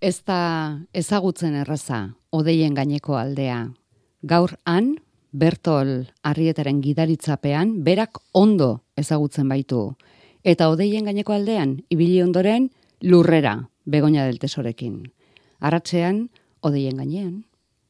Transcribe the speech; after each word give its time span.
Ez 0.00 0.22
da 0.22 0.78
ezagutzen 0.94 1.56
erraza, 1.58 2.14
odeien 2.30 2.76
gaineko 2.76 3.16
aldea. 3.18 3.72
Gaur 4.22 4.54
han, 4.62 4.92
Bertol 5.32 6.06
Arrietaren 6.22 6.78
gidaritzapean, 6.84 7.82
berak 7.82 8.20
ondo 8.32 8.84
ezagutzen 8.96 9.50
baitu. 9.50 9.96
Eta 10.46 10.70
odeien 10.70 11.10
gaineko 11.10 11.34
aldean, 11.34 11.80
ibili 11.90 12.22
ondoren, 12.22 12.70
lurrera, 13.02 13.56
begonia 13.84 14.24
del 14.24 14.38
tesorekin. 14.38 15.02
Arratxean, 15.58 16.28
odeien 16.62 17.02
gainean, 17.02 17.44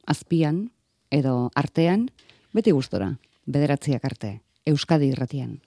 azpian, 0.09 0.71
edo 1.13 1.51
artean, 1.53 2.09
beti 2.57 2.73
gustora, 2.73 3.13
bederatziak 3.45 4.05
arte, 4.05 4.39
Euskadi 4.65 5.13
irratian. 5.13 5.59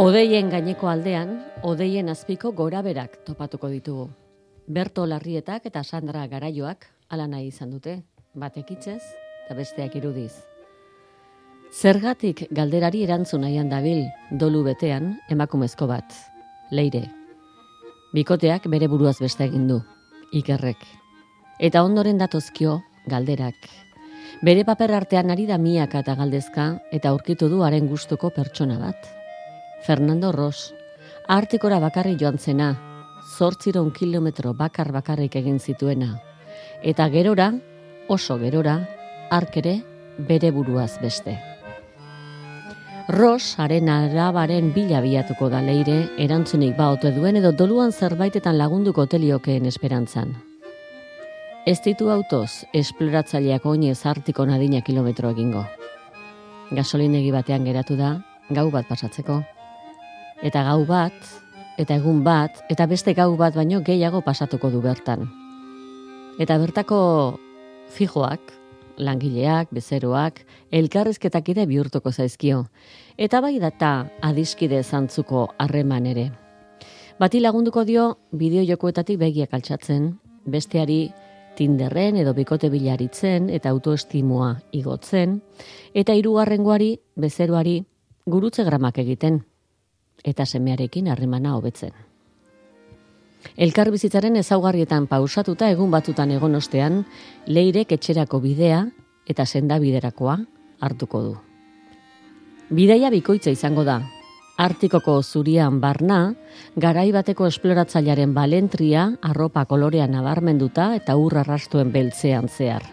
Odeien 0.00 0.48
gaineko 0.50 0.88
aldean, 0.88 1.36
odeien 1.62 2.08
azpiko 2.08 2.52
goraberak 2.56 3.18
topatuko 3.26 3.68
ditugu. 3.68 4.06
Berto 4.66 5.04
Larrietak 5.06 5.66
eta 5.68 5.82
Sandra 5.84 6.24
Garaioak 6.26 6.86
ala 7.12 7.26
nahi 7.28 7.50
izan 7.52 7.70
dute, 7.76 7.98
batek 8.34 8.72
itzez 8.78 9.02
eta 9.44 9.54
besteak 9.58 9.96
irudiz. 10.00 10.32
Zergatik 11.74 12.46
galderari 12.54 13.02
erantzun 13.04 13.44
nahian 13.44 13.68
dabil, 13.68 14.04
dolu 14.30 14.62
betean, 14.64 15.18
emakumezko 15.28 15.86
bat, 15.90 16.16
leire. 16.70 17.04
Bikoteak 18.14 18.70
bere 18.72 18.88
buruaz 18.88 19.18
beste 19.20 19.44
egin 19.44 19.68
du, 19.68 19.80
ikerrek. 20.32 20.80
Eta 21.60 21.84
ondoren 21.84 22.18
datozkio, 22.18 22.80
galderak. 23.10 23.83
Bere 24.44 24.60
paper 24.68 24.92
artean 24.92 25.30
ari 25.32 25.46
da 25.48 25.56
miaka 25.56 26.02
eta 26.02 26.14
galdezka, 26.18 26.64
eta 26.92 27.08
aurkitu 27.14 27.46
du 27.48 27.62
haren 27.64 27.86
gustuko 27.88 28.28
pertsona 28.28 28.76
bat. 28.76 29.06
Fernando 29.86 30.32
Ros, 30.36 30.74
artikora 31.32 31.78
bakarri 31.80 32.18
joan 32.20 32.36
zena, 32.36 32.68
zortziron 33.38 33.88
kilometro 33.90 34.52
bakar 34.52 34.92
bakarrik 34.92 35.38
egin 35.40 35.56
zituena. 35.58 36.20
Eta 36.82 37.08
gerora, 37.08 37.54
oso 38.06 38.36
gerora, 38.36 38.76
arkere 39.30 39.78
bere 40.18 40.52
buruaz 40.52 40.98
beste. 41.00 41.40
Ros, 43.08 43.54
haren 43.56 43.88
arabaren 43.88 44.74
bila 44.76 45.00
biatuko 45.00 45.48
da 45.48 45.64
leire, 45.64 46.02
erantzunik 46.18 46.76
ba 46.76 46.92
ote 46.92 47.16
duen 47.16 47.40
edo 47.40 47.52
doluan 47.52 47.96
zerbaitetan 47.96 48.60
lagunduko 48.60 49.06
teliokeen 49.06 49.72
esperantzan. 49.72 50.36
Ez 51.64 51.80
ditu 51.80 52.10
autoz, 52.12 52.66
esploratzaileak 52.76 53.64
oinez 53.64 54.04
artiko 54.06 54.44
nadina 54.44 54.82
kilometro 54.84 55.30
egingo. 55.32 55.64
Gasolinegi 56.76 57.32
batean 57.32 57.64
geratu 57.64 57.96
da, 57.96 58.18
gau 58.50 58.68
bat 58.70 58.88
pasatzeko 58.88 59.40
eta 60.44 60.64
gau 60.66 60.84
bat, 60.84 61.16
eta 61.80 61.96
egun 61.96 62.20
bat, 62.24 62.60
eta 62.68 62.86
beste 62.90 63.14
gau 63.16 63.30
bat 63.40 63.56
baino 63.56 63.80
gehiago 63.80 64.20
pasatuko 64.20 64.70
du 64.70 64.82
bertan. 64.84 65.24
Eta 66.38 66.58
bertako 66.60 66.98
fijoak, 67.94 68.52
langileak, 68.98 69.72
bezeroak, 69.72 70.42
elkarrezketak 70.70 71.48
ere 71.54 71.66
bihurtuko 71.70 72.12
zaizkio. 72.12 72.66
Eta 73.16 73.40
bai 73.40 73.56
data 73.62 74.10
adiskide 74.22 74.82
zantzuko 74.82 75.48
harreman 75.58 76.06
ere. 76.12 76.30
Bati 77.18 77.40
lagunduko 77.40 77.84
dio 77.88 78.18
bideo 78.32 78.64
jokoetatik 78.68 79.18
begiak 79.18 79.54
altxatzen, 79.54 80.16
besteari 80.44 81.12
tinderren 81.56 82.16
edo 82.20 82.34
bikote 82.34 82.70
bilaritzen 82.70 83.50
eta 83.50 83.70
autoestimua 83.70 84.54
igotzen, 84.72 85.40
eta 85.94 86.14
hirugarrengoari 86.14 86.94
bezeroari 87.16 87.78
gurutze 88.26 88.64
gramak 88.64 88.98
egiten 88.98 89.42
eta 90.24 90.46
semearekin 90.46 91.08
harremana 91.08 91.54
hobetzen. 91.56 91.92
Elkar 93.56 93.90
bizitzaren 93.92 94.36
ezaugarrietan 94.40 95.06
pausatuta 95.06 95.68
egun 95.70 95.90
batutan 95.92 96.30
egon 96.32 96.54
ostean, 96.56 97.02
leirek 97.46 97.92
etxerako 97.92 98.40
bidea 98.40 98.86
eta 99.28 99.44
senda 99.44 99.78
biderakoa 99.78 100.38
hartuko 100.80 101.22
du. 101.22 101.34
Bidaia 102.74 103.10
bikoitza 103.12 103.52
izango 103.52 103.84
da. 103.84 104.00
Artikoko 104.54 105.16
zurian 105.22 105.80
barna, 105.82 106.34
garai 106.78 107.08
bateko 107.10 107.48
esploratzailearen 107.50 108.34
balentria, 108.36 109.08
arropa 109.26 109.64
kolorean 109.66 110.12
nabarmenduta 110.14 110.92
eta 110.94 111.16
urra 111.18 111.42
rastuen 111.42 111.90
beltzean 111.90 112.46
zehar. 112.48 112.84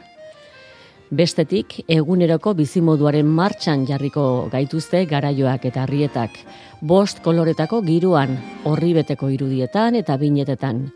Bestetik, 1.11 1.75
eguneroko 1.91 2.55
bizimoduaren 2.57 3.27
martxan 3.27 3.83
jarriko 3.85 4.47
gaituzte 4.49 5.03
garaioak 5.05 5.67
eta 5.69 5.83
harrietak. 5.83 6.39
Bost 6.81 7.21
koloretako 7.21 7.83
giruan, 7.85 8.33
horri 8.65 8.95
beteko 8.97 9.29
irudietan 9.29 9.99
eta 9.99 10.17
binetetan, 10.17 10.87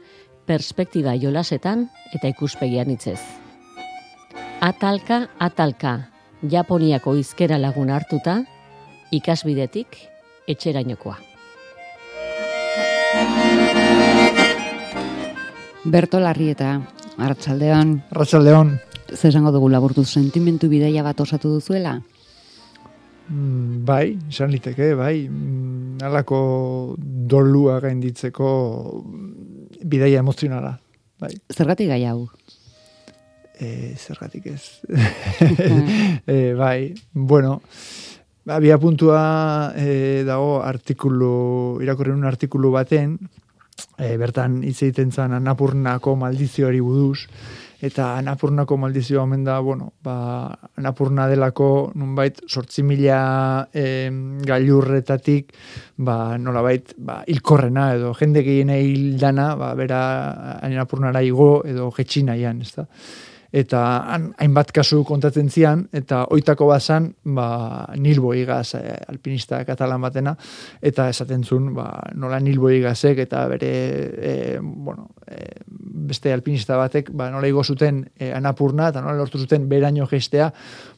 perspektiba 0.48 1.14
jolasetan 1.14 1.86
eta 2.16 2.32
ikuspegian 2.32 2.90
itzez. 2.90 3.20
Atalka, 4.66 5.28
atalka, 5.38 5.96
Japoniako 6.42 7.16
izkera 7.22 7.62
lagun 7.62 7.94
hartuta, 7.94 8.40
ikasbidetik 9.14 10.15
etxerainokoa. 10.48 11.18
Berto 15.86 16.20
Larrieta, 16.20 16.82
Arratsaldeon. 17.18 18.02
Arratsaldeon 18.12 18.76
zer 19.14 19.30
esango 19.30 19.52
dugu 19.52 19.70
laburtu 19.70 20.04
sentimentu 20.06 20.70
bidaia 20.70 21.04
bat 21.04 21.20
osatu 21.22 21.52
duzuela? 21.56 21.96
Mm, 23.30 23.84
bai, 23.86 24.18
izan 24.30 24.52
liteke, 24.54 24.94
bai, 24.98 25.28
mm, 25.30 26.02
alako 26.06 26.40
dolua 27.00 27.80
gainditzeko 27.82 28.50
bidaia 29.86 30.22
emozionala. 30.22 30.76
Bai. 31.22 31.32
Zergatik 31.54 31.90
gai 31.90 32.04
hau? 32.06 32.28
E, 33.56 33.96
zergatik 33.96 34.50
ez. 34.52 34.64
e, 36.28 36.54
bai, 36.58 36.94
bueno, 37.14 37.62
abia 38.48 38.78
puntua 38.78 39.74
e, 39.76 40.24
dago 40.26 40.62
artikulu, 40.64 41.82
irakorren 41.82 42.20
un 42.20 42.30
artikulu 42.30 42.72
baten, 42.72 43.18
e, 43.98 44.16
bertan 44.22 44.62
hitz 44.64 44.84
egiten 44.86 45.12
zan 45.12 45.34
anapurnako 45.34 46.16
maldizioari 46.20 46.82
buduz, 46.84 47.26
eta 47.86 48.14
anapurnako 48.20 48.78
maldizioa 48.80 49.24
omen 49.26 49.44
da, 49.44 49.58
bueno, 49.60 49.92
ba, 50.04 50.54
anapurna 50.78 51.28
delako 51.30 51.92
nunbait 51.98 52.40
sortzi 52.48 52.86
mila 52.86 53.68
e, 53.74 54.10
gailurretatik, 54.46 55.54
ba, 55.98 56.38
nolabait, 56.38 56.96
ba, 56.98 57.24
ilkorrena 57.28 57.94
edo 57.98 58.14
jende 58.18 58.46
gehien 58.46 58.74
hildana, 58.78 59.54
ba, 59.60 59.74
bera 59.76 60.02
anapurnara 60.62 61.24
igo 61.26 61.64
edo 61.66 61.92
jetxina 61.98 62.38
ian, 62.38 62.62
ez 62.62 62.76
da. 62.78 62.88
Eta 63.56 63.82
hainbat 64.42 64.74
kasu 64.76 65.04
kontatzen 65.08 65.48
zian, 65.50 65.86
eta 65.96 66.26
oitako 66.36 66.68
bazan, 66.74 67.08
ba, 67.38 67.48
nilbo 68.02 68.34
igaz 68.36 68.76
eh, 68.76 68.98
alpinista 69.08 69.62
katalan 69.68 70.04
batena, 70.04 70.34
eta 70.84 71.08
esaten 71.12 71.46
zuen, 71.48 71.70
ba, 71.78 71.88
nola 72.20 72.42
nilbo 72.44 72.70
igazek, 72.74 73.24
eta 73.24 73.46
bere, 73.52 73.72
e, 74.32 74.36
bueno, 74.60 75.08
e, 75.24 75.48
beste 76.10 76.34
alpinista 76.36 76.76
batek, 76.82 77.14
ba, 77.16 77.30
nola 77.32 77.48
igo 77.48 77.64
zuten 77.64 78.04
e, 78.20 78.34
anapurna, 78.36 78.90
eta 78.92 79.04
nola 79.06 79.16
lortu 79.22 79.40
zuten 79.40 79.70
beraino 79.72 80.08
gestea, 80.12 80.52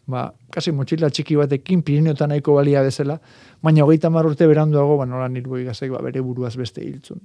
ba, 0.10 0.26
kasi 0.54 0.74
motxila 0.74 1.12
txiki 1.14 1.38
batekin, 1.38 1.86
pirineotan 1.86 2.34
nahiko 2.34 2.58
balia 2.58 2.82
bezala, 2.82 3.20
baina 3.62 3.86
hogeita 3.86 4.10
urte 4.10 4.48
beranduago, 4.50 4.98
ba, 4.98 5.06
nola 5.06 5.30
nilbo 5.30 5.62
igazek, 5.62 5.94
ba, 5.94 6.02
bere 6.02 6.26
buruaz 6.26 6.56
beste 6.58 6.82
hiltzun. 6.82 7.22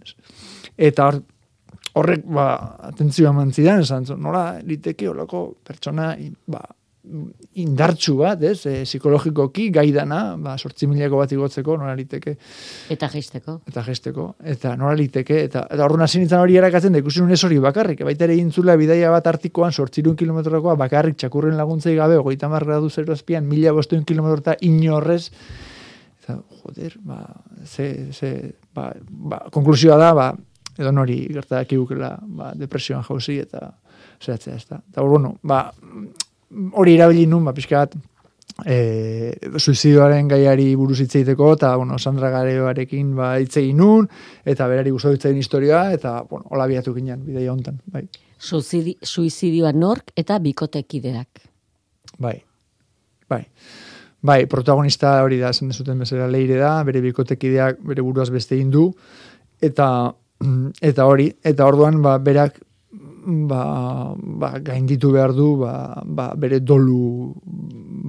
Eta 0.77 1.09
hor, 1.09 1.23
horrek 1.99 2.23
ba 2.25 2.47
atentzioa 2.91 3.33
mantzidan 3.37 3.83
esan 3.85 4.07
nola 4.19 4.45
liteke 4.65 5.09
holako 5.09 5.49
pertsona 5.67 6.15
ba 6.47 6.63
indartsu 7.59 8.15
bat, 8.21 8.43
ez, 8.47 8.61
e, 8.71 8.73
psikologikoki 8.87 9.67
gaidana, 9.75 10.37
ba 10.39 10.55
8000ko 10.55 11.19
bat 11.19 11.33
igotzeko 11.35 11.75
nola 11.81 11.97
liteke. 11.99 12.37
Eta 12.95 13.09
gesteko. 13.11 13.57
Eta 13.69 13.83
gesteko 13.89 14.27
eta 14.55 14.77
nola 14.79 14.95
liteke 15.01 15.41
eta 15.49 15.65
eta 15.67 15.85
orrun 15.85 16.05
hasi 16.07 16.21
nintzen 16.21 16.39
hori 16.39 16.57
erakatzen 16.61 16.95
da 16.95 17.03
ikusi 17.03 17.25
nun 17.25 17.35
hori 17.35 17.59
bakarrik, 17.65 18.05
baita 18.07 18.25
ere 18.29 18.37
intzula 18.39 18.77
bidaia 18.79 19.11
bat 19.11 19.27
artikoan 19.27 19.75
800 19.75 20.15
kilometrokoa 20.17 20.77
bakarrik 20.79 21.19
txakurren 21.19 21.59
laguntzei 21.59 21.97
gabe 21.97 22.21
30 22.23 22.63
gradu 22.69 22.91
zero 22.91 23.13
azpian 23.13 23.49
1500 23.51 24.07
kilometrota 24.07 24.57
inorrez. 24.61 25.33
Eta 26.23 26.39
joder, 26.63 26.97
ba 27.03 27.27
ze 27.67 28.13
se 28.13 28.55
ba, 28.73 28.93
ba 29.11 29.43
konklusioa 29.51 29.99
da, 29.99 30.15
ba 30.15 30.33
edo 30.79 30.93
nori 30.93 31.19
gerta 31.33 31.61
dakigukela 31.61 32.15
ba, 32.23 32.53
depresioan 32.59 33.05
jauzi 33.07 33.39
eta 33.43 33.73
zeratzea 34.23 34.57
ez 34.57 34.67
da. 34.69 34.81
Eta 34.91 35.03
bueno, 35.03 35.37
ba, 35.43 35.67
hori 36.73 36.95
irabili 36.95 37.27
nun, 37.27 37.45
ba, 37.45 37.55
pixka 37.57 37.85
bat, 37.85 37.97
e, 38.67 39.35
suizidioaren 39.59 40.29
gaiari 40.31 40.73
buruz 40.77 41.01
itzeiteko, 41.05 41.53
eta, 41.57 41.75
bueno, 41.77 41.99
Sandra 41.99 42.31
Gareoarekin 42.33 43.15
ba, 43.17 43.35
itzegin 43.43 43.81
nun, 43.83 44.09
eta 44.45 44.69
berari 44.71 44.93
guztu 44.95 45.15
ditzein 45.15 45.39
historia, 45.41 45.85
eta, 45.95 46.21
bueno, 46.31 46.47
hola 46.51 46.69
biatu 46.71 46.95
ginen, 46.95 47.25
bideia 47.27 47.53
hontan, 47.53 47.81
bai. 47.93 48.07
Suizidioa 48.43 49.73
nork 49.73 50.13
eta 50.19 50.39
bikotekideak. 50.43 51.45
Bai, 52.23 52.37
bai. 53.31 53.45
Bai, 54.23 54.45
protagonista 54.47 55.17
hori 55.25 55.41
da, 55.41 55.51
esan 55.51 55.73
dezuten 55.73 55.99
bezala 55.99 56.29
leire 56.31 56.59
da, 56.61 56.77
bere 56.87 57.01
bikotekideak 57.03 57.81
bere 57.87 58.03
buruaz 58.07 58.29
beste 58.31 58.59
du, 58.71 58.93
eta 59.63 59.87
eta 60.81 61.07
hori, 61.07 61.31
eta 61.45 61.67
orduan 61.67 62.03
ba, 62.03 62.19
berak 62.19 62.61
ba, 63.25 63.63
ba, 64.17 64.59
gainditu 64.59 65.13
behar 65.15 65.33
du 65.35 65.57
ba, 65.61 66.03
ba, 66.05 66.33
bere 66.37 66.61
dolu 66.61 67.33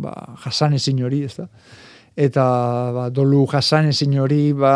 ba, 0.03 0.13
jasan 0.43 0.77
ezin 0.79 1.03
hori, 1.03 1.23
ez 1.27 1.35
da? 1.37 1.47
Eta 2.13 2.43
ba, 2.93 3.07
dolu 3.09 3.47
jasan 3.49 3.87
ezin 3.89 4.13
hori 4.21 4.51
ba, 4.53 4.73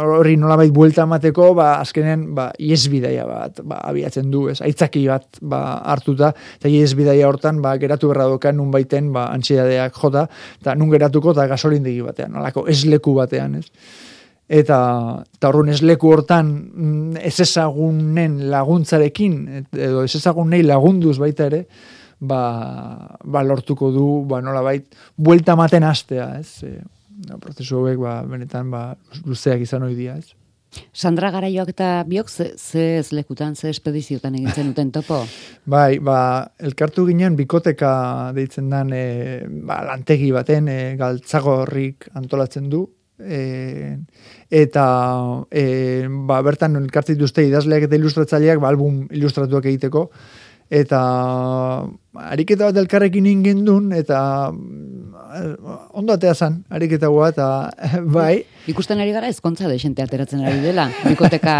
hori 0.00 0.36
nolabait 0.40 0.72
buelta 0.72 1.04
emateko, 1.04 1.50
ba, 1.56 1.74
azkenen 1.80 2.30
ba, 2.36 2.48
ies 2.56 2.86
bidaia 2.92 3.26
bat 3.28 3.60
ba, 3.64 3.80
abiatzen 3.90 4.30
du, 4.32 4.46
ez? 4.52 4.60
Aitzaki 4.64 5.06
bat 5.08 5.40
ba, 5.42 5.80
hartuta, 5.92 6.32
eta 6.60 6.72
ies 6.72 6.94
bidaia 6.96 7.28
hortan 7.28 7.60
ba, 7.64 7.74
geratu 7.80 8.12
berra 8.12 8.28
dokan 8.32 8.56
nun 8.60 8.70
baiten 8.72 9.12
ba, 9.12 9.28
antxidadeak 9.34 9.96
jota, 9.96 10.28
eta 10.60 10.76
nun 10.76 10.92
geratuko 10.92 11.36
eta 11.36 11.48
gasolindegi 11.52 12.00
batean, 12.06 12.32
nolako 12.38 12.64
esleku 12.72 13.16
batean, 13.20 13.60
ez? 13.60 13.68
Eta 14.50 14.80
eta 15.36 15.48
horren 15.48 15.70
esleku 15.70 16.10
hortan 16.10 16.50
mm, 16.50 17.20
ez 17.22 17.38
ezagunen 17.44 18.48
laguntzarekin 18.50 19.36
edo 19.70 20.02
ez 20.02 20.14
ezagunei 20.18 20.64
lagunduz 20.66 21.18
baita 21.22 21.46
ere 21.46 21.64
ba, 22.18 22.42
ba 23.22 23.44
lortuko 23.46 23.92
du 23.94 24.08
ba 24.28 24.42
nola 24.42 24.64
bait 24.66 24.90
buelta 25.16 25.56
maten 25.56 25.86
astea 25.86 26.32
ez? 26.40 26.64
E, 26.66 26.80
no, 27.28 27.38
prozesu 27.38 27.78
hauek 27.78 28.02
ba 28.02 28.20
benetan 28.26 28.74
ba 28.74 28.84
luzeak 29.24 29.62
izan 29.62 29.86
hori 29.86 29.94
dia 29.94 30.18
ez? 30.18 30.34
Sandra 30.94 31.32
Garaioak 31.34 31.72
eta 31.72 31.88
biok 32.06 32.28
ze, 32.30 32.52
ze 32.56 32.84
ez 33.00 33.08
lekutan, 33.10 33.56
ze 33.56 33.70
espediziotan 33.70 34.36
egin 34.38 34.74
zen 34.74 34.92
topo? 34.94 35.24
Bai, 35.74 35.98
ba, 35.98 36.46
elkartu 36.58 37.06
ginen 37.08 37.34
bikoteka 37.36 38.30
deitzen 38.36 38.70
dan 38.70 38.92
e, 38.94 39.42
ba, 39.66 39.80
lantegi 39.88 40.30
baten 40.30 40.68
e, 40.70 40.78
galtzagorrik 41.00 42.06
antolatzen 42.14 42.70
du, 42.70 42.84
e, 43.18 43.96
eta 44.50 44.84
e, 45.50 46.06
ba, 46.26 46.40
bertan 46.42 46.76
elkartzen 46.82 47.16
dituzte 47.16 47.46
idazleak 47.46 47.86
eta 47.86 47.98
ilustratzaileak 47.98 48.60
ba, 48.62 48.70
album 48.74 49.04
ilustratuak 49.14 49.68
egiteko 49.70 50.08
eta 50.70 51.00
ariketa 52.30 52.70
bat 52.70 52.78
elkarrekin 52.78 53.26
ingen 53.26 53.64
duen, 53.66 53.90
eta 53.94 54.20
uh, 54.50 55.76
ondo 55.98 56.14
atea 56.14 56.34
zan, 56.34 56.60
ariketa 56.70 57.10
guat, 57.10 57.34
eta 57.34 57.70
bai. 58.16 58.42
Ikusten 58.70 59.00
ari 59.02 59.10
gara 59.14 59.26
ezkontza 59.30 59.68
desente 59.70 60.04
ateratzen 60.04 60.44
ari 60.46 60.60
dela, 60.62 60.86
bikoteka 61.06 61.54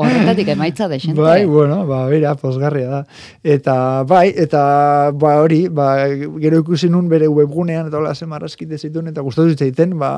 horretatik 0.00 0.48
emaitza 0.54 0.88
desente. 0.88 1.20
Bai, 1.20 1.44
bueno, 1.50 1.82
ba, 1.88 2.04
bera, 2.08 2.34
posgarria 2.40 2.88
da. 2.88 3.02
Eta 3.42 3.76
bai, 4.08 4.28
eta 4.46 4.64
ba, 5.12 5.36
hori, 5.44 5.66
ba, 5.68 5.90
gero 6.40 6.62
ikusi 6.64 6.88
nun 6.92 7.08
bere 7.12 7.28
webgunean, 7.28 7.90
eta 7.92 8.00
hola, 8.00 8.14
zemarraskite 8.14 8.80
zituen, 8.80 9.12
eta 9.12 9.24
gustatu 9.24 9.52
zitzaiten, 9.52 9.96
ba, 10.00 10.14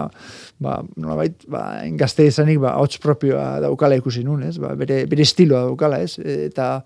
ba, 0.62 0.78
nola 0.94 1.26
ba, 1.50 1.66
engazte 1.86 2.28
izanik, 2.30 2.62
ba, 2.62 2.76
hots 2.78 3.02
propioa 3.02 3.56
daukala 3.66 3.98
ikusi 3.98 4.22
nun, 4.26 4.46
ez? 4.46 4.56
Ba, 4.62 4.74
bere, 4.78 5.04
bere 5.10 5.26
estiloa 5.26 5.66
daukala, 5.70 6.02
ez? 6.06 6.18
Eta, 6.22 6.76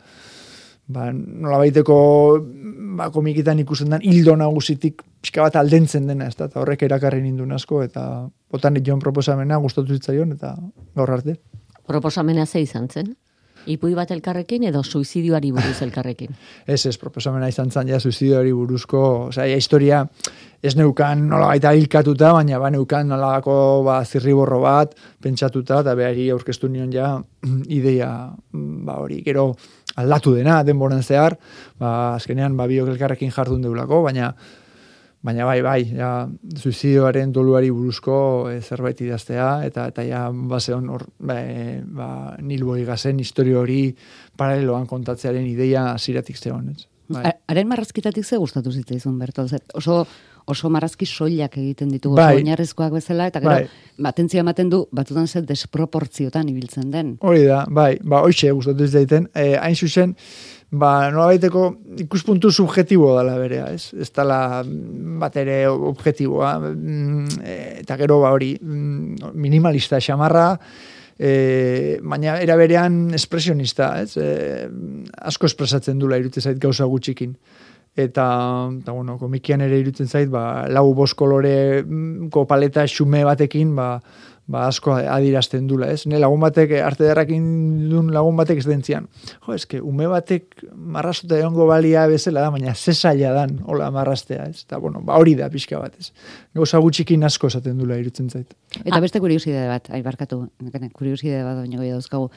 ba, 0.93 1.11
nola 1.13 1.61
baiteko 1.63 1.97
ba, 2.99 3.09
komikitan 3.15 3.63
ikusten 3.63 3.95
den 3.95 4.05
hildo 4.07 4.37
nagusitik 4.39 5.03
pixka 5.21 5.47
bat 5.47 5.57
aldentzen 5.61 6.09
dena, 6.09 6.29
ez 6.29 6.37
da, 6.37 6.51
eta 6.51 6.61
horrek 6.63 6.85
erakarri 6.89 7.23
nindun 7.25 7.53
asko, 7.57 7.83
eta 7.87 8.05
botanik 8.51 8.87
joan 8.87 9.03
proposamena 9.03 9.61
gustatu 9.63 9.97
zitzaion, 9.97 10.37
eta 10.39 10.55
gaur 10.97 11.17
arte. 11.19 11.37
Proposamena 11.87 12.47
ze 12.47 12.63
izan 12.65 12.89
zen? 12.89 13.15
Ipui 13.69 13.93
bat 13.93 14.09
elkarrekin 14.15 14.63
edo 14.71 14.81
suizidioari 14.83 15.51
buruz 15.53 15.83
elkarrekin? 15.87 16.33
ez, 16.67 16.87
ez, 16.87 16.97
proposamena 16.99 17.49
izan 17.49 17.71
zen, 17.71 17.91
ja, 17.93 18.01
suizidioari 18.01 18.53
buruzko, 18.57 19.03
oza, 19.29 19.45
ja, 19.45 19.59
historia, 19.61 20.07
ez 20.63 20.75
neukan 20.77 21.27
nola 21.29 21.51
baita 21.53 21.73
hilkatuta, 21.77 22.33
baina 22.37 22.59
ba 22.61 22.71
neukan 22.73 23.09
nolako 23.09 23.55
ba, 23.85 24.01
zirriborro 24.05 24.61
bat, 24.65 24.95
pentsatuta, 25.21 25.83
eta 25.85 25.95
behari 25.99 26.31
aurkeztu 26.33 26.73
nion 26.73 26.93
ja, 26.95 27.13
ideia, 27.79 28.11
ba 28.89 28.97
hori, 29.03 29.21
gero, 29.27 29.51
aldatu 30.01 30.35
dena 30.37 30.63
denboran 30.67 31.03
zehar, 31.03 31.39
ba, 31.79 32.17
azkenean 32.17 32.57
ba, 32.57 32.67
biok 32.71 32.95
elkarrekin 32.95 33.33
jardun 33.35 33.63
deulako, 33.63 34.03
baina 34.09 34.35
baina 35.21 35.45
bai, 35.45 35.61
bai, 35.61 35.81
ja, 35.93 36.11
suizidioaren 36.57 37.33
doluari 37.33 37.69
buruzko 37.75 38.15
e, 38.49 38.61
zerbait 38.65 39.01
idaztea, 39.05 39.49
eta 39.69 39.85
eta 39.93 40.05
ja, 40.07 40.23
base 40.33 40.73
hon, 40.73 40.89
hor, 40.95 41.05
ba, 41.21 41.37
e, 41.41 41.81
ba, 41.85 42.09
nilboi 42.41 42.87
gazen 42.89 43.21
historio 43.21 43.61
hori 43.61 43.83
paraleloan 44.41 44.89
kontatzearen 44.89 45.45
ideia 45.47 45.91
ziratik 45.99 46.41
zehon, 46.41 46.73
ez? 46.73 46.87
Bai. 47.11 47.27
Haren 47.51 47.67
marrazkitatik 47.69 48.25
ze 48.25 48.39
gustatu 48.39 48.73
zitzaizun, 48.73 49.19
Bertol, 49.19 49.51
oso 49.75 50.05
oso 50.47 50.71
marrazki 50.71 51.07
soilak 51.07 51.57
egiten 51.59 51.91
ditugu 51.93 52.17
bai. 52.17 52.37
oinarrezkoak 52.41 52.93
bezala 52.93 53.27
eta 53.31 53.41
gero 53.41 53.57
bai. 53.99 54.39
ematen 54.41 54.71
du 54.71 54.87
batutan 54.93 55.27
zer 55.27 55.45
desproportziotan 55.45 56.49
ibiltzen 56.49 56.91
den. 56.91 57.17
Hori 57.21 57.45
da, 57.45 57.65
bai, 57.69 57.99
ba 58.03 58.23
hoize 58.23 58.51
gustatu 58.51 58.85
ez 58.85 58.93
daiten. 58.93 59.29
Eh, 59.35 59.57
hain 59.61 59.77
zuzen 59.77 60.15
ba 60.71 61.11
baiteko 61.11 61.75
ikuspuntu 61.99 62.51
subjektibo 62.51 63.17
dela 63.19 63.37
berea, 63.39 63.67
ez? 63.75 63.93
Ez 63.93 64.11
dela 64.15 64.63
bat 65.19 65.37
ere 65.37 65.67
objektiboa 65.69 66.59
mm, 66.61 67.43
eta 67.83 67.97
gero 67.97 68.21
ba 68.21 68.31
hori 68.31 68.57
mm, 68.61 69.35
minimalista 69.35 70.01
xamarra 70.01 70.57
E, 71.21 71.99
baina 72.01 72.39
era 72.41 72.55
berean 72.57 73.11
espresionista, 73.13 73.91
ez? 74.01 74.15
E, 74.17 74.69
asko 75.29 75.51
espresatzen 75.51 75.99
dula 76.01 76.17
irute 76.17 76.41
zait 76.41 76.57
gauza 76.63 76.87
gutxikin 76.89 77.35
eta, 77.97 78.27
eta 78.81 78.93
bueno, 78.93 79.19
komikian 79.19 79.61
ere 79.61 79.79
irutzen 79.81 80.09
zait, 80.09 80.31
ba, 80.31 80.67
lau 80.69 80.93
bost 80.95 81.17
kolore 81.19 81.85
ko 82.31 82.47
paleta 82.47 82.87
xume 82.89 83.25
batekin, 83.27 83.75
ba, 83.77 83.93
ba 84.51 84.67
asko 84.67 84.97
adirazten 84.99 85.69
dula, 85.71 85.89
ez? 85.95 86.05
Ne 86.11 86.19
lagun 86.19 86.43
batek 86.43 86.73
arte 86.83 87.07
derrakin 87.07 87.45
dun 87.91 88.11
lagun 88.15 88.39
batek 88.41 88.63
ez 88.63 88.67
dentzian. 88.67 89.07
Jo, 89.47 89.55
eske 89.55 89.81
ume 89.81 90.09
batek 90.11 90.65
marrazuta 90.75 91.39
egongo 91.39 91.69
balia 91.71 92.07
bezala 92.11 92.45
da, 92.47 92.51
baina 92.55 92.75
ze 92.75 92.95
zaila 92.95 93.33
dan 93.37 93.59
hola 93.71 93.91
marrastea, 93.95 94.49
ez? 94.51 94.65
Ta 94.67 94.81
bueno, 94.83 95.05
ba 95.07 95.19
hori 95.23 95.37
da 95.39 95.51
pixka 95.53 95.79
bat, 95.79 95.95
ez? 96.01 96.11
Gauza 96.57 96.83
gutxikin 96.83 97.25
asko 97.27 97.51
esaten 97.53 97.79
dula 97.79 97.99
irutzen 98.01 98.31
zait. 98.31 98.57
Eta 98.85 99.01
beste 99.01 99.23
kuriosidade 99.23 99.69
bat, 99.71 99.91
ai 99.95 100.03
barkatu, 100.07 100.43
kuriosidade 100.99 101.45
bat 101.47 101.63
baino 101.63 101.85
dauzkagu. 101.85 102.31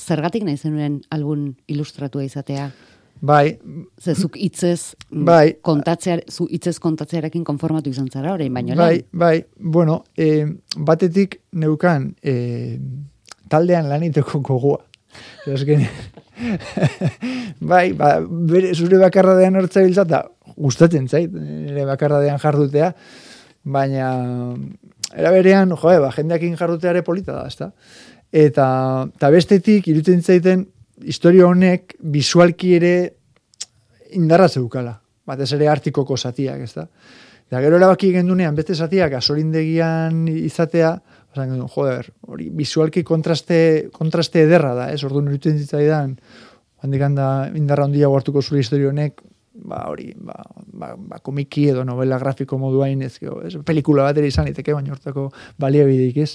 Zergatik 0.00 0.46
nahi 0.46 0.58
zenuen 0.58 1.02
albun 1.14 1.52
ilustratua 1.68 2.24
izatea? 2.26 2.70
Bai. 3.20 3.58
Ze 4.00 4.14
zuk 4.14 4.36
itzez 4.40 4.96
mm, 5.10 5.24
bai. 5.24 5.54
kontatzea, 5.62 6.18
zu 6.28 6.46
itzez 6.50 6.78
kontatzearekin 6.80 7.44
konformatu 7.44 7.92
izan 7.92 8.08
zara 8.08 8.32
orain 8.32 8.54
baino 8.54 8.76
Bai, 8.76 9.04
bai. 9.12 9.44
Bueno, 9.56 10.04
e, 10.16 10.46
batetik 10.76 11.40
neukan 11.52 12.14
e, 12.22 12.78
taldean 13.48 13.88
laniteko 13.88 14.40
gogoa. 14.40 14.80
Esken, 15.50 15.82
bai, 17.72 17.92
ba, 17.98 18.12
bere, 18.22 18.72
zure 18.74 19.00
bakarradean 19.02 19.58
hortza 19.58 19.82
biltzata, 19.82 20.22
gustatzen 20.56 21.08
zait, 21.08 21.32
nire 21.32 21.84
bakarradean 21.88 22.38
jardutea, 22.38 22.92
baina, 23.64 24.10
era 25.16 25.32
berean, 25.34 25.74
joe, 25.74 25.96
ba, 26.00 26.12
jendeakin 26.14 26.54
jarduteare 26.56 27.02
polita 27.02 27.34
da, 27.40 27.48
ezta? 27.50 27.72
Eta, 28.30 28.68
eta 29.16 29.32
bestetik, 29.34 29.90
irutzen 29.90 30.22
zaiten, 30.22 30.68
historia 31.04 31.46
honek, 31.46 31.96
visualki 32.00 32.74
ere, 32.76 32.94
indarra 34.18 34.48
zeukala. 34.48 34.96
Batez 35.26 35.52
ere 35.54 35.68
artikoko 35.68 36.16
zatiak, 36.16 36.60
ezta? 36.66 36.86
Eta 37.50 37.60
gero 37.62 37.78
erabaki 37.78 38.12
gendunean, 38.14 38.54
beste 38.54 38.74
zatiak, 38.74 39.14
asorindegian 39.18 40.26
izatea, 40.28 40.94
Osan, 41.30 41.60
joder, 41.70 42.08
hori, 42.26 42.48
visualki 42.58 43.04
kontraste, 43.06 43.88
kontraste 43.94 44.42
ederra 44.42 44.72
da, 44.74 44.88
ez? 44.90 45.04
Orduan, 45.06 45.28
irutzen 45.30 45.58
zitzaidan, 45.62 46.16
handik 46.82 47.04
handa 47.06 47.26
indarra 47.54 47.86
handia 47.86 48.08
hartuko 48.10 48.42
zure 48.42 48.62
historio 48.64 48.90
honek, 48.90 49.22
ba, 49.54 49.84
hori, 49.90 50.10
ba, 50.16 50.34
ba, 50.72 50.94
ba, 50.96 51.20
komiki 51.22 51.68
edo 51.70 51.84
novela 51.86 52.18
grafiko 52.18 52.58
moduain 52.58 53.02
ez, 53.06 53.16
ez 53.46 53.54
pelikula 53.66 54.08
bat 54.08 54.18
ere 54.18 54.30
izan 54.30 54.50
iteke, 54.50 54.74
baina 54.74 54.96
hortako 54.96 55.28
baliabideik 55.62 56.18
ez. 56.24 56.32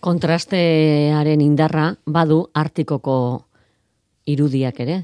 Kontrastearen 0.00 1.42
indarra 1.42 1.90
badu 2.06 2.46
artikoko 2.54 3.18
irudiak 4.26 4.80
ere. 4.84 4.98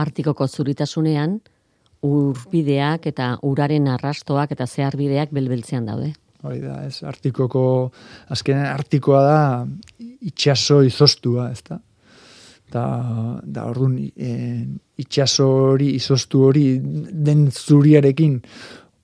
Artikoko 0.00 0.46
zuritasunean, 0.46 1.40
urbideak 2.06 3.06
eta 3.10 3.34
uraren 3.44 3.88
arrastoak 3.92 4.54
eta 4.54 4.66
zeharbideak 4.66 5.32
belbeltzean 5.36 5.88
daude. 5.88 6.12
Hori 6.40 6.62
da, 6.62 6.78
ez, 6.86 7.02
artikoko, 7.04 7.62
azkenen 8.32 8.64
artikoa 8.64 9.20
da, 9.26 9.40
itxaso 10.30 10.80
izostua, 10.86 11.50
ez 11.52 11.60
da. 11.68 11.80
Da, 12.70 12.84
da 13.42 13.64
orduan, 13.66 13.96
e, 14.14 14.30
itxaso 15.02 15.48
hori, 15.72 15.90
izostu 15.98 16.44
hori, 16.46 16.64
den 16.80 17.48
zuriarekin 17.50 18.38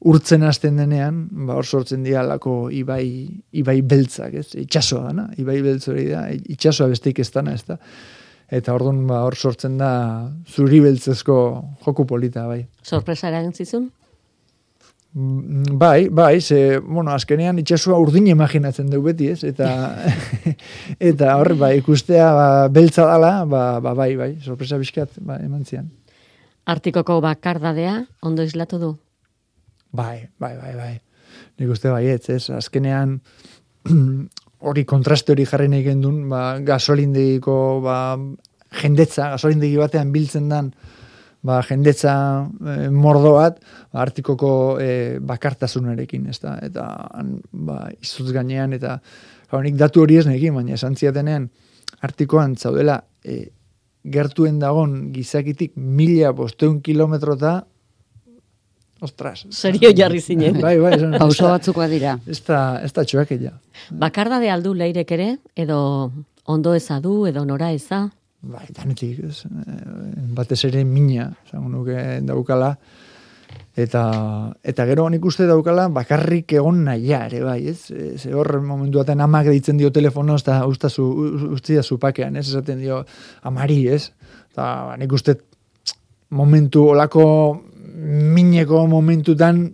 urtzen 0.06 0.46
hasten 0.46 0.78
denean, 0.78 1.24
ba, 1.48 1.56
hor 1.58 1.66
sortzen 1.66 2.04
dira 2.06 2.22
lako 2.24 2.68
ibai, 2.72 3.26
ibai 3.58 3.80
beltzak, 3.82 4.38
ez, 4.38 4.46
itxasoa 4.62 5.08
dana, 5.10 5.26
ibai 5.42 5.58
beltz 5.66 5.88
hori 5.90 6.06
da, 6.12 6.28
itxasoa 6.30 6.92
besteik 6.94 7.20
ez 7.24 7.28
dana, 7.34 7.56
ez 7.58 7.66
da. 7.66 7.80
Eta 8.46 8.74
orduan, 8.76 9.02
ba, 9.08 9.24
hor 9.26 9.34
sortzen 9.34 9.78
da, 9.78 9.90
zuri 10.46 10.78
beltzezko 10.84 11.36
joku 11.82 12.06
polita, 12.06 12.46
bai. 12.46 12.66
Sorpresa 12.82 13.30
zizun? 13.52 13.90
Mm, 15.16 15.78
bai, 15.78 16.08
bai, 16.08 16.40
ze, 16.40 16.78
bueno, 16.78 17.10
azkenean 17.10 17.58
itxasua 17.58 17.98
urdin 17.98 18.26
imaginatzen 18.28 18.90
dugu 18.90 19.08
beti, 19.08 19.30
ez? 19.32 19.42
Eta, 19.48 19.96
eta 21.10 21.36
hor, 21.40 21.54
bai, 21.56 21.78
ikustea 21.78 22.26
ba, 22.36 22.46
beltza 22.68 23.06
dala, 23.08 23.44
ba, 23.48 23.80
ba, 23.80 23.94
bai, 23.94 24.14
bai, 24.16 24.34
sorpresa 24.44 24.78
bizkat, 24.78 25.18
ba, 25.24 25.40
eman 25.42 25.64
zian. 25.64 25.88
Artikoko 26.66 27.18
bakardadea, 27.24 28.02
ondo 28.22 28.44
islatu 28.44 28.78
du? 28.78 28.92
Bai, 29.90 30.28
bai, 30.38 30.54
bai, 30.60 30.74
bai. 30.76 30.92
Nik 31.58 31.72
uste 31.72 31.90
bai, 31.90 32.04
ez, 32.12 32.28
ez? 32.30 32.50
Azkenean, 32.52 33.16
hori 34.60 34.84
kontraste 34.88 35.32
hori 35.32 35.46
jarri 35.46 35.68
nahi 35.68 35.84
gendun, 35.84 36.22
ba, 36.30 36.58
gasolindiko, 36.64 37.80
ba, 37.84 37.98
jendetza, 38.82 39.30
gasolindegi 39.34 39.76
batean 39.80 40.12
biltzen 40.14 40.48
dan, 40.52 40.70
ba, 41.46 41.60
jendetza 41.66 42.14
e, 42.44 42.88
mordo 42.90 43.36
bat, 43.36 43.60
ba, 43.92 44.00
artikoko 44.04 44.50
e, 44.82 45.18
bakartasunarekin, 45.20 46.26
ez 46.32 46.40
da, 46.42 46.56
eta 46.64 46.86
ba, 47.52 47.82
izuz 48.00 48.30
gainean, 48.32 48.74
eta 48.76 48.98
haunik 49.52 49.76
datu 49.78 50.02
hori 50.02 50.18
ez 50.22 50.26
nekin, 50.28 50.56
baina 50.56 50.74
esan 50.78 50.96
ziatenean, 50.96 51.50
artikoan 52.06 52.56
zaudela, 52.56 53.02
e, 53.24 53.46
gertuen 54.06 54.60
dagon 54.62 55.10
gizakitik 55.12 55.74
mila 55.76 56.30
bosteun 56.36 56.80
kilometro 56.80 57.34
eta 57.34 57.56
Ostras. 59.00 59.46
Serio 59.50 59.90
jarri 59.96 60.20
zinen. 60.20 60.60
Bai, 60.60 60.78
bai. 60.80 60.96
Pauso 61.18 61.50
batzuko 61.50 61.84
dira. 61.88 62.18
Ez 62.26 62.40
da, 62.46 62.80
ez 62.82 62.92
da 62.96 63.04
txuak 63.04 63.34
ella. 63.36 63.52
Bakarda 63.90 64.40
de 64.40 64.48
aldu 64.50 64.72
leirek 64.74 65.10
ere, 65.12 65.34
edo 65.54 66.12
ondo 66.44 66.72
ezadu, 66.74 67.26
edo 67.28 67.44
nora 67.44 67.72
eza? 67.76 68.06
bai, 68.46 68.66
danetik, 68.74 69.20
ez, 69.24 69.44
eh, 69.46 70.22
batez 70.36 70.64
ere 70.68 70.84
mina, 70.84 71.30
zango 71.50 71.68
nuke 71.72 71.96
daukala, 72.26 72.76
eta, 73.76 74.02
eta 74.64 74.86
gero 74.88 75.08
nik 75.10 75.24
uste 75.24 75.46
daukala, 75.48 75.88
bakarrik 75.92 76.56
egon 76.58 76.84
naia 76.86 77.24
ere, 77.26 77.42
bai, 77.44 77.60
ez, 77.72 77.92
ze 78.20 78.34
hor 78.34 78.60
momentu 78.62 79.02
baten 79.02 79.20
amak 79.20 79.50
ditzen 79.50 79.80
dio 79.80 79.90
telefono, 79.92 80.36
eta 80.36 80.62
ustazu, 80.66 81.06
ustia 81.56 81.82
zupakean, 81.82 82.36
ez, 82.36 82.48
esaten 82.48 82.80
dio 82.82 83.04
amari, 83.42 83.86
ez, 83.88 84.10
eta 84.52 84.68
ba, 84.90 84.96
nik 85.00 85.12
uste 85.12 85.38
momentu, 86.30 86.88
olako 86.94 87.26
mineko 87.96 88.84
momentutan, 88.90 89.64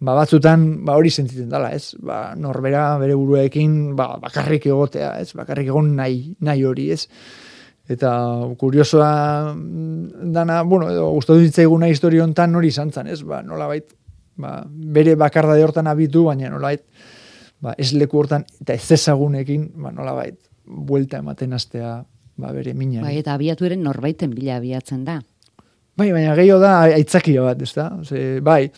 ba, 0.00 0.14
batzutan, 0.14 0.84
ba, 0.86 0.96
hori 0.96 1.10
sentitzen 1.10 1.50
dela, 1.52 1.72
ez, 1.76 1.92
ba, 2.00 2.34
norbera 2.36 2.96
bere 3.02 3.18
buruekin, 3.18 3.94
ba, 3.98 4.14
bakarrik 4.22 4.66
egotea, 4.70 5.18
ez, 5.20 5.32
bakarrik 5.36 5.68
egon 5.68 5.94
nahi, 5.98 6.24
nahi 6.40 6.64
hori, 6.64 6.90
ez, 6.96 7.06
Eta 7.88 8.10
kuriosoa 8.60 9.54
dana, 9.56 10.60
bueno, 10.62 10.90
edo 10.92 11.06
gustatu 11.14 11.40
ditzaiguna 11.40 11.88
historia 11.88 12.20
hontan 12.26 12.54
hori 12.54 12.68
izan 12.68 12.92
ez? 13.08 13.22
Ba, 13.24 13.40
nolabait, 13.42 13.86
ba, 14.36 14.60
bere 14.68 15.14
bakarda 15.16 15.56
hortan 15.64 15.88
abitu, 15.88 16.26
baina 16.28 16.50
nolabait, 16.52 16.84
ba, 17.64 17.72
ez 17.78 17.94
leku 17.96 18.20
hortan, 18.20 18.44
eta 18.60 18.76
ez 18.76 18.92
ezagunekin, 18.92 19.70
ba, 19.80 19.92
nolabait, 19.92 20.36
buelta 20.66 21.22
ematen 21.24 21.56
astea, 21.56 22.04
ba, 22.36 22.52
bere 22.52 22.74
mina. 22.76 23.00
Bai, 23.00 23.16
eta 23.22 23.34
abiatu 23.38 23.64
eren 23.64 23.82
norbaiten 23.82 24.36
bila 24.36 24.60
abiatzen 24.60 25.06
da. 25.08 25.22
Bai, 25.98 26.12
baina 26.14 26.34
gehiago 26.38 26.60
da, 26.62 26.72
aitzakia 26.94 27.42
bat, 27.42 27.62
ez 27.62 27.72
da? 27.74 27.88
bai, 28.46 28.70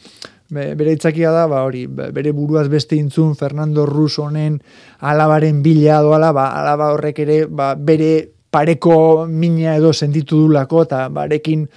bere 0.50 0.94
aitzakia 0.94 1.30
da, 1.34 1.44
ba, 1.50 1.62
hori, 1.68 1.84
bere 1.86 2.32
buruaz 2.32 2.66
beste 2.72 2.96
intzun, 2.96 3.34
Fernando 3.36 3.84
Rus 3.84 4.18
honen 4.18 4.56
alabaren 5.00 5.60
bila 5.62 6.00
doala, 6.00 6.32
ba, 6.32 6.46
alaba 6.62 6.94
horrek 6.94 7.20
ere, 7.26 7.42
ba, 7.46 7.74
bere 7.76 8.40
pareko 8.50 9.26
mina 9.28 9.76
edo 9.76 9.92
sentitu 9.92 10.46
dulako, 10.46 10.86
eta 10.88 11.04
barekin 11.12 11.68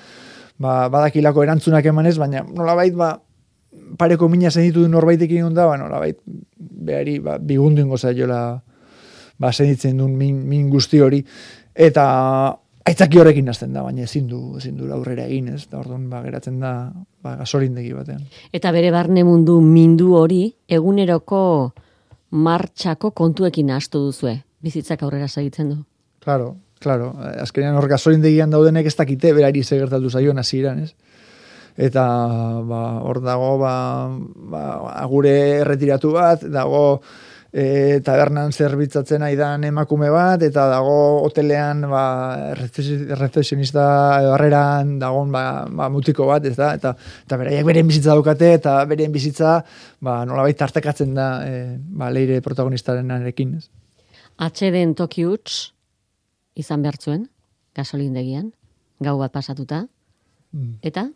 ba, 0.64 0.88
badakilako 0.90 1.44
erantzunak 1.44 1.86
emanez, 1.86 2.16
baina 2.18 2.46
nolabait 2.48 2.96
ba, 2.96 3.14
pareko 4.00 4.30
mina 4.30 4.52
sentitu 4.52 4.88
du 4.88 4.90
norbaitekin 4.90 5.54
da, 5.54 5.68
ba, 5.70 5.78
nolabait 5.78 6.18
behari 6.58 7.20
ba, 7.20 7.38
bigundu 7.38 7.84
ingo 7.84 7.98
zaila 7.98 8.40
ba, 9.38 9.52
sentitzen 9.52 10.00
duen 10.00 10.18
min, 10.18 10.40
min 10.48 10.70
guzti 10.72 11.02
hori, 11.04 11.22
eta 11.76 12.08
aitzaki 12.90 13.20
horrekin 13.20 13.50
hasten 13.50 13.74
da, 13.75 13.84
baina 13.86 14.04
ezin 14.04 14.28
du, 14.28 14.42
ezin 14.60 14.75
du 14.78 14.90
aurrera 14.94 15.25
egin, 15.30 15.50
ez? 15.56 15.66
Da 15.72 15.80
orduan 15.80 16.10
ba 16.12 16.22
geratzen 16.25 16.60
da 16.62 16.74
ba 17.24 17.36
gasolindegi 17.40 17.94
batean. 17.96 18.25
Eta 18.54 18.74
bere 18.75 18.92
barne 18.92 19.24
mundu 19.28 19.60
mindu 19.63 20.13
hori 20.20 20.44
eguneroko 20.68 21.40
martxako 22.34 23.13
kontuekin 23.16 23.72
astu 23.72 24.04
duzue. 24.08 24.36
Bizitzak 24.63 25.04
aurrera 25.04 25.28
segitzen 25.28 25.72
du. 25.72 25.80
Claro, 26.24 26.56
claro. 26.84 27.13
Azkenean 27.44 27.78
hor 27.80 27.88
gasolindegian 27.92 28.52
daudenek 28.52 28.88
ez 28.88 28.96
dakite 28.96 29.34
berari 29.36 29.63
ze 29.63 29.80
gertatu 29.80 30.10
zaioan 30.10 30.40
hasieran, 30.40 30.84
ez? 30.84 30.94
Eta 31.78 32.04
ba, 32.70 32.82
hor 33.02 33.20
dago 33.24 33.58
ba, 33.58 33.75
ba, 34.52 34.63
agure 34.94 35.34
erretiratu 35.63 36.12
bat, 36.13 36.44
dago 36.46 37.02
e, 37.53 38.00
tabernan 38.03 38.51
zerbitzatzen 38.51 39.24
aidan 39.27 39.63
emakume 39.67 40.10
bat, 40.12 40.41
eta 40.45 40.65
dago 40.72 40.95
hotelean 41.22 41.86
ba, 41.89 42.05
reflexionista 42.57 43.86
harreran 44.33 44.98
dagoen 45.01 45.31
ba, 45.33 45.43
ba, 45.69 45.89
mutiko 45.93 46.27
bat, 46.31 46.45
ez 46.50 46.55
da? 46.57 46.74
Eta, 46.79 46.95
eta 47.27 47.39
beraiek 47.39 47.67
beren 47.67 47.88
bizitza 47.89 48.15
daukate, 48.15 48.55
eta 48.57 48.79
beren 48.89 49.13
bizitza 49.13 49.60
ba, 50.01 50.24
nolabait 50.25 50.57
tartekatzen 50.57 51.13
da 51.17 51.29
e, 51.45 51.63
ba, 51.93 52.10
leire 52.13 52.41
protagonistaren 52.45 53.13
arekin, 53.19 53.60
ez? 53.62 53.69
Atxeden 54.41 54.98
toki 54.98 55.27
utz, 55.29 55.69
izan 56.57 56.81
behar 56.81 56.98
zuen, 56.98 57.27
gasolindegian, 57.77 58.50
gau 59.03 59.19
bat 59.22 59.33
pasatuta, 59.33 59.86
mm. 60.51 60.79
eta? 60.81 61.07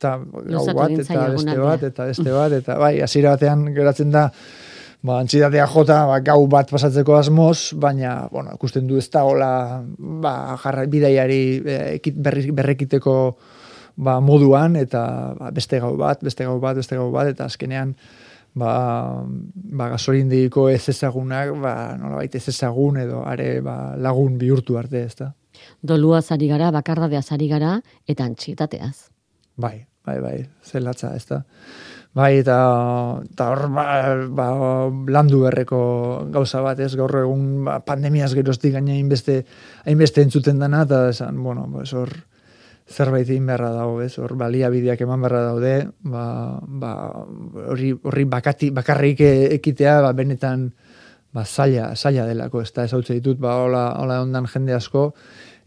Eta 0.00 0.16
gau 0.22 0.64
bat, 0.72 0.94
eta 1.02 1.28
beste 1.34 1.60
bat, 1.60 1.82
eta 1.90 2.10
beste 2.14 2.32
bat, 2.32 2.58
eta 2.62 2.78
bai, 2.80 2.94
azira 3.04 3.34
batean 3.34 3.66
geratzen 3.74 4.14
da, 4.14 4.28
ba, 5.02 5.20
antxidatea 5.20 5.66
jota, 5.70 6.02
ba, 6.08 6.18
gau 6.24 6.44
bat 6.50 6.70
pasatzeko 6.70 7.16
asmoz, 7.16 7.72
baina, 7.80 8.28
bueno, 8.32 8.52
ikusten 8.58 8.86
du 8.88 8.98
ez 9.00 9.08
da, 9.12 9.24
hola, 9.24 9.52
ba, 9.96 10.34
jarra, 10.60 10.86
bidaiari 10.90 11.42
eh, 11.64 12.00
berrekiteko 12.20 13.14
ba, 13.96 14.18
moduan, 14.24 14.76
eta 14.80 15.02
ba, 15.38 15.52
beste 15.56 15.80
gau 15.80 15.94
bat, 16.00 16.22
beste 16.24 16.48
gau 16.48 16.58
bat, 16.62 16.76
beste 16.80 16.98
gau 16.98 17.10
bat, 17.14 17.30
eta 17.32 17.48
azkenean, 17.48 17.94
ba, 18.54 18.72
ba 19.80 19.90
gasolindiko 19.94 20.68
ez 20.72 20.82
ezagunak, 20.92 21.54
ba, 21.62 21.74
nola 22.00 22.20
baita 22.20 22.40
ez 22.40 22.48
ezagun 22.52 23.00
edo 23.04 23.24
are 23.26 23.52
ba, 23.64 23.76
lagun 23.96 24.38
bihurtu 24.40 24.78
arte, 24.80 25.04
ez 25.06 25.16
da. 25.20 25.32
Dolua 25.84 26.22
zari 26.22 26.48
gara, 26.48 26.70
bakardadea 26.72 27.22
zari 27.22 27.48
gara, 27.48 27.78
eta 28.08 28.24
antxitateaz. 28.28 29.10
Bai, 29.60 29.86
bai, 30.06 30.18
bai, 30.24 30.36
zelatza, 30.64 31.14
ez 31.16 31.26
da. 31.28 31.42
Bai, 32.10 32.40
eta, 32.40 32.56
eta 33.22 33.44
hor, 33.52 33.68
ba, 33.70 33.84
ba, 34.34 34.46
landu 35.14 35.44
berreko 35.44 35.78
gauza 36.34 36.58
bat, 36.64 36.80
ez, 36.82 36.90
gaur 36.98 37.12
egun 37.20 37.60
ba, 37.68 37.76
pandemiaz 37.86 38.32
geroztik 38.34 38.74
gaina 38.74 38.96
hainbeste, 38.96 39.44
hainbeste 39.86 40.24
entzuten 40.26 40.58
dana, 40.58 40.82
eta 40.88 41.04
esan, 41.12 41.38
bueno, 41.44 41.68
ba, 41.70 41.84
hor, 41.86 42.10
zerbait 42.90 43.28
egin 43.28 43.46
beharra 43.46 43.70
dago, 43.76 44.00
ez, 44.02 44.16
hor, 44.18 44.34
baliabideak 44.40 45.04
eman 45.06 45.22
beharra 45.22 45.44
daude, 45.52 45.74
ba, 46.02 46.24
ba, 46.82 46.92
hori, 47.70 47.92
horri 48.02 48.26
bakati, 48.26 48.72
bakarrik 48.74 49.22
ekitea, 49.60 50.00
ba, 50.02 50.10
benetan, 50.10 50.72
ba, 51.30 51.46
zaila, 51.46 51.92
zaila 51.94 52.26
delako, 52.26 52.64
ez 52.66 52.72
da, 52.74 52.88
ez 52.90 53.04
ditut, 53.06 53.38
ba, 53.38 53.54
hola, 53.62 53.84
hola 54.02 54.18
ondan 54.24 54.50
jende 54.50 54.74
asko, 54.74 55.12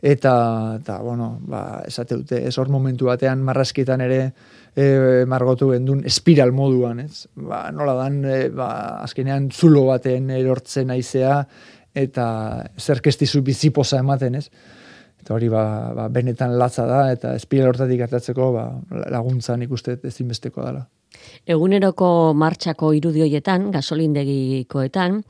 eta, 0.04 0.34
eta 0.82 0.98
bueno, 1.00 1.38
ba, 1.48 1.82
esate 1.88 2.18
dute, 2.20 2.42
ez 2.44 2.58
hor 2.60 2.68
momentu 2.68 3.08
batean 3.08 3.40
marraskitan 3.48 4.02
ere, 4.04 4.34
e, 4.76 5.24
margotu 5.32 5.70
gendun 5.72 6.02
espiral 6.04 6.52
moduan, 6.52 7.00
ez? 7.06 7.30
Ba, 7.40 7.70
nola 7.72 7.96
dan, 8.02 8.18
e, 8.28 8.50
ba, 8.52 8.68
azkenean 9.06 9.48
zulo 9.56 9.86
baten 9.88 10.28
erortzen 10.36 10.92
aizea, 10.92 11.38
eta 11.96 12.26
zerkestizu 12.76 13.40
bizipoza 13.48 14.02
ematen, 14.04 14.36
ez? 14.42 14.50
Eta 15.24 15.38
hori 15.38 15.48
ba, 15.48 15.64
ba, 15.96 16.10
benetan 16.12 16.58
latza 16.60 16.84
da, 16.90 17.06
eta 17.16 17.32
espiral 17.40 17.72
hortatik 17.72 18.04
atatzeko 18.04 18.50
ba, 18.52 18.66
laguntzan 19.14 19.64
ikuste 19.64 19.96
ezinbesteko 20.04 20.66
dela. 20.66 20.84
Eguneroko 21.48 22.34
martxako 22.36 22.92
irudioietan, 22.98 23.70
gasolindegikoetan, 23.72 25.22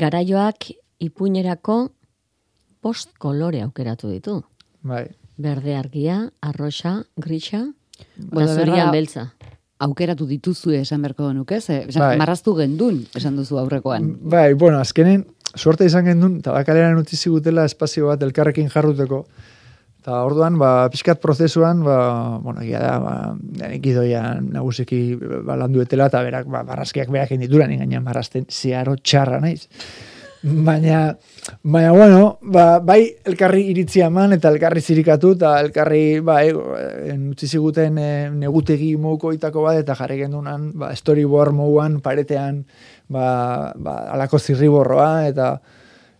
garaioak 0.00 0.70
ipuinerako 1.04 1.76
post 2.84 3.14
kolore 3.18 3.62
aukeratu 3.64 4.12
ditu. 4.12 4.42
Bai. 4.84 5.06
Berde 5.40 5.74
argia, 5.76 6.18
arroxa, 6.44 7.00
grisa, 7.16 7.64
bueno, 8.16 8.90
beltza. 8.92 9.32
Aukeratu 9.84 10.26
dituzu 10.28 10.74
esan 10.78 11.02
berko 11.02 11.32
nuke, 11.34 11.60
ze, 11.60 11.80
bai. 11.96 12.14
marraztu 12.20 12.54
gendun, 12.54 13.02
esan 13.16 13.36
duzu 13.40 13.58
aurrekoan. 13.58 14.12
Bai, 14.30 14.52
bueno, 14.54 14.78
azkenen, 14.78 15.24
suerte 15.56 15.88
izan 15.88 16.06
gendun, 16.06 16.38
tabakaleran 16.44 17.00
utzi 17.00 17.16
zigutela 17.16 17.64
espazio 17.66 18.12
bat 18.12 18.22
elkarrekin 18.22 18.70
jarruteko. 18.70 19.24
Eta 20.04 20.20
orduan, 20.28 20.58
ba, 20.60 20.86
pixkat 20.92 21.20
prozesuan, 21.20 21.82
ba, 21.82 21.98
bueno, 22.44 22.62
egia 22.62 22.80
da, 22.84 22.96
ba, 23.00 23.14
denek 23.58 23.86
idoia 23.88 24.22
nagusiki 24.44 25.02
ba, 25.18 25.56
landu 25.56 25.80
etela, 25.82 26.10
eta 26.12 26.20
berak, 26.26 26.50
ba, 26.52 26.62
barrazkiak 26.68 27.08
berak 27.10 27.32
indituran, 27.34 27.72
ingainan 27.72 28.04
barrazten 28.04 28.44
ziaro 28.52 28.98
txarra 29.00 29.40
naiz. 29.40 29.64
Baina, 30.44 31.16
baina, 31.62 31.92
bueno, 31.92 32.38
ba, 32.42 32.78
bai 32.78 32.98
elkarri 33.24 33.62
iritzi 33.70 34.02
eman 34.04 34.34
eta 34.36 34.50
elkarri 34.52 34.82
zirikatu 34.84 35.30
eta 35.38 35.54
elkarri, 35.62 36.20
ba, 36.20 36.42
e, 36.44 37.14
utzi 37.32 37.48
ziguten 37.48 37.96
e, 37.96 38.08
negutegi 38.28 38.90
mouko 39.00 39.32
itako 39.32 39.62
bat 39.64 39.78
eta 39.80 39.96
jarri 39.96 40.18
gendunan, 40.20 40.66
ba, 40.76 40.90
storyboard 40.92 41.56
mouan 41.56 41.96
paretean, 42.04 42.58
ba, 43.08 43.72
ba, 43.72 43.94
alako 44.12 44.42
zirriborroa 44.42 45.24
eta 45.30 45.48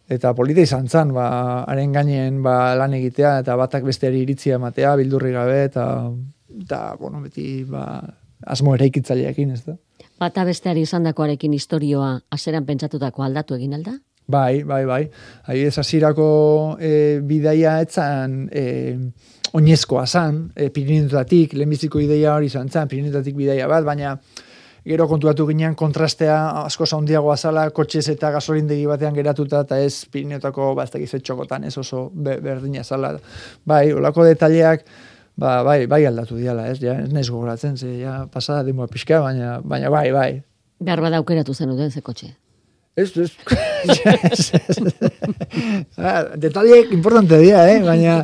eta 0.08 0.32
polita 0.32 0.64
izan 0.64 0.88
zan, 0.88 1.12
ba, 1.12 1.28
haren 1.68 1.92
gainen 1.92 2.40
ba, 2.44 2.72
lan 2.80 2.96
egitea 2.96 3.42
eta 3.44 3.58
batak 3.60 3.84
besteari 3.84 4.24
iritzia 4.24 4.56
ematea, 4.56 4.94
bildurri 5.00 5.34
gabe 5.36 5.66
eta, 5.68 5.86
eta 6.64 6.80
bueno, 6.96 7.20
beti 7.20 7.60
ba, 7.68 7.84
asmo 8.40 8.72
ere 8.72 8.88
ikitzaileakin, 8.88 9.52
ez 9.52 9.66
da? 9.68 9.76
Bata 10.16 10.48
besteari 10.48 10.88
izan 10.88 11.04
dakoarekin 11.04 11.52
historioa 11.52 12.14
aseran 12.32 12.64
pentsatutako 12.64 13.28
aldatu 13.28 13.60
egin 13.60 13.76
alda? 13.76 13.98
Bai, 14.26 14.62
bai, 14.64 14.84
bai. 14.88 15.02
Hai 15.44 15.58
ez 15.66 15.76
hasirako 15.78 16.26
e, 16.80 17.20
bidaia 17.20 17.76
etzan 17.84 18.48
e, 18.48 18.64
oinezkoa 19.52 20.06
zan, 20.06 20.46
e, 20.56 20.70
Pirinetatik, 20.72 21.52
lehenbiziko 21.52 22.00
ideia 22.00 22.32
hori 22.34 22.48
izan 22.48 22.70
zan, 22.72 22.88
Pirinetatik 22.88 23.36
bidaia 23.36 23.68
bat, 23.68 23.84
baina 23.84 24.16
gero 24.84 25.06
kontuatu 25.08 25.46
ginean 25.48 25.74
kontrastea 25.74 26.36
asko 26.64 26.88
handiagoa 26.96 27.36
zala 27.36 27.68
kotxez 27.70 28.08
eta 28.12 28.30
gasolindegi 28.34 28.84
batean 28.86 29.14
geratuta 29.16 29.62
eta 29.64 29.78
ez 29.80 30.04
Pirineotako 30.12 30.74
ba 30.76 30.84
ez 30.84 31.14
txokotan 31.22 31.64
ez 31.64 31.76
oso 31.78 32.10
berdina 32.14 32.84
zala. 32.84 33.14
Bai, 33.64 33.92
olako 33.92 34.24
detaileak 34.24 34.84
ba, 35.36 35.62
bai, 35.62 35.86
bai 35.86 36.04
aldatu 36.06 36.36
diala, 36.36 36.68
ez, 36.68 36.78
ja, 36.80 36.98
ez 37.00 37.12
naiz 37.12 37.28
gogoratzen, 37.30 37.76
ze, 37.76 37.98
ja, 38.00 38.26
pasada 38.32 38.62
dimua 38.64 38.86
pixka, 38.86 39.20
baina, 39.20 39.60
baina 39.60 39.90
bai, 39.90 40.10
bai. 40.12 40.30
Behar 40.80 41.00
bada 41.00 41.20
aukeratu 41.20 41.54
zen 41.54 41.70
uten 41.70 41.90
ze 41.90 42.00
kotxe. 42.02 42.34
Ez, 42.94 43.10
ez. 43.18 43.32
detaliek 46.44 46.92
importante 46.94 47.40
dira, 47.42 47.64
eh? 47.66 47.80
baina, 47.82 48.20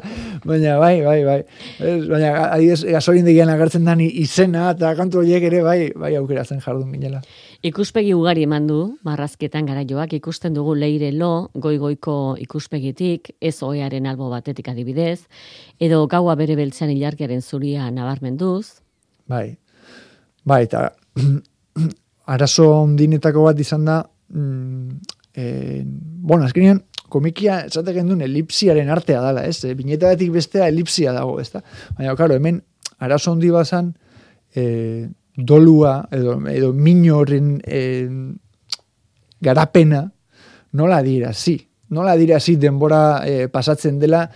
baina 0.46 0.76
bai, 0.78 1.02
bai, 1.02 1.24
bai. 1.26 1.40
Ez, 1.82 2.06
baina 2.06 2.44
adiez, 2.54 2.84
gasolin 2.86 3.26
digian 3.26 3.50
agertzen 3.50 3.82
dani 3.88 4.06
izena 4.22 4.68
eta 4.76 4.92
kantu 4.94 5.24
horiek 5.24 5.42
ere 5.48 5.64
bai, 5.66 5.90
bai 5.98 6.12
aukeratzen 6.20 6.62
jardun 6.62 6.92
ginela. 6.94 7.18
Ikuspegi 7.66 8.14
ugari 8.14 8.46
eman 8.46 8.68
du, 8.70 8.78
marrazketan 9.02 9.66
gara 9.66 9.82
joak, 9.82 10.14
ikusten 10.20 10.54
dugu 10.54 10.76
leire 10.78 11.10
lo, 11.18 11.50
goigoiko 11.58 12.38
ikuspegitik, 12.38 13.34
ez 13.42 13.56
oearen 13.66 14.06
albo 14.06 14.30
batetik 14.30 14.70
adibidez, 14.70 15.26
edo 15.82 16.04
gaua 16.06 16.38
bere 16.38 16.54
beltzean 16.54 16.94
ilargiaren 16.94 17.42
zuria 17.42 17.90
nabarmenduz. 17.90 18.78
Bai, 19.26 19.58
bai, 20.46 20.62
eta 20.70 20.92
arazo 22.38 22.70
ondinetako 22.84 23.50
bat 23.50 23.66
izan 23.66 23.90
da, 23.90 23.98
mm, 24.30 24.88
e, 25.34 25.82
bueno, 25.84 26.44
azkenean, 26.44 26.84
komikia, 27.10 27.64
esate 27.66 27.94
gendun, 27.96 28.22
elipsiaren 28.22 28.90
artea 28.90 29.20
dala, 29.20 29.44
ez? 29.46 29.64
E, 29.64 29.74
bestea 30.30 30.68
elipsia 30.68 31.12
dago, 31.12 31.40
ez 31.40 31.50
da? 31.52 31.62
Baina, 31.98 32.14
karo, 32.16 32.34
hemen, 32.34 32.62
arazo 32.98 33.32
handi 33.32 33.50
bazan, 33.50 33.94
e, 34.54 35.08
dolua, 35.36 36.08
edo, 36.12 36.38
edo 36.50 36.72
minio 36.72 37.18
horren 37.18 37.58
e, 37.64 37.82
garapena, 39.40 40.06
nola 40.72 41.02
dira, 41.02 41.34
zi. 41.34 41.58
Nola 41.90 42.14
dira, 42.16 42.38
zi, 42.38 42.56
denbora 42.56 43.26
e, 43.26 43.48
pasatzen 43.50 43.98
dela, 43.98 44.28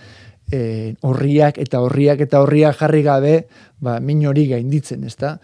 e, 0.51 0.95
horriak 1.01 1.57
eta 1.61 1.81
horriak 1.81 2.25
eta 2.25 2.41
horriak 2.43 2.77
jarri 2.79 3.03
gabe, 3.05 3.35
ba, 3.79 3.99
min 3.99 4.25
hori 4.27 4.47
gainditzen, 4.51 5.05
ez 5.07 5.15
da? 5.21 5.37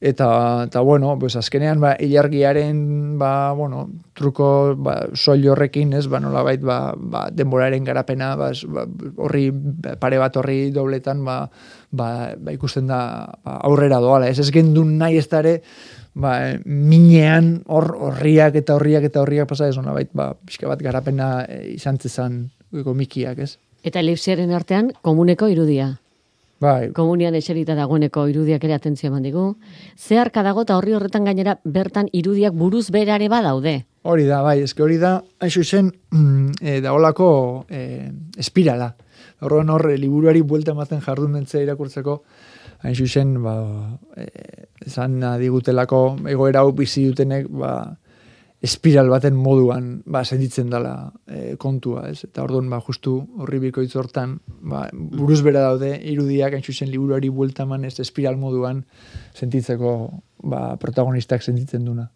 Eta 0.00 0.64
eta 0.66 0.80
bueno, 0.80 1.18
pues 1.18 1.36
azkenean 1.36 1.80
ba 1.80 1.96
ilargiaren 1.98 3.18
ba 3.18 3.52
bueno, 3.52 3.88
truko 4.12 4.76
ba 4.76 5.08
soil 5.14 5.48
horrekin, 5.48 5.94
ez, 5.94 6.06
ba 6.08 6.20
nolabait 6.20 6.60
ba, 6.60 6.92
ba 6.96 7.28
denboraren 7.32 7.84
garapena 7.84 8.34
ba, 8.36 8.50
ba 8.68 8.86
horri 9.16 9.50
pare 10.00 10.18
bat 10.18 10.36
horri 10.36 10.70
dobletan 10.70 11.24
ba, 11.24 11.48
ba, 11.90 12.34
ba 12.36 12.52
ikusten 12.52 12.86
da 12.86 13.24
ba, 13.44 13.60
aurrera 13.64 14.00
doala, 14.00 14.28
ez 14.28 14.38
ez 14.38 14.50
gendun 14.52 14.98
nahi 14.98 15.16
ez 15.16 15.28
dare 15.28 15.62
ba 16.16 16.56
minean 16.64 17.62
hor 17.68 17.92
horriak 17.96 18.56
eta 18.56 18.76
horriak 18.76 19.08
eta 19.08 19.20
horriak 19.20 19.48
pasa 19.48 19.68
ez 19.68 19.76
nolabait 19.76 20.12
ba 20.12 20.34
pizka 20.34 20.68
bat 20.68 20.80
garapena 20.80 21.44
e, 21.48 21.76
izan 21.76 21.98
zezan 21.98 22.50
komikiak, 22.84 23.38
ez? 23.38 23.56
Eta 23.86 24.00
elipsiaren 24.02 24.50
artean 24.52 24.90
komuneko 25.02 25.48
irudia. 25.48 25.94
Bai. 26.60 26.88
Komunian 26.96 27.34
eserita 27.36 27.74
dagoeneko 27.76 28.22
irudiak 28.30 28.62
ere 28.64 28.76
atentzio 28.78 29.10
eman 29.10 29.26
digu. 29.26 29.44
Zeharka 29.96 30.42
dago 30.46 30.64
eta 30.64 30.78
horri 30.78 30.94
horretan 30.96 31.26
gainera 31.28 31.58
bertan 31.64 32.08
irudiak 32.16 32.56
buruz 32.56 32.88
berare 32.90 33.28
badaude. 33.28 33.82
Hori 34.06 34.24
da, 34.24 34.40
bai, 34.46 34.60
eske 34.64 34.84
hori 34.84 34.96
da, 35.02 35.18
hain 35.42 35.50
zuzen, 35.52 35.90
e, 36.62 36.80
da 36.80 36.94
holako 36.96 37.28
e, 37.68 38.08
espirala. 38.38 38.94
Horren 39.44 39.68
horre, 39.74 39.98
liburuari 40.00 40.40
buelta 40.46 40.72
ematen 40.72 41.02
jardun 41.04 41.34
mentzea 41.34 41.64
irakurtzeko, 41.66 42.20
hain 42.86 42.96
zuzen, 42.96 43.34
ba, 43.44 43.56
e, 44.16 44.28
esan 44.86 45.18
digutelako, 45.42 46.02
egoera 46.32 46.62
hau 46.62 46.72
bizi 46.78 47.04
dutenek, 47.10 47.50
ba, 47.50 47.74
espiral 48.66 49.08
baten 49.12 49.36
moduan 49.38 50.02
ba 50.06 50.24
sentitzen 50.24 50.70
dela 50.72 51.12
e, 51.26 51.54
kontua, 51.62 52.08
ez? 52.10 52.24
Eta 52.26 52.42
orduan 52.42 52.68
ba 52.72 52.80
justu 52.82 53.16
horri 53.38 53.60
bikoitz 53.62 53.94
hortan, 53.96 54.38
ba 54.60 54.86
buruz 54.92 55.40
bera 55.46 55.62
daude 55.68 55.92
irudiak 56.12 56.58
hain 56.58 56.90
liburuari 56.90 57.30
buelta 57.30 57.62
eman 57.62 57.84
ez 57.84 57.98
espiral 58.00 58.36
moduan 58.36 58.84
sentitzeko 59.34 59.92
ba 60.42 60.76
protagonistak 60.76 61.42
sentitzen 61.42 61.84
duna. 61.84 62.10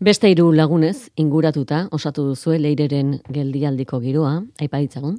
Beste 0.00 0.30
hiru 0.30 0.52
lagunez 0.52 1.10
inguratuta 1.16 1.88
osatu 1.92 2.24
duzu 2.30 2.54
leireren 2.56 3.18
geldialdiko 3.28 4.00
giroa, 4.00 4.38
aipa 4.60 4.78
ditzagun. 4.80 5.18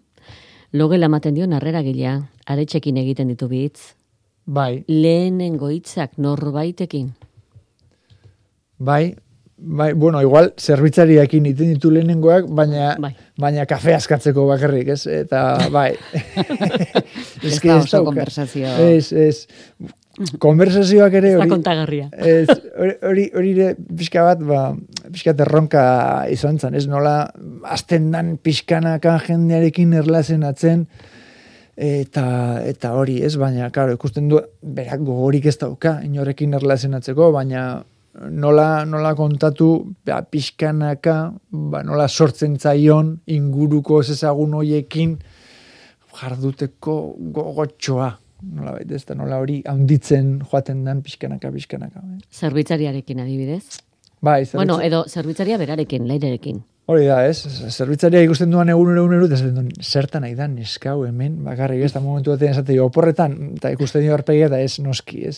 Logela 0.74 1.06
ematen 1.12 1.36
dio 1.36 1.48
narrera 1.48 1.84
gilea, 1.84 2.15
aretxekin 2.48 2.98
egiten 2.98 3.28
ditu 3.28 3.50
bitz. 3.52 3.94
Bai. 4.46 4.84
Lehenengo 4.88 5.70
hitzak 5.70 6.17
norbaitekin. 6.17 7.12
Bai, 8.82 9.13
Bai, 9.63 9.93
bueno, 9.93 10.19
igual 10.21 10.54
zerbitzariakin 10.58 11.45
iten 11.45 11.76
ditu 11.76 11.91
lehenengoak, 11.93 12.47
baina 12.50 12.95
bai. 12.97 13.12
baina 13.38 13.67
kafe 13.69 13.93
askatzeko 13.93 14.47
bakarrik, 14.50 14.88
ez? 14.95 15.04
Eta 15.06 15.69
bai. 15.69 15.91
ez 17.45 17.60
da 17.62 17.76
oso 17.78 18.02
konversazio. 18.08 18.71
Ez, 18.82 19.12
ez. 19.13 19.36
Konversazioak 20.41 21.13
ere 21.21 21.36
hori. 21.38 21.50
kontagarria. 21.54 22.10
Ez, 22.17 22.50
hori 23.06 23.28
hori 23.38 23.54
pixka 24.02 24.26
bat, 24.26 24.41
ba, 24.50 24.65
pixka 25.13 25.36
terronka 25.38 25.86
izan 26.34 26.58
zen, 26.58 26.76
ez 26.76 26.88
nola 26.89 27.15
azten 27.69 28.10
dan 28.12 28.36
pixkanaka 28.41 29.19
jendearekin 29.28 29.93
erlazen 30.02 30.43
atzen, 30.50 30.88
eta 31.78 32.26
eta 32.65 32.95
hori 32.97 33.21
ez 33.26 33.36
baina 33.39 33.69
claro 33.74 33.93
ikusten 33.95 34.28
du 34.30 34.41
berak 34.62 35.06
gogorik 35.06 35.45
ez 35.50 35.58
dauka 35.62 36.00
inorekin 36.06 36.54
erlazionatzeko 36.58 37.32
baina 37.32 37.84
nola, 38.13 38.86
nola 38.86 39.13
kontatu 39.15 39.95
ba, 40.06 40.21
pixkanaka 40.24 41.15
ba, 41.52 41.84
nola 41.84 42.08
sortzen 42.08 42.58
zaion 42.60 43.15
inguruko 43.28 44.02
ezagun 44.02 44.58
hoiekin 44.60 45.17
jarduteko 46.19 46.97
gogotxoa. 47.36 48.10
Nola 48.58 48.74
baita 48.74 48.97
ez 48.97 49.06
da 49.06 49.15
nola 49.15 49.38
hori 49.41 49.62
handitzen 49.69 50.39
joaten 50.50 50.84
dan 50.86 51.04
pixkanaka 51.06 51.52
pixkanaka. 51.54 52.02
Zerbitzariarekin 52.34 53.21
adibidez? 53.21 53.80
Bai, 54.21 54.43
bueno, 54.54 54.80
edo 54.82 55.06
zerbitzaria 55.10 55.58
berarekin, 55.58 56.06
leirerekin 56.10 56.62
Hori 56.91 57.06
da, 57.08 57.21
ez? 57.23 57.45
Zerbitzaria 57.71 58.19
ikusten 58.25 58.51
duan 58.51 58.67
egun 58.73 58.97
egun 58.97 59.13
egun, 59.15 59.32
eta 59.32 59.51
duen, 59.56 59.69
zertan 59.80 60.25
nahi 60.25 60.34
da, 60.36 60.47
neskau 60.51 61.06
hemen, 61.08 61.38
bakarri, 61.45 61.77
ez 61.86 61.93
da 61.93 62.01
momentu 62.04 62.34
batean 62.34 62.51
esate, 62.51 62.75
oporretan, 62.84 63.38
eta 63.56 63.71
ikusten 63.71 64.04
dio 64.04 64.15
arpegia, 64.17 64.49
eta 64.49 64.60
ez 64.60 64.82
noski, 64.84 65.21
ez? 65.30 65.38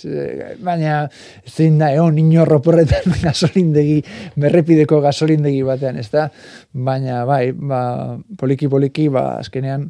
Baina, 0.65 1.03
zein 1.45 1.77
da, 1.77 1.91
egon, 1.93 2.17
nino 2.17 2.47
oporretan 2.57 3.13
gasolindegi, 3.27 3.99
berrepideko 4.41 5.03
gasolindegi 5.05 5.61
batean, 5.67 6.01
ez 6.01 6.07
da? 6.15 6.25
Baina, 6.73 7.21
bai, 7.29 7.43
ba, 7.53 7.83
poliki-poliki, 8.41 9.11
ba, 9.13 9.27
azkenean, 9.43 9.89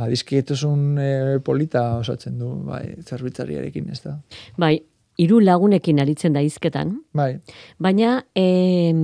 ba, 0.00 0.08
dizkietuzun 0.08 0.90
e, 0.96 1.14
polita 1.44 1.90
osatzen 2.00 2.40
du, 2.40 2.54
bai, 2.70 2.84
zerbitzariarekin, 3.04 3.92
ez 3.92 4.00
da? 4.08 4.16
Bai, 4.56 4.78
hiru 5.20 5.44
lagunekin 5.44 6.00
aritzen 6.00 6.32
da 6.32 6.40
izketan. 6.40 6.96
Bai. 7.12 7.34
Baina, 7.82 8.22
eh, 8.32 8.94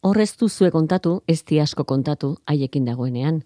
Horrez 0.00 0.32
duzue 0.40 0.70
kontatu, 0.72 1.18
ez 1.28 1.42
di 1.44 1.58
asko 1.60 1.84
kontatu, 1.84 2.30
haiekin 2.48 2.86
dagoenean. 2.88 3.42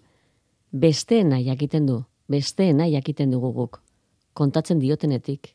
Besteen 0.71 1.33
nahi 1.33 1.49
jakiten 1.49 1.87
du, 1.87 1.97
besteen 2.31 2.77
nahi 2.79 2.93
jakiten 2.93 3.31
dugu 3.31 3.51
guk. 3.53 3.81
Kontatzen 4.33 4.79
diotenetik. 4.79 5.51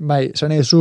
Bai, 0.00 0.32
zane 0.34 0.62
zu 0.64 0.80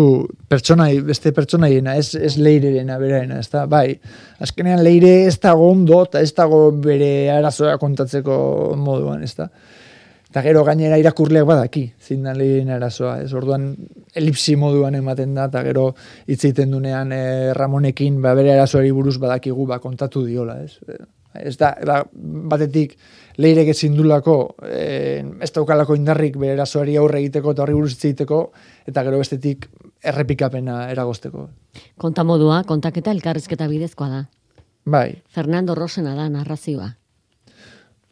pertsonai, 0.49 1.02
beste 1.06 1.34
pertsonaiena, 1.36 1.95
ez, 1.99 2.15
ez 2.15 2.38
leirerena 2.39 2.97
beraena, 2.97 3.39
ez 3.43 3.49
da, 3.52 3.65
bai. 3.67 3.99
Azkenean 4.39 4.82
leire 4.84 5.12
ez 5.28 5.36
dago 5.43 5.69
ondo, 5.69 6.02
eta 6.08 6.21
ez 6.23 6.32
dago 6.34 6.69
bere 6.71 7.30
arazoa 7.34 7.78
kontatzeko 7.82 8.39
moduan, 8.80 9.21
ez 9.28 9.36
da. 9.36 9.49
Eta 10.30 10.44
gero 10.46 10.62
gainera 10.62 10.98
irakurleak 11.02 11.48
badaki, 11.50 11.88
zindan 12.06 12.38
lehen 12.38 12.70
arazoa. 12.70 13.15
Ez 13.24 13.32
orduan 13.34 13.72
elipsi 14.13 14.54
moduan 14.62 14.94
ematen 15.00 15.34
da, 15.34 15.48
eta 15.50 15.63
gero 15.65 15.88
hitz 16.28 16.44
egiten 16.44 16.76
dunean 16.76 17.13
e, 17.15 17.22
Ramonekin 17.58 18.20
ba, 18.22 18.36
bere 18.38 18.54
arazoari 18.54 18.92
buruz 18.94 19.15
badakigu 19.18 19.65
ba, 19.72 19.80
kontatu 19.82 20.22
diola. 20.28 20.60
Ez, 20.62 20.78
ez 21.34 21.56
da, 21.58 21.72
da 21.82 22.04
batetik 22.13 22.94
leirek 23.42 23.74
ezin 23.74 23.98
dulako, 23.98 24.38
e, 24.70 25.24
ez 25.42 25.50
daukalako 25.56 25.98
indarrik 25.98 26.38
bere 26.38 26.60
arazoari 26.60 27.00
aurre 27.02 27.24
egiteko 27.24 27.56
eta 27.56 27.65
horri 27.65 27.80
buruz 27.80 27.96
hitz 27.96 28.06
egiteko, 28.12 28.44
eta 28.86 29.08
gero 29.10 29.24
bestetik 29.24 29.65
errepikapena 30.13 30.84
eragosteko. 30.94 31.48
Konta 31.98 32.24
modua, 32.24 32.62
kontaketa 32.70 33.18
elkarrizketa 33.18 33.65
bidezkoa 33.72 34.13
da. 34.13 34.24
Bai. 34.86 35.24
Fernando 35.34 35.74
Rosena 35.74 36.13
da 36.13 36.30
narrazioa. 36.30 36.94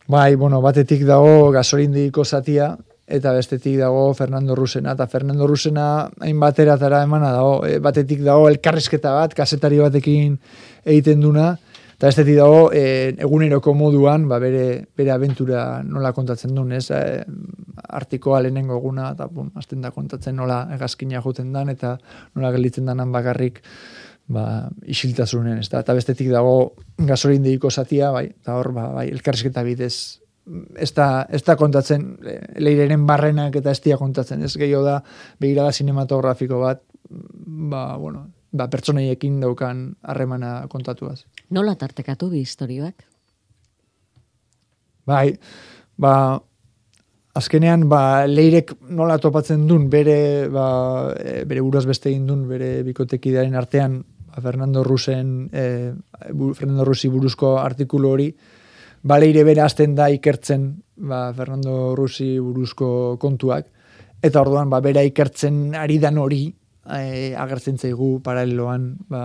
Bai, 0.08 0.36
bueno, 0.36 0.62
batetik 0.64 1.02
dago 1.04 1.50
gasolindiko 1.52 2.24
zatia, 2.24 2.70
eta 3.12 3.34
bestetik 3.36 3.74
dago 3.76 4.14
Fernando 4.16 4.56
Rusena, 4.56 4.94
eta 4.96 5.08
Fernando 5.12 5.48
Rusena 5.48 6.08
hain 6.24 6.40
bateratara 6.40 7.02
emana 7.04 7.34
dago, 7.36 7.58
e, 7.68 7.80
batetik 7.84 8.22
dago 8.24 8.46
elkarrizketa 8.48 9.12
bat, 9.12 9.36
kasetari 9.36 9.82
batekin 9.84 10.38
egiten 10.86 11.20
duna, 11.20 11.50
eta 11.98 12.08
bestetik 12.08 12.40
dago 12.40 12.70
e, 12.72 12.86
eguneroko 13.20 13.74
moduan, 13.76 14.30
ba, 14.32 14.40
bere, 14.40 14.86
bere 14.96 15.12
aventura 15.12 15.84
nola 15.84 16.14
kontatzen 16.16 16.56
duen, 16.56 16.72
ez, 16.80 16.88
e, 16.88 17.20
artikoa 18.00 18.40
lehenengo 18.46 18.80
eguna, 18.80 19.12
eta 19.12 19.28
bon, 19.28 19.52
azten 19.60 19.84
da 19.84 19.92
kontatzen 19.92 20.40
nola 20.40 20.70
egazkina 20.80 21.20
joten 21.20 21.52
dan, 21.52 21.76
eta 21.76 21.98
nola 22.32 22.56
gelditzen 22.56 22.88
danan 22.88 23.12
bakarrik, 23.12 23.60
ba, 24.28 24.68
isiltasunen, 24.86 25.60
ez 25.62 25.70
da, 25.72 25.82
eta 25.86 25.96
bestetik 25.96 26.30
dago 26.34 26.76
gasolin 27.08 27.44
deiko 27.46 27.72
zatia, 27.72 28.12
bai, 28.12 28.28
eta 28.30 28.58
hor, 28.60 28.72
ba, 28.76 28.90
bai, 28.96 29.08
elkarrizketa 29.14 29.64
bidez, 29.64 30.20
ez 30.80 30.92
da, 30.96 31.26
ez 31.32 31.42
da 31.48 31.58
kontatzen, 31.60 32.06
leireren 32.60 33.06
barrenak 33.08 33.56
eta 33.60 33.72
ez 33.72 33.82
kontatzen, 34.00 34.44
ez 34.44 34.56
gehiago 34.56 34.84
da, 34.86 35.02
begirada 35.40 35.72
sinematografiko 35.72 36.60
bat, 36.60 36.84
ba, 37.10 37.98
bueno, 37.98 38.28
ba, 38.52 38.68
pertsonaiekin 38.68 39.40
daukan 39.44 39.96
harremana 40.04 40.68
kontatuaz. 40.70 41.24
Nola 41.50 41.76
tartekatu 41.76 42.30
bi 42.30 42.44
historioak? 42.44 43.08
Bai, 45.08 45.38
ba, 45.96 46.42
azkenean 47.38 47.88
ba, 47.88 48.26
leirek 48.28 48.74
nola 48.90 49.18
topatzen 49.24 49.68
dun 49.70 49.88
bere 49.90 50.50
ba, 50.52 50.68
e, 51.16 51.44
bere 51.48 51.64
buruaz 51.64 51.86
beste 51.88 52.10
egin 52.10 52.28
dun 52.28 52.48
bere 52.50 52.82
bikotekidearen 52.88 53.56
artean 53.56 54.02
Fernando 54.42 54.84
Rusen 54.84 55.50
e, 55.54 55.94
Fernando 56.56 56.86
Rusi 56.86 57.10
buruzko 57.10 57.58
artikulu 57.60 58.12
hori 58.16 58.28
baleire 59.08 59.44
bere 59.48 59.62
azten 59.62 59.96
da 59.96 60.10
ikertzen 60.10 60.70
ba, 60.98 61.32
Fernando 61.34 61.96
Rusi 61.96 62.38
buruzko 62.40 63.18
kontuak 63.22 63.68
eta 64.24 64.42
orduan 64.42 64.70
ba, 64.70 64.82
bera 64.82 65.04
ikertzen 65.06 65.76
ari 65.78 66.00
dan 66.02 66.18
hori 66.18 66.48
e, 66.50 67.34
agertzen 67.36 67.78
zaigu 67.78 68.18
paraleloan 68.24 68.90
ba, 69.10 69.24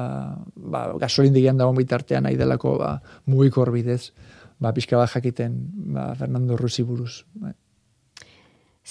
ba, 0.57 0.85
gasolindigian 1.01 1.59
dagoen 1.61 1.81
bitartean 1.81 2.27
nahi 2.29 2.37
delako 2.41 2.77
ba, 2.83 2.95
mugikor 3.27 3.73
bidez 3.73 4.13
ba, 4.61 4.73
pixka 4.73 5.01
bat 5.01 5.11
jakiten 5.11 5.59
ba, 5.95 6.13
Fernando 6.19 6.57
Rusi 6.57 6.85
buruz 6.87 7.23
ba. 7.35 7.55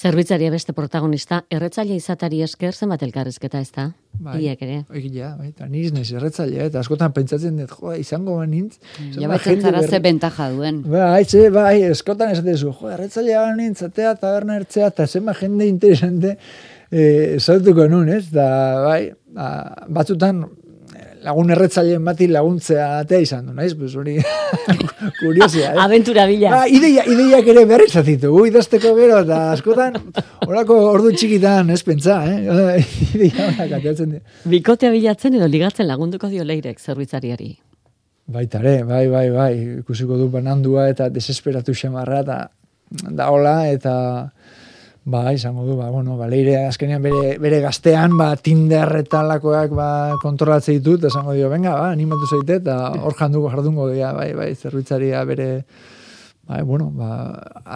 Zerbitzaria 0.02 0.50
beste 0.50 0.74
protagonista, 0.74 1.44
erretzaile 1.54 1.94
izatari 1.94 2.40
esker 2.42 2.74
zenbat 2.74 3.04
elkarrezketa 3.06 3.60
ez 3.62 3.70
da? 3.76 3.84
Bai, 4.22 4.40
Iek 4.48 4.64
ere. 4.66 4.78
Egia, 4.98 5.36
bai, 5.38 5.52
eta 5.52 5.68
niz 5.70 5.92
niz 5.94 6.08
erretzaile, 6.18 6.64
eta 6.72 6.82
askotan 6.82 7.14
pentsatzen 7.14 7.60
dut, 7.62 7.76
jo, 7.78 7.94
izango 8.02 8.40
banintz. 8.40 8.80
Ja, 9.14 9.30
bai, 9.30 9.38
zara 9.60 9.84
ze 9.86 10.00
bentaja 10.02 10.50
duen. 10.56 10.82
Bai, 10.90 11.22
ze, 11.26 11.44
bai, 11.54 11.84
eskotan 11.92 12.34
esaten 12.34 12.58
zu, 12.58 12.74
jo, 12.80 12.90
erretzaile 12.90 13.38
banintz, 13.38 13.84
atea, 13.86 14.16
taberna 14.24 14.58
ertzea, 14.64 14.90
eta 14.90 15.06
zema 15.06 15.38
jende 15.38 15.70
interesante, 15.70 16.34
eh, 16.90 17.38
zautuko 17.38 17.86
nun, 17.92 18.10
ez? 18.10 18.24
Da, 18.34 18.48
bai, 18.88 19.04
a, 19.38 19.52
batzutan, 19.86 20.48
lagun 21.26 21.54
erretzaileen 21.54 22.04
bati 22.06 22.28
laguntzea 22.32 22.86
atea 23.02 23.22
izan 23.24 23.48
du, 23.48 23.56
naiz? 23.58 23.74
Pues 23.78 23.96
hori 24.00 24.18
kuriosia, 25.20 25.72
eh? 25.74 25.82
Aventura 25.84 26.26
bila. 26.30 26.52
Ba, 26.54 26.62
ideia, 26.70 27.06
ideiak 27.10 27.50
ere 27.54 27.66
berri 27.70 27.88
zazitu, 27.90 28.32
gu 28.34 28.46
idazteko 28.50 28.94
gero, 28.98 29.20
eta 29.26 29.42
askotan, 29.56 29.98
horako 30.48 30.80
ordu 30.92 31.14
txikitan, 31.16 31.70
ez 31.74 31.82
pentsa, 31.88 32.22
eh? 32.28 32.86
ideia 33.16 33.50
honak 33.50 33.76
ateatzen 33.80 34.16
dira. 34.18 34.40
Bikotea 34.52 34.94
bilatzen 34.94 35.38
edo 35.40 35.50
ligatzen 35.52 35.90
lagunduko 35.90 36.32
dio 36.32 36.48
leirek 36.48 36.82
zerbitzariari. 36.82 37.54
Baitare, 38.32 38.82
bai, 38.88 39.06
bai, 39.12 39.28
bai, 39.34 39.54
ikusiko 39.82 40.18
du 40.18 40.30
banandua 40.32 40.88
eta 40.92 41.10
desesperatu 41.12 41.76
xemarra, 41.76 42.22
eta 42.26 42.38
da 43.10 43.32
hola, 43.32 43.56
eta 43.72 43.94
Ba, 45.04 45.34
izango 45.34 45.66
du, 45.66 45.76
ba, 45.78 45.90
bueno, 45.90 46.14
ba, 46.16 46.28
leire 46.30 46.60
azkenean 46.68 47.02
bere, 47.02 47.38
bere 47.42 47.60
gaztean, 47.64 48.14
ba, 48.20 48.36
Tinder 48.38 48.92
eta 49.00 49.24
lakoak, 49.26 49.72
ba, 49.74 49.88
kontrolatzei 50.22 50.76
ditut, 50.78 51.08
esango 51.10 51.34
dio, 51.34 51.48
venga, 51.50 51.74
ba, 51.74 51.88
animatu 51.90 52.28
zaite, 52.30 52.60
eta 52.62 52.76
hor 53.02 53.16
janduko 53.18 53.50
jardungo 53.50 53.88
dira, 53.90 54.12
bai, 54.14 54.28
bai, 54.38 54.52
zerbitzaria 54.54 55.24
bere, 55.26 55.48
ba, 56.46 56.60
bueno, 56.62 56.92
ba, 56.94 57.16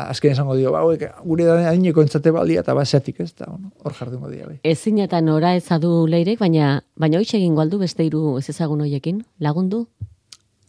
azken 0.05 0.35
esango 0.35 0.53
dio, 0.53 0.69
ba, 0.75 0.83
gure 1.23 1.47
da 1.47 1.55
haineko 1.71 2.03
entzate 2.05 2.29
baldia, 2.35 2.61
eta 2.61 2.75
ba, 2.77 2.83
zeatik 2.85 3.23
ez, 3.25 3.31
eta, 3.31 3.47
bueno, 3.49 3.71
hor 3.81 3.95
jardungo 3.97 4.29
dira, 4.29 4.45
bai. 4.51 4.59
Ezin 4.61 4.99
eta 5.01 5.17
nora 5.25 5.55
ezadu 5.57 6.03
leirek, 6.05 6.37
baina, 6.43 6.83
baina 6.93 7.17
hoxe 7.17 7.39
egin 7.39 7.55
galdu 7.57 7.79
beste 7.81 8.05
iru 8.05 8.35
ez 8.37 8.45
ezagun 8.53 8.83
hoiekin, 8.85 9.23
lagundu? 9.39 9.87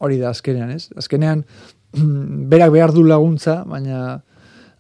Hori 0.01 0.16
da, 0.23 0.33
azkenean, 0.33 0.73
ez? 0.73 0.88
Azkenean, 0.97 1.45
berak 2.55 2.73
behar 2.73 2.97
du 2.97 3.05
laguntza, 3.05 3.59
baina, 3.69 4.23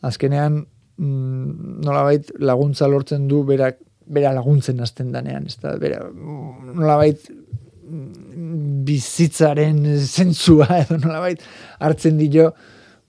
azkenean, 0.00 0.62
mm, 0.98 1.80
nolabait 1.84 2.30
laguntza 2.38 2.88
lortzen 2.88 3.28
du 3.28 3.42
berak 3.48 3.80
bera 4.06 4.32
laguntzen 4.32 4.80
hasten 4.80 5.10
danean, 5.12 5.48
ez 5.50 5.56
da, 5.62 5.74
bera, 5.82 6.04
nolabait 6.14 7.26
mm, 7.30 8.82
bizitzaren 8.86 9.82
zentzua 9.98 10.68
edo 10.84 11.00
nolabait 11.02 11.42
hartzen 11.82 12.20
dio, 12.20 12.52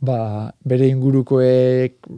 ba, 0.01 0.51
bere 0.65 0.89
ingurukoek 0.93 2.09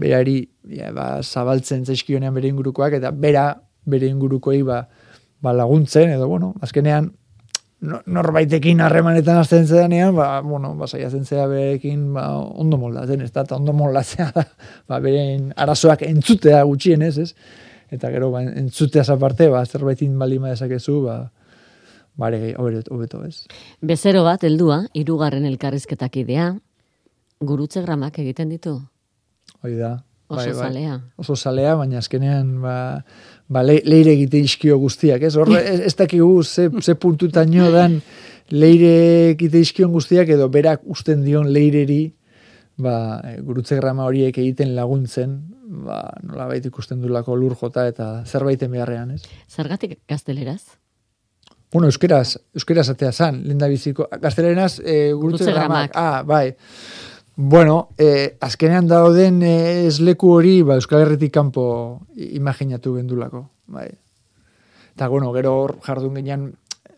berari 0.00 0.42
ja, 0.76 0.92
ba, 0.96 1.20
zabaltzen 1.22 1.86
zaizkionean 1.86 2.34
bere 2.36 2.52
ingurukoak, 2.52 2.98
eta 3.00 3.12
bera 3.12 3.52
bere 3.90 4.10
ingurukoei 4.12 4.62
ba, 4.66 4.84
ba 5.40 5.56
laguntzen, 5.56 6.12
edo 6.16 6.28
bueno, 6.28 6.54
azkenean 6.60 7.10
norbaitekin 7.80 8.80
harremanetan 8.84 9.40
azten 9.40 9.66
zedanean, 9.66 10.14
ba, 10.16 10.40
bueno, 10.44 10.74
ba, 10.76 10.86
saiatzen 10.86 11.24
zea 11.24 11.46
berekin 11.48 12.12
ba, 12.14 12.26
ondo 12.36 12.76
moldatzen, 12.76 13.22
ez 13.24 13.32
da, 13.32 13.46
ondo 13.56 13.72
moldatzea 13.72 14.30
da, 14.36 14.44
ba, 14.88 15.00
beren 15.00 15.50
arazoak 15.56 16.04
entzutea 16.08 16.62
gutxien 16.68 17.02
ez? 17.02 17.34
Eta 17.90 18.10
gero, 18.12 18.30
ba, 18.30 18.42
entzutea 18.44 19.02
aparte, 19.08 19.48
ba, 19.48 19.64
zerbaitin 19.66 20.18
balima 20.18 20.52
dezakezu, 20.52 21.00
ba, 21.08 21.18
bare, 22.20 22.54
hobeto, 22.58 23.24
ez? 23.24 23.46
Bezero 23.80 24.22
bat, 24.28 24.44
heldua, 24.44 24.84
irugarren 24.92 25.48
elkarrizketak 25.48 26.20
idea, 26.20 26.52
gurutze 27.40 27.82
gramak 27.82 28.18
egiten 28.20 28.52
ditu? 28.52 28.80
hoi 29.62 29.74
da. 29.76 30.02
Oso 30.30 30.36
Bai, 30.36 30.52
bai. 30.52 30.54
zalea. 30.54 31.00
Oso 31.18 31.34
zalea, 31.36 31.74
baina 31.74 31.98
azkenean, 31.98 32.60
ba, 32.62 32.74
ba 33.50 33.64
le, 33.66 33.80
leire 33.84 34.14
egite 34.14 34.38
izkio 34.38 34.78
guztiak, 34.78 35.22
ez? 35.26 35.34
Horre, 35.36 35.60
ez, 35.66 35.80
ez 35.90 35.94
dakigu 35.98 36.42
ze, 36.46 36.68
ze 36.80 36.94
puntutaino 36.94 37.70
dan 37.74 38.00
leire 38.50 38.92
egite 39.32 39.60
izkion 39.62 39.92
guztiak, 39.94 40.30
edo 40.30 40.48
berak 40.48 40.82
usten 40.90 41.24
dion 41.26 41.50
leireri, 41.50 42.02
ba, 42.80 42.94
gurutze 43.46 43.76
grama 43.78 44.06
horiek 44.08 44.38
egiten 44.38 44.74
laguntzen, 44.76 45.34
ba, 45.86 46.02
nola 46.26 46.46
baita 46.50 46.70
ikusten 46.70 47.02
dulako 47.02 47.36
lur 47.38 47.56
jota 47.58 47.86
eta 47.90 48.12
zerbaiten 48.26 48.70
beharrean, 48.72 49.16
ez? 49.18 49.24
Zergatik 49.50 49.98
gazteleraz? 50.08 50.62
Bueno, 51.70 51.86
euskeraz, 51.86 52.34
euskeraz 52.58 52.88
atea 52.90 53.12
zan, 53.12 53.44
lehen 53.46 53.58
da 53.60 53.68
biziko. 53.70 54.08
Gaztelerenaz, 54.22 54.80
e, 54.80 55.12
gurutze 55.12 55.44
Gurutze 55.44 55.52
gramak. 55.52 55.92
gramak. 55.92 55.94
Ah, 55.94 56.22
bai. 56.26 56.56
Bueno, 57.36 57.88
eh, 57.96 58.36
azkenean 58.40 58.88
dauden 58.88 59.42
eh, 59.42 59.86
esleku 59.86 60.34
hori, 60.36 60.60
ba, 60.62 60.76
Euskal 60.76 61.06
Herritik 61.06 61.32
kanpo 61.32 62.06
imaginatu 62.16 62.96
gendulako. 62.98 63.46
Bai. 63.66 63.88
Eta, 64.94 65.08
bueno, 65.08 65.32
gero 65.32 65.54
hor 65.62 65.78
jardun 65.86 66.18
ginean 66.18 66.50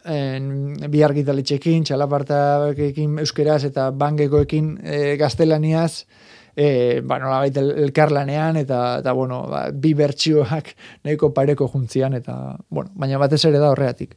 en, 0.04 0.74
bi 0.90 1.02
argitaletxekin, 1.06 1.84
txalapartakekin 1.86 3.20
euskeraz 3.22 3.62
eta 3.68 3.90
bangekoekin 3.94 4.74
eh, 4.82 5.14
gaztelaniaz, 5.20 6.06
eh, 6.56 7.00
ba, 7.04 7.18
nola 7.22 7.38
baita 7.44 7.62
elkarlanean, 7.62 8.58
eta, 8.60 8.82
eta 9.02 9.14
bueno, 9.16 9.42
ba, 9.50 9.66
bi 9.72 9.94
bertsioak 9.94 10.74
nahiko 11.04 11.32
pareko 11.34 11.68
juntzian, 11.70 12.18
eta, 12.18 12.56
bueno, 12.68 12.90
baina 12.94 13.20
batez 13.22 13.44
ere 13.48 13.62
da 13.62 13.70
horreatik. 13.72 14.16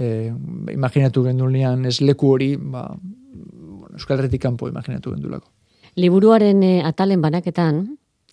Eh, 0.00 0.32
imaginatu 0.72 1.26
gendulian 1.26 1.84
esleku 1.86 2.34
hori, 2.34 2.54
ba, 2.56 2.88
Euskal 4.00 4.18
Herritik 4.18 4.40
kanpo 4.40 4.68
imaginatu 4.70 5.12
gendulako. 5.12 5.50
Liburuaren 6.00 6.62
eh, 6.64 6.80
atalen 6.86 7.20
banaketan, 7.20 7.82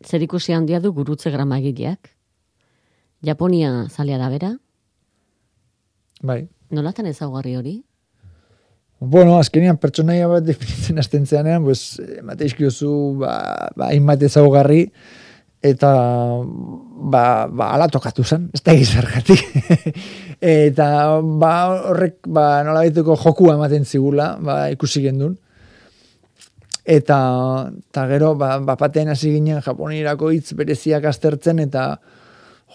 zer 0.06 0.24
ikusi 0.24 0.56
handia 0.56 0.80
du 0.80 0.94
gurutze 0.96 1.34
grama 1.34 1.60
egileak? 1.60 2.14
Japonia 3.26 3.90
zalea 3.90 4.22
da 4.22 4.30
bera? 4.32 4.54
Bai. 6.24 6.46
Nolatan 6.72 7.10
ezaugarri 7.12 7.56
hori? 7.58 7.76
Bueno, 9.00 9.36
azkenean 9.38 9.78
pertsonaia 9.78 10.28
bat 10.30 10.46
definitzen 10.46 10.98
hasten 10.98 11.28
zeanean, 11.28 11.64
pues, 11.66 12.00
emate 12.18 12.48
izkiozu, 12.50 12.92
ba, 13.22 13.34
ba, 13.78 13.92
hainbat 13.92 14.24
ezaugarri, 14.26 14.88
eta 15.62 15.92
ba, 17.14 17.24
ba 17.50 17.72
ala 17.76 17.88
tokatu 17.94 18.24
zen, 18.26 18.48
ez 18.54 18.64
da 18.66 18.74
gizargatik. 18.78 19.44
eta 20.62 20.88
ba, 21.22 21.52
horrek 21.92 22.26
ba, 22.26 22.64
nola 22.66 22.86
jokua 22.90 23.58
ematen 23.58 23.86
zigula, 23.86 24.36
ba, 24.42 24.64
ikusi 24.74 25.04
gendun. 25.06 25.38
Eta, 26.88 27.20
eta 27.68 28.06
gero, 28.08 28.32
ba, 28.40 28.54
bapatean 28.64 29.12
hasi 29.12 29.34
ginen 29.34 29.60
japonirako 29.60 30.30
hitz 30.32 30.54
bereziak 30.56 31.04
aztertzen, 31.10 31.60
eta 31.60 31.98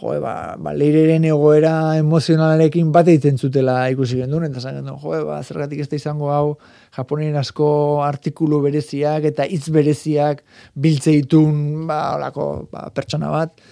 joe, 0.03 0.19
ba, 0.21 0.55
ba, 0.61 0.75
leireren 0.77 1.25
egoera 1.25 1.97
emozionalarekin 1.97 2.91
bat 2.93 3.09
egiten 3.09 3.39
zutela 3.41 3.77
ikusi 3.93 4.19
gendun, 4.21 4.45
eta 4.51 4.61
zan 4.61 4.77
gendun, 4.81 4.99
joe, 5.01 5.23
ba, 5.25 5.39
zergatik 5.41 5.81
ez 5.81 5.89
da 5.89 5.97
izango 5.97 6.29
hau 6.29 6.59
japonerazko 6.97 7.69
artikulu 8.05 8.61
bereziak 8.67 9.31
eta 9.31 9.47
hitz 9.49 9.71
bereziak 9.73 10.45
biltze 10.75 11.17
ditun, 11.23 11.87
ba, 11.89 12.03
olako, 12.19 12.51
ba, 12.73 12.91
pertsona 12.93 13.33
bat, 13.33 13.65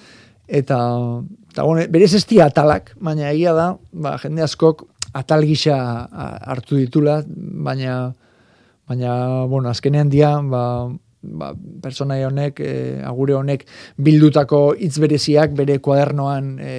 eta, 0.48 0.80
eta 1.52 1.68
bueno, 1.68 1.84
berez 1.92 2.14
ez 2.16 2.24
atalak, 2.40 2.94
baina 2.96 3.28
egia 3.28 3.52
da, 3.52 3.74
ba, 3.92 4.16
jende 4.24 4.48
askok 4.48 4.86
atal 5.12 5.44
gisa 5.44 5.76
hartu 6.48 6.80
ditula, 6.80 7.20
baina, 7.28 8.14
baina, 8.90 9.44
bueno, 9.46 9.70
azkenean 9.70 10.10
dia, 10.10 10.32
ba, 10.42 10.64
ba, 11.22 11.52
personai 11.82 12.24
honek, 12.26 12.60
e, 12.60 12.72
agure 13.06 13.36
honek 13.38 13.66
bildutako 13.96 14.72
hitz 14.78 14.96
bereziak 15.02 15.54
bere 15.54 15.78
kuadernoan 15.84 16.56
e, 16.58 16.72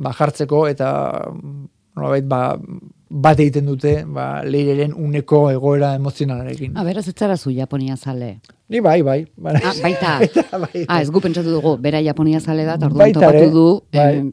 ba, 0.00 0.14
jartzeko 0.16 0.64
eta 0.70 0.88
nolabait 1.98 2.24
ba, 2.30 2.54
bat 3.10 3.40
egiten 3.42 3.66
dute 3.66 3.92
ba, 4.06 4.40
leireren 4.46 4.94
uneko 4.96 5.48
egoera 5.50 5.92
emozionalarekin. 5.98 6.76
A 6.78 6.84
beraz, 6.86 7.04
ez 7.10 7.16
zara 7.18 7.36
zu 7.36 7.50
Japonia 7.52 7.96
zale. 7.98 8.38
Ni 8.70 8.80
bai, 8.80 9.00
bai. 9.02 9.24
bai. 9.36 9.56
Ah, 9.58 9.74
baita. 9.82 10.12
bai, 10.64 10.84
Ah, 10.86 11.00
ez 11.02 11.10
gu 11.10 11.20
pentsatu 11.20 11.50
dugu, 11.58 11.74
bera 11.82 12.00
Japonia 12.06 12.40
zale 12.40 12.64
da, 12.64 12.78
orduan 12.78 13.02
Baita 13.04 13.20
topatu 13.20 13.50
du. 13.52 13.68
bai. 13.92 14.14
em, 14.22 14.32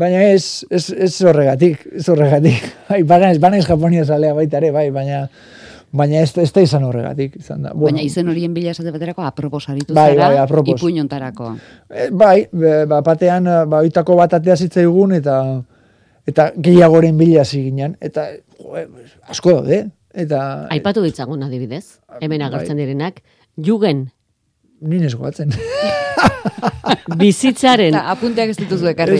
Baina 0.00 0.20
ez, 0.30 0.62
ez, 0.70 0.84
ez 0.94 1.16
horregatik, 1.26 1.80
ez 1.98 2.04
horregatik. 2.08 2.62
Bai, 2.88 3.00
banaiz, 3.02 3.40
banaiz 3.42 3.64
Japonia 3.66 4.04
zalea 4.06 4.36
baita 4.36 4.60
ere, 4.60 4.70
bai, 4.70 4.84
baina 4.94 5.24
baina 5.92 6.20
ez, 6.22 6.30
ez 6.38 6.52
da 6.52 6.60
izan 6.62 6.84
horregatik. 6.84 7.36
Izan 7.40 7.62
da. 7.62 7.72
baina 7.74 8.02
izen 8.02 8.28
horien 8.28 8.54
bila 8.54 8.70
esate 8.70 8.92
baterako 8.94 9.22
apropos 9.26 9.64
aritu 9.68 9.94
Bai, 9.94 10.14
zara, 10.14 10.28
bai, 10.28 10.38
apropos. 10.38 10.76
ipuinontarako. 10.78 11.56
Eh, 11.90 12.08
bai, 12.12 12.46
ba, 12.52 13.00
batean, 13.02 13.46
eh, 13.46 13.64
ba, 13.66 13.78
oitako 13.86 14.16
bat 14.16 14.34
atea 14.38 14.56
zitzaigun, 14.56 15.12
eta 15.18 15.62
eta 16.26 16.52
gehiagoren 16.56 17.16
bila 17.18 17.40
hasi 17.42 17.62
ginen, 17.64 17.96
eta 18.00 18.28
joe, 18.60 18.86
asko 19.28 19.50
daude, 19.58 19.80
eta 20.14 20.66
Aipatu 20.70 21.02
ditzagun 21.02 21.42
adibidez, 21.42 21.98
hemen 22.20 22.38
bai. 22.38 22.46
agertzen 22.52 22.76
direnak, 22.78 23.22
jugen, 23.56 24.10
nien 24.80 25.02
ez 25.04 25.14
goatzen. 25.14 25.50
bizitzaren, 27.20 27.94
Eta 27.94 28.04
apunteak 28.12 28.52
ez 28.52 28.56
dituzu 28.60 28.86
ekarri. 28.92 29.18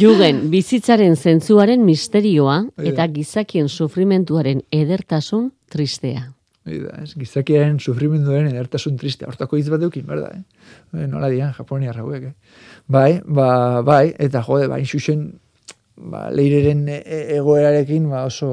jugen, 0.00 0.44
bizitzaren 0.52 1.16
zentzuaren 1.16 1.84
misterioa 1.84 2.60
da. 2.76 2.84
eta 2.90 3.06
gizakien 3.12 3.68
sufrimentuaren 3.68 4.62
edertasun 4.72 5.50
tristea. 5.70 6.26
Da, 6.68 6.98
ez, 7.02 7.14
gizakiaren 7.16 7.78
sufrimenduaren 7.80 8.50
edertasun 8.50 8.98
triste. 9.00 9.26
Hortako 9.28 9.56
hitz 9.56 9.68
bat 9.72 9.84
eukin, 9.86 10.04
berda, 10.08 10.30
eh? 10.36 11.06
Nola 11.08 11.30
dian, 11.32 11.54
Japonia 11.56 11.94
hauek, 11.96 12.28
eh? 12.28 12.34
Bai, 12.86 13.20
ba, 13.24 13.80
bai, 13.86 14.12
eta 14.18 14.42
jode, 14.44 14.68
bain 14.68 14.84
xuxen, 14.88 15.30
ba, 15.96 16.26
leireren 16.34 16.84
e- 16.92 17.00
e- 17.00 17.24
egoerarekin, 17.38 18.08
ba, 18.10 18.26
oso, 18.28 18.50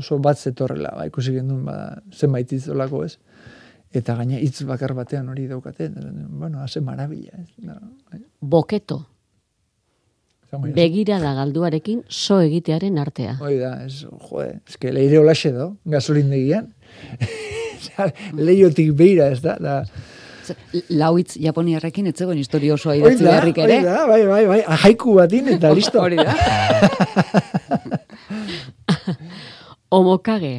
oso 0.00 0.18
bat 0.18 0.40
zetorrela, 0.40 0.94
ba, 0.96 1.06
ikusi 1.10 1.36
gendun, 1.36 1.64
ba, 1.68 1.76
zenbait 2.12 2.52
hitz 2.52 2.68
olako, 2.72 3.04
ez? 3.04 3.18
Eta 3.92 4.14
gaina 4.16 4.38
hitz 4.38 4.62
bakar 4.64 4.94
batean 4.94 5.28
hori 5.28 5.48
daukate, 5.50 5.90
eta, 5.90 6.12
bueno, 6.30 6.62
haze 6.64 6.80
marabila, 6.80 7.42
ez? 7.42 7.50
Da, 7.58 7.76
bai, 8.10 8.24
Boketo. 8.40 9.02
Begirada 10.74 11.34
galduarekin 11.38 12.02
so 12.08 12.40
egitearen 12.42 12.98
artea. 12.98 13.36
Hoi 13.40 13.56
da, 13.60 13.74
ez, 13.86 14.04
jode, 14.04 14.60
eske 14.68 14.92
leire 14.92 15.20
olaxe 15.20 15.52
do, 15.54 15.74
gasolindegian. 15.84 16.72
Leiotik 18.48 18.92
beira, 18.96 19.30
ez 19.34 19.40
da, 19.44 19.56
da, 19.60 19.82
Lauitz 20.90 21.36
Japoniarrekin 21.40 22.08
etzegoen 22.10 22.38
historio 22.40 22.74
osoa 22.74 22.96
idatzi 22.98 23.24
da, 23.24 23.30
beharrik 23.30 23.60
hoi 23.60 23.66
ere. 23.68 23.78
da, 23.84 24.06
bai, 24.08 24.20
bai, 24.26 24.40
bai, 24.48 24.60
haiku 24.84 25.14
batin 25.18 25.52
eta 25.54 25.72
listo. 25.78 26.02
Hori 26.02 26.18
da. 26.18 26.34
Omokage, 29.98 30.54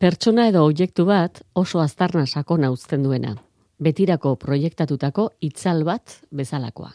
pertsona 0.00 0.48
edo 0.52 0.64
objektu 0.68 1.06
bat 1.08 1.42
oso 1.54 1.80
aztarna 1.84 2.26
sakona 2.26 2.72
uzten 2.72 3.04
duena. 3.04 3.36
Betirako 3.82 4.36
proiektatutako 4.38 5.30
itzal 5.40 5.84
bat 5.88 6.20
bezalakoa. 6.30 6.92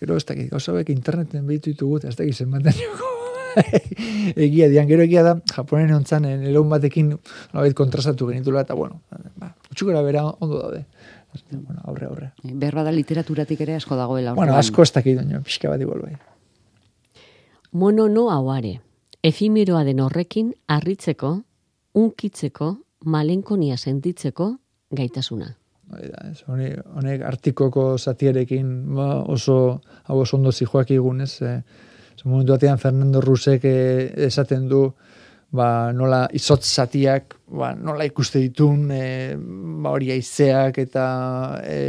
Gero 0.00 0.16
ez 0.16 0.24
dakit, 0.28 0.50
gauza 0.50 0.72
hauek 0.72 0.90
interneten 0.92 1.46
behitu 1.46 1.72
ditugu, 1.72 2.00
eta 2.00 2.10
ez 2.12 2.16
dakit 2.18 2.44
zenbaten 2.44 2.76
joko. 2.76 3.12
egia 4.46 4.68
dian, 4.68 4.86
gero 4.88 5.04
egia 5.06 5.22
da, 5.24 5.36
japonen 5.54 5.94
ontzan, 5.96 6.26
eleun 6.28 6.68
batekin 6.70 7.14
nolabait 7.14 7.76
kontrastatu 7.76 8.28
genitula, 8.30 8.66
eta 8.66 8.76
bueno, 8.76 9.00
ba, 9.40 9.54
utxukera 9.70 10.02
bera 10.04 10.26
ondo 10.28 10.60
daude. 10.60 10.84
Bueno, 11.52 11.82
aurre, 11.84 12.06
aurre. 12.06 12.30
Berba 12.42 12.84
da 12.86 12.92
literaturatik 12.94 13.60
ere 13.60 13.74
asko 13.76 13.96
dagoela. 13.96 14.32
Bueno, 14.36 14.54
asko 14.56 14.84
ez 14.86 14.92
dakit 14.94 15.18
doño, 15.18 15.42
pixka 15.44 15.68
bat 15.68 15.82
igual 15.84 16.00
bai. 16.04 16.14
Mono 17.76 18.06
no 18.08 18.30
hauare, 18.32 18.78
efimeroa 19.22 19.84
den 19.84 20.00
horrekin 20.00 20.54
harritzeko, 20.66 21.34
unkitzeko, 21.92 22.70
malenkonia 23.04 23.76
sentitzeko 23.76 24.54
gaitasuna. 24.96 25.56
Ez, 25.94 26.42
honek, 26.50 27.22
artikoko 27.22 27.94
zatiarekin 27.96 28.70
ba, 28.96 29.20
oso, 29.30 29.58
hau 30.10 30.18
oso 30.24 30.36
ondo 30.36 30.50
zijoak 30.50 30.90
igun, 30.90 31.20
ez, 31.22 31.38
e, 31.42 31.60
ze 32.16 32.26
momentu 32.26 32.56
batean 32.56 32.78
Fernando 32.82 33.20
Rusek 33.20 33.64
eh, 33.64 34.26
esaten 34.26 34.66
du, 34.68 34.88
ba, 35.54 35.92
nola 35.94 36.24
izotz 36.34 36.64
zatiak, 36.66 37.38
ba, 37.54 37.70
nola 37.78 38.06
ikuste 38.08 38.42
ditun, 38.42 38.90
e, 38.90 39.36
ba, 39.38 39.94
hori 39.94 40.10
aizeak 40.16 40.82
eta 40.82 41.06
e, 41.62 41.80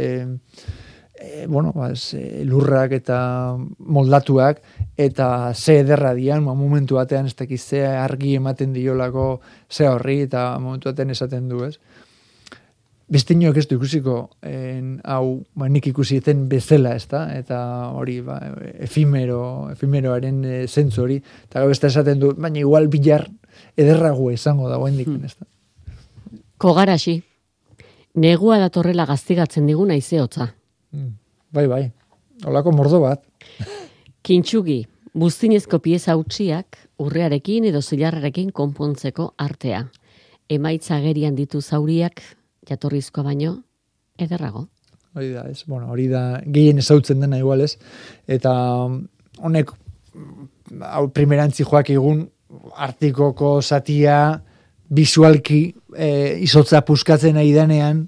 e, 1.18 1.46
bueno, 1.50 1.74
ba, 1.74 1.90
ez, 1.90 2.14
e, 2.14 2.44
lurrak 2.46 2.94
eta 3.00 3.20
moldatuak, 3.82 4.62
eta 4.96 5.52
ze 5.54 5.80
ederra 5.82 6.14
dian, 6.14 6.46
ba, 6.46 6.54
momentu 6.54 7.02
batean 7.02 7.26
ez 7.26 7.34
dakiz 7.34 7.64
ze 7.64 7.82
argi 7.86 8.36
ematen 8.38 8.72
diolako 8.72 9.40
ze 9.68 9.90
horri, 9.90 10.20
eta 10.30 10.52
momentu 10.62 10.92
batean 10.92 11.18
esaten 11.18 11.50
du, 11.50 11.64
ez? 11.66 11.80
Beste 13.08 13.34
inoak 13.34 13.56
ez 13.56 13.66
du 13.68 13.76
ikusiko 13.78 14.16
en, 14.42 14.98
hau 15.04 15.44
ba, 15.56 15.68
nik 15.68 15.86
ikusi 15.90 16.18
eten 16.20 16.46
bezala, 16.48 16.94
ez 16.96 17.06
da? 17.08 17.24
Eta 17.36 17.60
hori, 17.96 18.20
ba, 18.24 18.40
efimero, 18.84 19.40
efimeroaren 19.72 20.42
e, 20.44 20.58
zentzu 20.66 21.06
hori, 21.06 21.20
eta 21.48 21.64
beste 21.68 21.88
esaten 21.88 22.20
du, 22.20 22.34
baina 22.36 22.60
igual 22.60 22.90
bilar 22.92 23.28
ederrago 23.76 24.30
izango 24.30 24.68
dagoen 24.68 25.00
dik, 25.00 25.08
ez 25.24 25.34
da? 25.38 25.48
Kogaraxi, 26.58 27.20
Negua 28.18 28.56
datorrela 28.58 29.04
gaztigatzen 29.06 29.66
diguna 29.68 29.94
izeotza. 29.94 30.48
Mm, 30.90 31.12
bai, 31.54 31.66
bai. 31.70 31.82
Olako 32.48 32.72
mordo 32.74 33.02
bat. 33.04 33.22
Kintxugi, 34.26 34.80
buztinezko 35.14 35.78
pieza 35.84 36.16
utxiak 36.18 36.80
urrearekin 36.98 37.68
edo 37.70 37.82
zilarrarekin 37.82 38.50
konpontzeko 38.50 39.32
artea. 39.38 39.84
Emaitza 40.50 40.98
gerian 41.04 41.36
ditu 41.38 41.60
zauriak, 41.60 42.22
jatorrizko 42.68 43.24
baino, 43.26 43.56
ederrago. 44.18 44.66
Hori 45.16 45.32
da, 45.32 45.44
ez. 45.50 45.64
Bueno, 45.66 45.88
hori 45.92 46.08
da, 46.10 46.40
gehien 46.46 46.78
ezautzen 46.82 47.20
dena 47.20 47.38
igual, 47.40 47.64
ez. 47.64 47.76
Eta 48.28 48.52
mm, 48.88 48.98
honek, 49.48 49.72
mm, 50.14 50.82
hau 50.90 51.06
primerantzi 51.14 51.66
joak 51.66 51.90
egun, 51.94 52.26
artikoko 52.76 53.58
satia, 53.62 54.18
visualki, 54.88 55.62
e, 55.96 56.10
izotza 56.44 56.80
puskatzen 56.86 57.36
nahi 57.36 57.52
denean, 57.52 58.06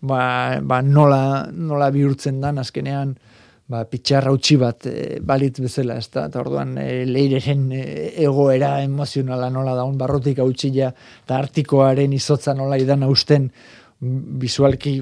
ba, 0.00 0.22
ba 0.60 0.82
nola, 0.82 1.48
nola 1.52 1.88
bihurtzen 1.94 2.40
dan, 2.42 2.60
azkenean, 2.60 3.14
ba, 3.72 3.84
pitxarra 3.88 4.32
utzi 4.34 4.58
bat 4.60 4.88
e, 4.90 5.20
balitz 5.24 5.56
bezala, 5.62 5.96
ez 6.02 6.08
da, 6.12 6.26
eta 6.28 6.42
orduan 6.42 6.74
e, 6.80 7.04
leireren 7.08 7.68
e, 7.76 7.84
egoera 8.26 8.74
emozionala 8.84 9.48
nola 9.52 9.76
daun, 9.78 9.96
barrotik 10.00 10.42
hau 10.42 10.50
eta 10.52 11.38
artikoaren 11.38 12.12
izotza 12.12 12.54
nola 12.54 12.76
idan 12.76 13.06
hausten, 13.08 13.50
visualki 14.02 14.96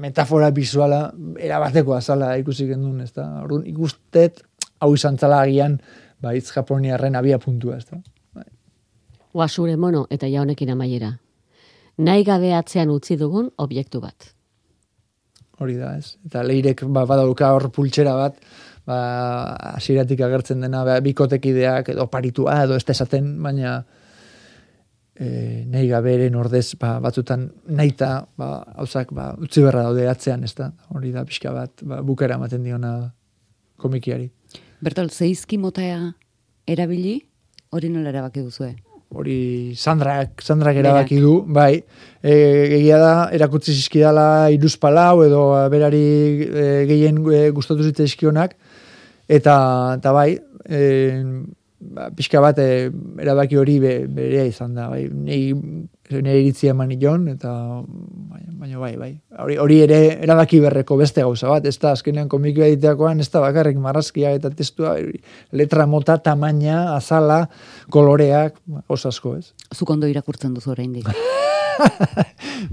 metafora 0.00 0.50
visuala 0.50 1.00
erabateko 1.40 1.94
azala 1.96 2.34
ikusi 2.40 2.66
gendun, 2.68 3.00
ez 3.04 3.12
da? 3.16 3.26
Orduan, 3.44 3.64
ikustet, 3.68 4.42
hau 4.80 4.92
izan 4.96 5.16
zala 5.18 5.40
agian, 5.44 5.78
ba, 6.20 6.34
itz 6.36 6.50
japoniarren 6.52 7.16
abia 7.16 7.38
puntua, 7.40 7.78
ez 7.80 7.86
da? 7.88 8.00
Bai. 8.36 8.46
Oasure 9.36 9.76
mono 9.80 10.06
eta 10.10 10.28
jaunekin 10.32 10.72
amaiera. 10.74 11.14
Nahi 11.96 12.24
gabe 12.28 12.52
atzean 12.52 12.92
utzi 12.92 13.16
dugun 13.16 13.48
objektu 13.62 14.02
bat. 14.04 14.32
Hori 15.60 15.78
da, 15.80 15.94
ez. 15.96 16.18
Eta 16.28 16.42
leirek 16.44 16.84
ba, 16.92 17.06
badauka 17.08 17.54
hor 17.56 17.70
pultsera 17.72 18.12
bat, 18.18 18.36
ba, 18.88 18.98
asiratik 19.76 20.20
agertzen 20.20 20.60
dena, 20.64 20.84
ba, 20.84 20.98
bikotekideak 21.04 21.94
edo 21.94 22.08
paritua 22.12 22.62
edo 22.66 22.76
ez 22.76 22.84
esaten, 22.84 23.38
baina 23.42 23.78
e, 25.18 25.64
nahi 25.70 25.88
gaberen 25.90 26.36
ordez 26.38 26.74
ba, 26.80 26.96
batzutan 27.02 27.48
naita 27.68 28.26
ba, 28.38 28.50
hauzak 28.80 29.12
ba, 29.16 29.30
utzi 29.42 29.64
berra 29.64 29.86
daude 29.88 30.08
atzean, 30.10 30.44
ez 30.44 30.54
da? 30.58 30.70
Hori 30.94 31.12
da 31.14 31.24
pixka 31.28 31.52
bat, 31.54 31.72
ba, 31.82 32.02
bukera 32.06 32.36
ematen 32.40 32.64
diona 32.66 32.96
komikiari. 33.80 34.28
Bertol, 34.84 35.08
zeizki 35.10 35.58
motea 35.58 36.12
erabili, 36.68 37.18
hori 37.72 37.90
nola 37.92 38.12
erabaki 38.12 38.44
duzue? 38.44 38.74
Hori 39.16 39.72
Sandrak, 39.78 40.42
Sandrak 40.42 40.76
erabaki 40.80 41.20
du, 41.22 41.38
bai. 41.46 41.78
E, 42.20 42.32
egia 42.80 42.98
da, 43.00 43.12
erakutsi 43.32 43.72
zizkidala 43.72 44.50
iruz 44.52 44.74
palau, 44.82 45.22
edo 45.24 45.44
berari 45.72 46.02
e, 46.46 46.64
gehien 46.90 47.22
e, 47.30 47.44
gustatu 47.56 47.86
zitzaizkionak, 47.86 48.56
eta, 49.38 49.54
eta 50.00 50.12
bai, 50.16 50.32
e, 50.66 50.82
ba, 51.94 52.08
pixka 52.14 52.40
bat 52.42 52.58
e, 52.62 52.88
erabaki 53.22 53.58
hori 53.60 53.78
be, 53.82 53.94
berea 54.12 54.46
izan 54.48 54.74
da, 54.76 54.88
bai, 54.92 55.06
nei, 55.10 55.54
nei 56.10 56.36
iritzia 56.40 56.74
eman 56.74 56.92
ion, 56.96 57.26
eta 57.32 57.52
baina 58.60 58.80
bai, 58.80 58.92
bai, 59.00 59.10
hori, 59.44 59.58
hori 59.62 59.80
ere 59.84 60.00
erabaki 60.24 60.60
berreko 60.64 60.98
beste 61.00 61.24
gauza 61.24 61.50
bat, 61.52 61.66
ez 61.66 61.76
da, 61.82 61.94
azkenean 61.96 62.30
komikio 62.32 62.66
editeakoan, 62.66 63.20
ez 63.20 63.30
da 63.32 63.42
bakarrik 63.44 63.80
marrazkia 63.82 64.34
eta 64.36 64.52
testua, 64.54 64.96
letra 65.52 65.86
mota, 65.90 66.18
tamaina, 66.18 66.96
azala, 66.96 67.44
koloreak, 67.90 68.60
osasko, 68.88 69.36
ez? 69.40 69.52
Zukondo 69.74 70.10
irakurtzen 70.10 70.56
duzu 70.56 70.76
oraindik. 70.76 71.12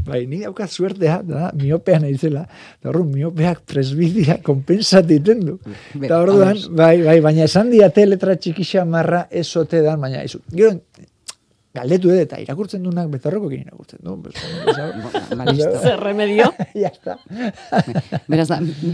bai, 0.08 0.24
ni 0.28 0.42
daukat 0.44 0.72
suertea, 0.72 1.20
da, 1.28 1.52
miopea 1.58 2.02
nahi 2.04 2.18
zela, 2.18 2.44
da 2.82 2.92
horren 2.92 3.10
miopeak 3.14 3.64
presbidia 3.70 4.40
kompensat 4.44 5.08
du. 5.08 5.58
Da 5.96 6.22
orduan, 6.22 6.60
bai, 6.72 6.98
bai, 7.04 7.20
baina 7.24 7.48
esan 7.48 7.72
diate 7.74 8.06
letra 8.08 8.36
txikixa 8.36 8.86
marra 8.86 9.28
esote 9.32 9.82
dan, 9.86 10.02
baina 10.02 10.24
izu. 10.24 10.42
Gero, 10.54 10.78
galdetu 11.74 12.12
edo 12.14 12.22
eta 12.22 12.40
irakurtzen 12.42 12.84
dunak 12.86 13.10
betorroko 13.14 13.50
gine 13.52 13.66
irakurtzen 13.66 14.00
du. 14.06 14.32
Zer 15.82 16.00
remedio? 16.02 16.52
ya 16.84 16.92
está. 16.94 17.18
Beraz, 18.30 18.50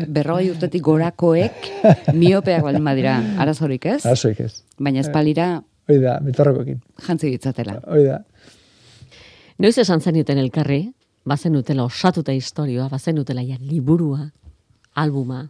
berroi 0.07 0.49
urtetik 0.53 0.85
gorakoek 0.85 1.71
miopeak 2.15 2.63
baldin 2.63 2.87
badira, 2.87 3.19
arazorik 3.39 3.89
ez? 3.97 3.99
Arazorik 4.05 4.45
ez. 4.47 4.53
Baina 4.79 5.03
espalira... 5.03 5.57
Oida, 5.89 6.19
betorrokokin. 6.21 6.77
Jantzi 7.01 7.31
ditzatela. 7.33 7.79
Oida. 7.89 8.19
Noiz 9.59 9.75
esan 9.81 9.99
zenuten 9.99 10.39
elkarri, 10.39 10.85
bazen 11.27 11.57
utela 11.59 11.83
osatuta 11.83 12.31
historioa, 12.31 12.85
bazen 12.87 13.17
utela 13.19 13.41
ja 13.43 13.57
liburua, 13.59 14.29
albuma. 14.95 15.41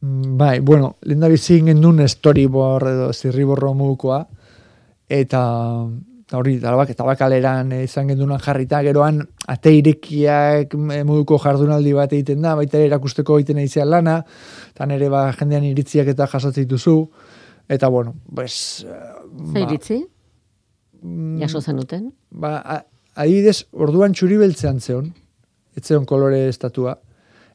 Mm, 0.00 0.32
bai, 0.40 0.56
bueno, 0.58 0.96
linda 1.06 1.30
bizin 1.30 1.70
gendun 1.70 2.02
storyboard 2.08 2.90
edo 2.90 3.12
zirriborro 3.12 3.70
mugukoa, 3.78 4.24
eta 5.06 5.44
hori, 6.34 6.56
talabak, 6.58 6.90
eta 6.96 7.06
bakaleran 7.06 7.70
izan 7.78 8.10
gendunan 8.10 8.42
jarrita, 8.42 8.82
geroan 8.82 9.22
ate 9.54 9.70
irekiak 9.78 10.74
eh, 10.74 11.02
muguko 11.06 11.38
jardunaldi 11.38 11.94
bat 11.94 12.18
egiten 12.18 12.42
da, 12.42 12.56
baita 12.58 12.82
erakusteko 12.82 13.38
egiten 13.38 13.62
egitean 13.62 13.92
lana, 13.92 14.18
eta 14.74 14.90
nere 14.90 15.12
ba, 15.14 15.28
jendean 15.38 15.70
iritziak 15.70 16.10
eta 16.16 16.26
jasotzen 16.26 16.66
dituzu, 16.66 16.96
eta 17.70 17.86
bueno, 17.86 18.18
pues... 18.34 18.82
Zer 18.82 19.60
ba, 19.60 19.68
iritzi? 19.68 20.02
Mm, 21.02 21.38
Jaso 21.44 21.62
zenuten? 21.62 22.10
Ba, 22.34 22.82
adibidez, 23.14 23.64
orduan 23.72 24.14
txuri 24.16 24.38
beltzean 24.40 24.80
zeon, 24.80 25.12
etzeon 25.76 26.04
kolore 26.08 26.46
estatua, 26.48 26.96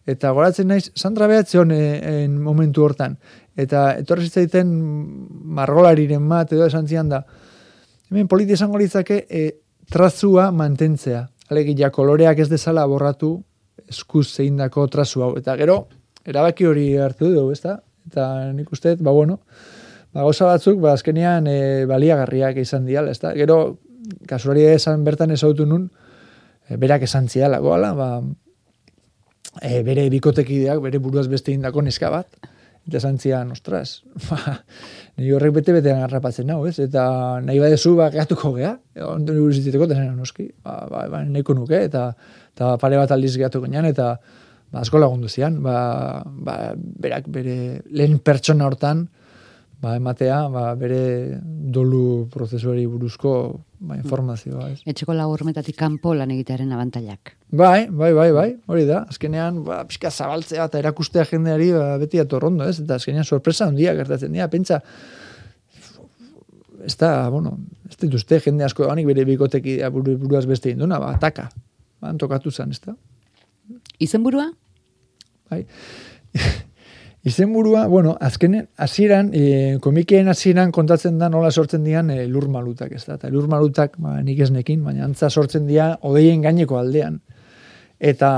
eta 0.07 0.31
goratzen 0.35 0.69
naiz, 0.71 0.87
Sandra 0.95 1.27
behatzeon 1.27 1.71
e, 1.75 1.81
en 2.23 2.37
momentu 2.41 2.85
hortan, 2.85 3.17
eta 3.57 3.89
etorri 3.99 4.29
zitzaiten 4.29 4.71
margolariren 5.57 6.27
bat, 6.29 6.53
edo 6.53 6.67
esan 6.69 6.87
zian 6.87 7.09
da, 7.11 7.23
hemen 8.11 8.29
politi 8.31 8.55
esango 8.55 8.79
litzake, 8.79 9.23
e, 9.29 9.47
trazua 9.91 10.51
mantentzea, 10.55 11.25
alegia 11.51 11.91
koloreak 11.95 12.39
ez 12.43 12.49
dezala 12.51 12.85
borratu, 12.87 13.37
eskuz 13.87 14.27
zein 14.33 14.57
dako 14.59 14.87
trazu 14.91 15.23
hau, 15.23 15.33
eta 15.39 15.55
gero, 15.59 15.81
erabaki 16.27 16.67
hori 16.67 16.87
hartu 16.99 17.31
dugu, 17.33 17.51
ezta? 17.55 17.79
Eta 18.07 18.27
nik 18.55 18.71
uste, 18.71 18.95
ba 19.03 19.11
bueno, 19.15 19.39
ba, 20.13 20.23
goza 20.23 20.47
batzuk, 20.49 20.79
ba, 20.83 20.93
azkenean 20.95 21.47
e, 21.51 21.59
baliagarriak 21.89 22.59
izan 22.63 22.87
diala, 22.87 23.11
ezta? 23.15 23.33
Gero, 23.35 23.77
kasurari 24.27 24.65
esan 24.71 25.03
bertan 25.07 25.31
ezautu 25.35 25.65
nun, 25.65 25.89
e, 26.67 26.77
berak 26.77 27.07
esan 27.07 27.29
ziala, 27.31 27.59
goala, 27.63 27.93
ba, 27.97 28.09
e, 29.61 29.81
bere 29.87 30.07
bikotekideak, 30.13 30.81
bere 30.83 31.01
buruaz 31.03 31.27
beste 31.31 31.53
indako 31.55 31.83
neska 31.85 32.11
bat, 32.13 32.39
eta 32.87 33.01
esan 33.01 33.19
zian, 33.19 33.51
ostras, 33.51 34.01
ba, 34.29 34.59
nire 35.17 35.35
horrek 35.35 35.57
bete-bete 35.59 35.93
harrapatzen 35.93 36.53
hau, 36.53 36.61
ez? 36.69 36.77
Eta 36.83 37.03
nahi 37.43 37.59
badezu, 37.63 37.95
ba, 37.99 38.09
gehatuko 38.13 38.53
geha, 38.57 38.77
ondo 39.07 39.33
nire 39.35 39.43
buruziteko, 39.43 39.89
eta 39.89 39.99
zen, 39.99 40.11
noski, 40.15 40.49
ba, 40.63 40.79
ba, 40.91 41.05
ba, 41.11 41.23
nahiko 41.27 41.57
nuke, 41.57 41.81
eta, 41.89 42.09
eta 42.55 42.75
pare 42.81 42.99
bat 42.99 43.13
aldiz 43.15 43.35
gehatuko 43.35 43.69
nian, 43.69 43.87
eta 43.89 44.15
ba, 44.71 44.81
asko 44.83 45.01
lagundu 45.01 45.31
zian, 45.31 45.61
ba, 45.63 46.23
ba, 46.25 46.57
berak 46.75 47.29
bere 47.33 47.57
lehen 47.91 48.19
pertsona 48.19 48.67
hortan, 48.67 49.07
ba, 49.81 49.95
ematea, 49.95 50.39
ba, 50.49 50.63
bere 50.79 51.39
dolu 51.45 52.27
prozesuari 52.33 52.85
buruzko 52.89 53.31
ba, 53.79 53.97
informazioa. 53.99 54.71
Ez. 54.73 54.79
Etxeko 54.89 55.13
lagurmetatik 55.17 55.77
kanpo 55.77 56.15
lan 56.17 56.31
egitearen 56.33 56.71
abantailak. 56.73 57.35
Bai, 57.51 57.87
bai, 57.89 58.11
bai, 58.17 58.31
bai, 58.35 58.47
hori 58.67 58.87
da. 58.89 59.03
Azkenean, 59.11 59.61
ba, 59.67 59.83
pixka 59.89 60.11
zabaltzea 60.11 60.65
eta 60.69 60.81
erakustea 60.81 61.27
jendeari 61.29 61.71
ba, 61.75 61.87
beti 62.01 62.21
atorrondo, 62.23 62.67
ez? 62.67 62.79
Eta 62.83 62.97
azkenean 62.97 63.27
sorpresa 63.27 63.69
handia 63.69 63.93
gertatzen 63.97 64.33
dira, 64.33 64.49
pentsa, 64.51 64.81
ez 66.87 66.95
da, 66.97 67.11
bueno, 67.33 67.57
ez 67.89 67.97
dituzte 68.01 68.41
jende 68.43 68.65
asko 68.65 68.87
danik 68.87 69.09
bere 69.09 69.25
bikoteki 69.27 69.79
buru, 69.93 70.17
buruaz 70.21 70.45
beste 70.49 70.73
induna, 70.73 71.01
ba, 71.03 71.13
ataka. 71.19 71.49
Ba, 72.01 72.13
antokatu 72.13 72.53
zen, 72.53 72.73
ez 72.73 72.81
da? 72.81 72.97
Izen 74.01 74.25
burua? 74.25 74.49
Bai. 75.51 75.65
Izenburua, 77.25 77.87
bueno, 77.87 78.15
azkenen, 78.21 78.67
hasieran 78.77 79.31
e, 79.33 79.77
komikien 79.81 80.29
hasieran 80.29 80.71
kontatzen 80.71 81.17
da 81.19 81.27
nola 81.29 81.49
sortzen 81.51 81.83
dian 81.83 82.11
e, 82.13 82.21
lur 82.29 82.47
malutak, 82.53 82.93
ez 82.93 83.03
da. 83.07 83.17
Eta 83.17 83.31
lur 83.33 83.49
malutak, 83.51 83.97
ba, 83.99 84.19
nik 84.23 84.39
ez 84.45 84.51
nekin, 84.53 84.83
baina 84.85 85.03
antza 85.07 85.29
sortzen 85.29 85.65
dira 85.67 85.89
odeien 86.07 86.45
gaineko 86.45 86.77
aldean. 86.79 87.19
Eta 87.99 88.29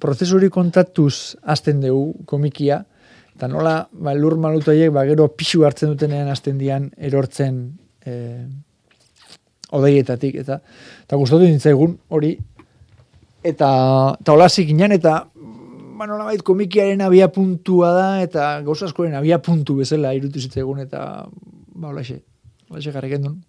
prozesuri 0.00 0.50
kontatuz 0.52 1.36
hasten 1.42 1.80
dugu 1.82 2.26
komikia, 2.28 2.84
eta 3.34 3.48
nola 3.50 3.80
ba, 3.90 4.14
lur 4.14 4.36
malutaiek 4.38 4.92
ba, 4.94 5.06
gero 5.08 5.30
pixu 5.34 5.64
hartzen 5.66 5.94
dutenean 5.94 6.28
hasten 6.30 6.60
dian 6.60 6.90
erortzen 6.96 7.64
e, 8.06 8.14
odeietatik, 9.74 10.38
eta, 10.44 10.60
eta 11.02 11.18
gustatu 11.18 11.48
dintzaigun 11.48 11.96
hori, 12.14 12.36
eta, 13.42 13.70
eta 14.20 14.36
hola 14.36 14.48
zikinan, 14.48 14.94
eta 14.94 15.24
ba, 16.04 16.10
nola 16.12 16.28
bait, 16.28 16.42
komikiaren 16.44 17.02
abia 17.04 17.30
puntua 17.32 17.90
da, 17.94 18.08
eta 18.24 18.60
gauzaskoren 18.66 19.16
abia 19.16 19.40
puntu 19.42 19.78
bezala 19.80 20.12
irutu 20.16 20.42
egun, 20.54 20.82
eta 20.84 21.24
ba, 21.74 21.88
hola 21.88 22.04
xe, 22.04 22.20
hola 22.68 22.80
xe 22.80 22.92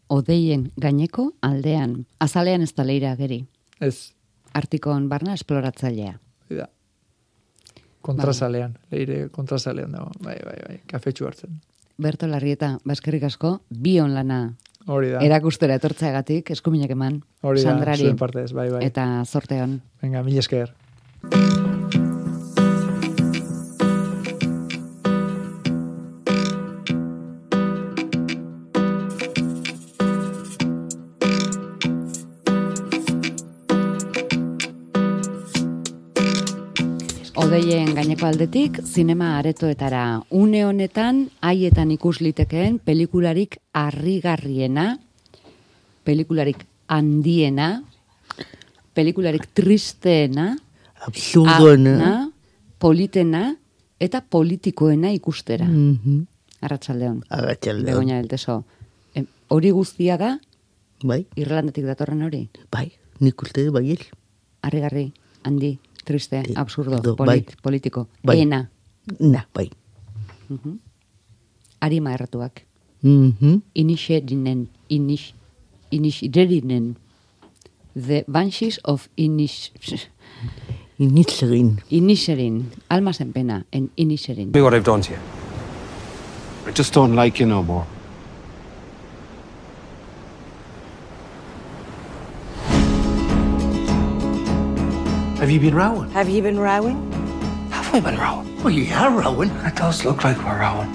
Odeien 0.07 0.71
gaineko 0.77 1.33
aldean, 1.41 2.05
azalean 2.19 2.61
ez 2.61 2.73
da 2.73 2.83
leira 2.83 3.15
geri. 3.15 3.45
Ez. 3.79 4.13
artikon 4.55 5.09
barna 5.09 5.33
esploratzailea. 5.33 6.13
Da. 6.49 6.69
Kontrasalean, 8.01 8.77
leire 8.89 9.27
kontrasalean 9.29 9.91
dago. 9.91 10.11
Bai, 10.23 10.37
bai, 10.45 10.55
bai, 10.67 10.77
kafetxu 10.87 11.25
hartzen. 11.27 11.59
Berto 11.97 12.27
Larrieta, 12.27 12.77
baskerrik 12.85 13.23
asko, 13.23 13.59
bion 13.69 14.13
lana 14.13 14.55
Hori 14.87 15.11
da. 15.11 15.19
erakustera 15.19 15.75
etortzeagatik, 15.75 16.51
eskuminak 16.55 16.95
eman, 16.95 17.19
Hori 17.41 17.63
da, 17.63 17.73
Sandrari, 17.73 18.07
zuen 18.07 18.15
partez, 18.15 18.53
bai, 18.53 18.69
bai. 18.69 18.85
eta 18.85 19.25
zorteon. 19.25 19.81
Venga, 20.01 20.23
mil 20.23 20.37
esker. 20.37 20.71
Odeien 37.45 37.91
gaineko 37.93 38.25
aldetik, 38.25 38.79
zinema 38.83 39.35
aretoetara. 39.37 40.21
Une 40.33 40.63
honetan, 40.65 41.25
haietan 41.45 41.91
ikus 41.93 42.17
litekeen 42.23 42.79
pelikularik 42.81 43.59
harrigarriena, 43.77 44.85
pelikularik 46.07 46.63
handiena, 46.89 47.67
pelikularik 48.97 49.45
tristeena, 49.53 50.55
Absurdona. 51.05 51.93
ana, 51.95 52.13
politena 52.79 53.43
eta 53.99 54.21
politikoena 54.21 55.11
ikustera. 55.13 55.65
Mhm. 55.67 56.25
Arratsaldeon. 56.61 57.23
Arratxaldeon. 57.29 57.85
Begoña 57.85 58.17
del 58.17 58.27
Teso. 58.27 58.63
Hori 59.49 59.69
guztia 59.69 60.17
da, 60.17 60.39
Bai, 61.03 61.27
Irlandatik 61.35 61.85
datorren 61.85 62.23
hori. 62.23 62.49
bai, 62.71 62.91
nik 63.19 63.39
uste 63.43 63.69
baiel. 63.69 63.99
Harrigarri, 64.63 65.11
handi, 65.43 65.77
triste, 66.05 66.41
Ti- 66.43 66.53
absurdo, 66.55 67.01
do, 67.01 67.15
polit, 67.17 67.45
bai. 67.47 67.55
politiko, 67.61 68.07
Bai. 68.23 68.39
ena, 68.41 68.69
Na, 69.19 69.45
bai. 69.53 69.69
Arima 71.81 72.13
erratuak. 72.13 72.63
Mhm. 73.01 73.61
Inixerinen, 73.73 74.69
inix, 74.89 75.33
inixerinen. 75.91 76.95
The 77.95 78.23
Banshees 78.27 78.79
of 78.83 79.07
Inish, 79.15 79.71
Initzerin. 80.99 81.81
Inisherin. 81.89 82.71
Almas 82.89 83.21
en 83.21 83.31
pena, 83.33 83.65
en 83.71 83.89
Inisherin. 83.95 84.51
me 84.53 84.61
what 84.61 84.73
I've 84.73 84.83
done 84.85 85.01
to 85.03 85.11
you. 85.13 85.19
I 86.67 86.71
just 86.75 86.93
don't 86.95 87.15
like 87.15 87.39
you 87.43 87.47
no 87.49 87.61
more. 87.63 87.85
Have 95.45 95.53
you 95.53 95.59
been 95.59 95.75
rowing? 95.75 96.09
Have 96.09 96.27
you 96.27 96.41
been 96.41 96.59
rowing? 96.59 96.97
Have 97.69 97.93
we 97.93 98.01
been 98.01 98.17
rowing? 98.17 98.47
Oh, 98.65 98.67
yeah, 98.67 99.15
Rowan. 99.15 99.51
It 99.63 99.75
does 99.75 100.03
look 100.03 100.23
like 100.23 100.39
we're 100.43 100.59
rowing. 100.59 100.89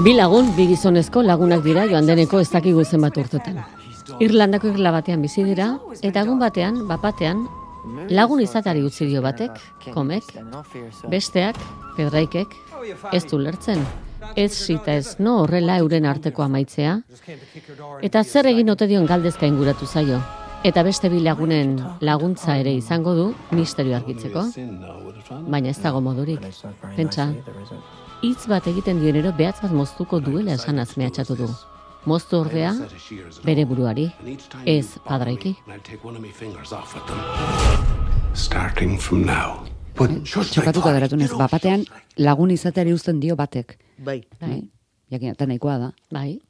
Bi 0.00 0.14
lagun, 0.16 0.48
bi 0.56 0.64
gizonezko 0.70 1.20
lagunak 1.20 1.60
dira 1.60 1.84
joan 1.90 2.08
deneko 2.08 2.40
ez 2.40 2.48
dakigu 2.48 2.86
zenbat 2.86 3.20
urtetan. 3.20 3.60
Irlandako 4.18 4.72
irla 4.72 4.94
batean 4.96 5.20
bizi 5.20 5.44
dira, 5.44 5.74
eta 6.00 6.24
egun 6.24 6.40
batean, 6.40 6.86
bapatean, 6.88 7.44
lagun 8.08 8.40
izatari 8.40 8.80
utzi 8.80 9.04
dio 9.12 9.20
batek, 9.20 9.60
komek, 9.92 10.32
besteak, 11.12 11.60
pedraikek, 11.98 12.56
ez 13.12 13.26
du 13.28 13.36
lertzen, 13.36 13.84
ez 14.36 14.54
zita 14.56 14.96
ez 14.96 15.18
no 15.18 15.42
horrela 15.42 15.76
euren 15.84 16.08
arteko 16.08 16.48
amaitzea, 16.48 17.02
eta 18.00 18.24
zer 18.24 18.48
egin 18.56 18.72
ote 18.72 18.88
dion 18.88 19.04
galdezka 19.04 19.44
inguratu 19.44 19.84
zaio, 19.84 20.24
eta 20.64 20.82
beste 20.86 21.08
bi 21.10 21.20
lagunen 21.20 21.74
laguntza 22.00 22.56
ere 22.60 22.72
izango 22.74 23.14
du 23.14 23.26
misterio 23.50 23.96
argitzeko, 23.96 24.44
baina 25.50 25.70
ez 25.70 25.78
dago 25.82 26.00
modurik. 26.00 26.44
Pentsa, 26.96 27.28
hitz 28.22 28.46
bat 28.48 28.66
egiten 28.70 29.00
dionero 29.02 29.32
behatz 29.38 29.60
bat 29.62 29.74
moztuko 29.74 30.20
duela 30.20 30.54
esanaz 30.54 30.92
mehatxatu 30.96 31.36
du. 31.36 31.48
Moztu 32.06 32.40
ordea, 32.42 32.72
bere 33.46 33.64
buruari, 33.64 34.08
ez 34.66 34.98
padraiki. 35.06 35.54
Starting 38.34 38.98
from 38.98 39.26
now. 39.26 39.62
Txokatuta 39.94 40.94
geratu 40.94 41.18
nez, 41.20 41.30
bapatean 41.36 41.84
lagun 42.18 42.50
izateari 42.50 42.94
uzten 42.94 43.20
dio 43.20 43.36
batek. 43.36 43.76
Bai. 43.98 44.22
Bai? 44.40 44.62
Jakin, 45.12 45.34
eta 45.36 45.46
nahikoa 45.46 45.76
da. 45.78 45.92
Bai, 46.10 46.40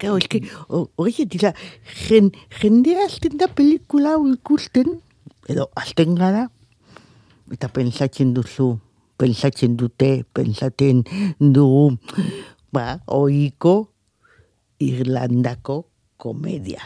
gau, 0.00 0.16
eske, 0.18 0.42
hori 0.70 1.26
dira, 1.30 1.52
jen, 2.06 2.30
jende 2.60 2.96
azten 3.04 3.38
da 3.40 3.48
pelikula 3.48 4.16
hau 4.16 4.26
ikusten, 4.32 4.98
edo 5.50 5.68
azten 5.78 6.16
gara, 6.18 6.46
eta 7.52 7.70
pentsatzen 7.74 8.34
duzu, 8.36 8.72
pentsatzen 9.20 9.76
dute, 9.80 10.12
pentsaten 10.34 11.04
dugu, 11.40 11.96
ba, 12.74 13.00
oiko 13.06 13.90
Irlandako 14.80 15.84
komedia. 16.20 16.80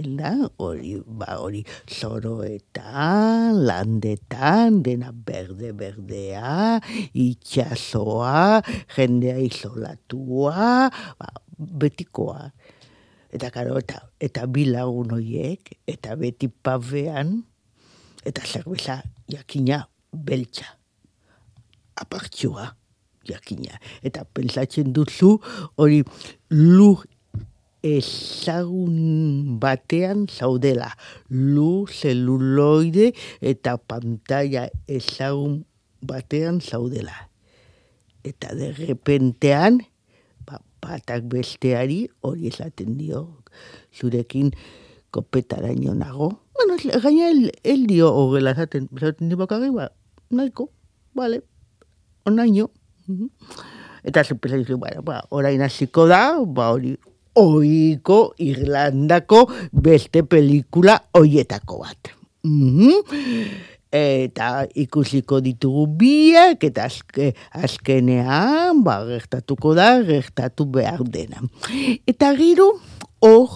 Da, 0.00 0.32
hori, 0.56 0.94
ba, 1.04 1.34
hori, 1.42 1.60
zoroetan, 1.84 3.58
landetan, 3.68 4.78
dena 4.80 5.10
berde-berdea, 5.12 6.80
itxasoa, 7.12 8.62
jendea 8.96 9.36
isolatua, 9.44 10.88
ba, 11.20 11.28
betikoa. 11.60 12.50
Eta 13.30 13.52
karo, 13.54 13.78
eta, 13.78 14.00
eta 14.18 14.46
bi 14.50 14.66
lagun 14.66 15.12
horiek, 15.14 15.70
eta 15.86 16.16
beti 16.18 16.48
pabean, 16.50 17.44
eta 18.26 18.42
zerbeza 18.42 19.00
jakina 19.30 19.84
beltza. 20.12 20.66
Apartxua 22.00 22.72
jakina. 23.28 23.78
Eta 24.02 24.24
pentsatzen 24.24 24.92
duzu 24.96 25.36
hori 25.78 26.02
lur 26.50 27.04
ezagun 27.82 29.58
batean 29.60 30.26
zaudela. 30.28 30.90
Lu, 31.30 31.86
zeluloide 31.88 33.12
eta 33.40 33.76
pantalla 33.78 34.68
ezagun 34.88 35.64
batean 36.04 36.60
zaudela. 36.60 37.28
Eta 38.24 38.52
de 38.54 38.72
repentean, 38.76 39.80
ba, 39.80 39.89
batak 40.80 41.28
besteari 41.30 42.08
hori 42.20 42.48
esaten 42.48 42.96
dio, 42.98 43.44
zurekin 43.92 44.52
kopetaraino 45.10 45.94
nago. 45.94 46.40
Bueno, 46.54 46.76
gaina 47.02 47.30
el, 47.30 47.52
el 47.62 47.86
dio 47.86 48.12
horrela 48.14 48.52
esaten, 48.52 48.88
esaten 48.96 49.28
dio 49.28 49.38
bakarrik, 49.40 49.72
ba, 49.74 49.92
nahiko, 50.30 50.70
vale, 51.14 51.42
onaino. 52.24 52.70
Eta 54.04 54.24
zepela 54.24 54.56
dizu, 54.56 54.78
bueno, 54.78 55.02
ba, 55.02 55.22
orain 55.30 55.62
hasiko 55.62 56.06
da, 56.08 56.38
ba, 56.46 56.70
hori, 56.72 56.96
oiko 57.40 58.34
Irlandako 58.38 59.44
beste 59.72 60.22
pelikula 60.22 60.96
hoietako 61.14 61.82
bat. 61.84 62.14
Mhm. 62.42 63.04
Eta 63.90 64.68
ikusiko 64.78 65.40
ditugu 65.42 65.88
biak, 65.98 66.62
eta 66.62 66.84
azke, 66.86 67.32
azkenean, 67.50 68.84
ba, 68.86 69.00
gertatuko 69.08 69.74
da, 69.74 69.96
gertatu 70.06 70.68
behar 70.70 71.02
dena. 71.02 71.42
Eta 72.06 72.30
gero, 72.38 72.68
hor, 73.18 73.50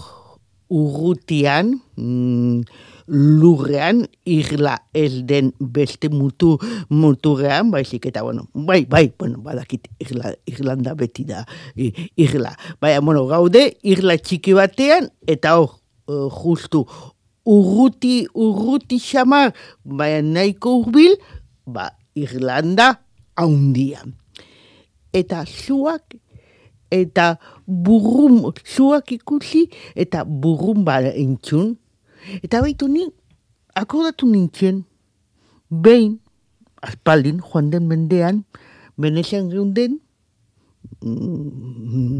urrutian, 0.67 1.77
mm, 1.95 2.65
lurrean, 3.07 4.03
irla 4.25 4.75
ez 4.91 5.23
den 5.23 5.53
beste 5.59 6.09
mutu, 6.11 6.57
muturrean, 6.89 7.71
baizik 7.71 8.09
eta, 8.11 8.23
bueno, 8.27 8.49
bai, 8.53 8.83
bai, 8.89 9.13
bueno, 9.17 9.39
badakit 9.45 9.87
irla, 10.03 10.33
Irlanda 10.51 10.95
beti 10.99 11.23
da, 11.23 11.45
irla. 11.75 12.57
Baina, 12.81 12.99
bueno, 12.99 13.25
gaude, 13.31 13.69
irla 13.83 14.17
txiki 14.17 14.57
batean, 14.57 15.11
eta 15.27 15.55
hor, 15.61 15.77
eh, 16.09 16.27
justu, 16.43 16.85
urruti, 17.45 18.25
urruti 18.33 18.99
xamar, 18.99 19.53
baina 19.85 20.21
nahiko 20.21 20.81
urbil, 20.81 21.15
ba, 21.65 21.91
Irlanda 22.15 22.95
haundia. 23.37 24.01
Eta 25.15 25.45
zuak, 25.45 26.17
eta 26.91 27.35
burrum, 27.65 28.51
zuak 28.65 29.13
ikusi, 29.15 29.67
eta 29.95 30.25
burrum 30.25 30.83
bada 30.87 31.13
entzun, 31.13 31.75
eta 32.41 32.61
baitu 32.65 32.89
ni, 32.91 33.07
akordatu 33.75 34.27
nintzen, 34.29 34.83
behin, 35.69 36.17
aspaldin, 36.85 37.41
joan 37.43 37.69
den 37.73 37.87
mendean, 37.89 38.43
benezian 38.97 39.49
geunden, 39.51 39.99
mm, 41.01 42.19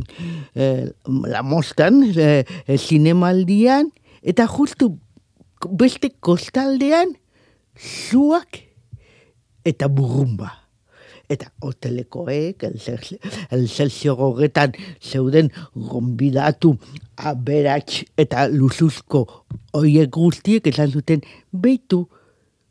eh, 0.56 0.92
la 1.32 1.44
mostan, 1.44 2.04
eh, 2.16 2.44
zinemaldian, 2.78 3.92
eta 4.26 4.48
justu 4.50 4.96
beste 5.64 6.12
kostaldean, 6.20 7.16
zuak 7.78 8.62
eta 9.66 9.90
burrumba. 9.90 10.52
Eta 11.26 11.50
hotelekoek, 11.66 12.64
el 12.68 13.68
zelzio 13.68 14.14
gogetan 14.16 14.76
zeuden 15.02 15.50
gombidatu 15.74 16.76
aberats 17.18 18.04
eta 18.22 18.46
luzuzko 18.52 19.24
oiek 19.74 20.12
guztiek 20.14 20.68
esan 20.70 20.94
zuten 20.94 21.26
beitu 21.50 22.04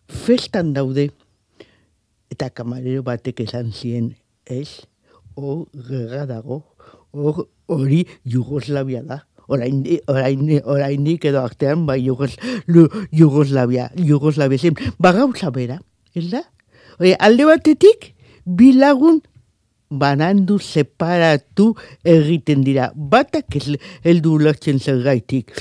festan 0.07 0.71
daude. 0.77 1.09
Eta 2.31 2.51
kamarero 2.55 3.03
batek 3.03 3.43
esan 3.43 3.73
zien 3.75 4.13
ez, 4.47 4.87
hor 5.35 5.67
gerra 5.75 6.23
dago, 6.31 6.63
hor 7.11 7.49
hori 7.67 8.05
Jugoslavia 8.23 9.03
da. 9.03 9.25
Orain, 9.49 9.83
orain, 10.09 10.61
orain 10.65 11.07
edo 11.15 11.41
artean, 11.43 11.87
bai 11.87 12.01
Jugos, 12.07 12.37
Jugoslavia, 13.13 13.91
Jugoslavia 13.97 14.59
zen, 14.59 14.77
bagauza 14.99 15.51
bera, 15.51 15.81
ez 16.15 16.31
da? 16.31 16.43
alde 17.19 17.45
batetik, 17.45 18.15
bilagun 18.47 19.23
banandu 19.91 20.59
separatu 20.59 21.75
egiten 22.05 22.65
dira. 22.67 22.91
Batak 22.95 23.57
ez 23.57 23.77
heldu 24.05 24.35
ulertzen 24.39 24.81
zergaitik. 24.81 25.53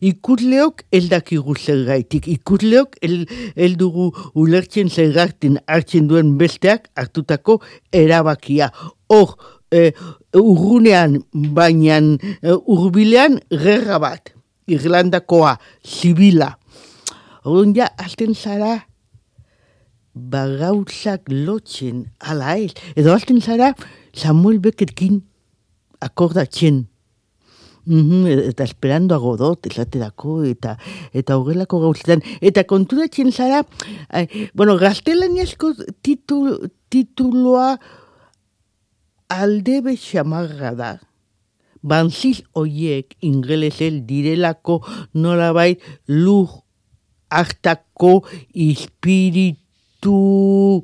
Ikusleok 0.00 0.84
eldakigu 0.92 1.56
zergaitik. 1.56 2.28
Ikusleok 2.28 2.96
heldugu 3.02 4.10
ulertzen 4.34 4.88
zergaitin 4.88 5.58
hartzen 5.66 6.08
duen 6.08 6.36
besteak 6.40 6.88
hartutako 6.96 7.60
erabakia. 7.92 8.72
Hor, 9.08 9.36
e, 9.72 9.92
urrunean, 10.36 11.18
baina 11.32 11.98
e, 11.98 12.56
urbilean 12.66 13.38
gerra 13.50 13.98
bat. 14.02 14.34
Irlandakoa, 14.68 15.56
zibila. 15.84 16.52
Horren 17.48 17.72
ja, 17.76 17.88
azten 17.96 18.34
zara, 18.36 18.74
bagauzak 20.12 21.30
lotzen, 21.32 22.04
ala 22.20 22.58
ez. 22.58 22.74
Edo 22.98 23.14
azten 23.14 23.40
zara, 23.40 23.72
Samuel 24.12 24.60
Beckerkin 24.60 25.22
akordatzen. 26.04 26.86
Mm 27.88 28.04
-hmm, 28.04 28.48
eta 28.50 28.64
esperando 28.64 29.14
a 29.14 29.18
Godot, 29.18 29.66
esaterako, 29.66 30.44
eta 30.44 30.76
eta 31.12 31.38
horrelako 31.38 31.80
gauzetan. 31.80 32.20
Eta 32.40 32.64
konturatzen 32.64 33.32
zara, 33.32 33.64
eh, 34.12 34.50
bueno, 34.52 34.76
gaztelaniasko 34.76 35.72
titul, 36.02 36.68
tituloa 36.90 37.78
aldebe 39.28 39.96
xamarra 39.96 40.74
da. 40.74 40.92
Banziz 41.82 42.42
oiek 42.58 43.14
ingelezel 43.22 44.02
direlako 44.08 44.80
nolabait 45.14 45.80
lur 46.08 46.64
hartako 47.30 48.24
espiritu 48.54 49.62
tu 50.00 50.82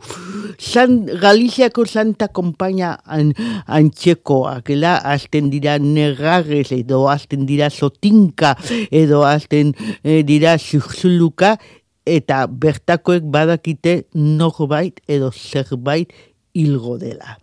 San, 0.58 1.06
Galiziako 1.06 1.86
Santa 1.86 2.28
Compaña 2.28 2.98
an, 3.06 3.32
antxekoak, 3.66 4.70
ela, 4.70 4.96
azten 4.96 5.50
dira 5.50 5.78
negarrez, 5.78 6.72
edo 6.74 7.06
azten 7.10 7.46
dira 7.46 7.70
sotinka, 7.70 8.54
edo 8.90 9.24
azten 9.26 9.74
eh, 10.02 10.22
dira 10.26 10.58
zurzuluka, 10.58 11.56
eta 12.04 12.44
bertakoek 12.46 13.24
badakite 13.32 14.04
norbait 14.14 15.00
edo 15.08 15.30
zerbait 15.32 16.12
hilgo 16.54 16.98
dela. 16.98 17.38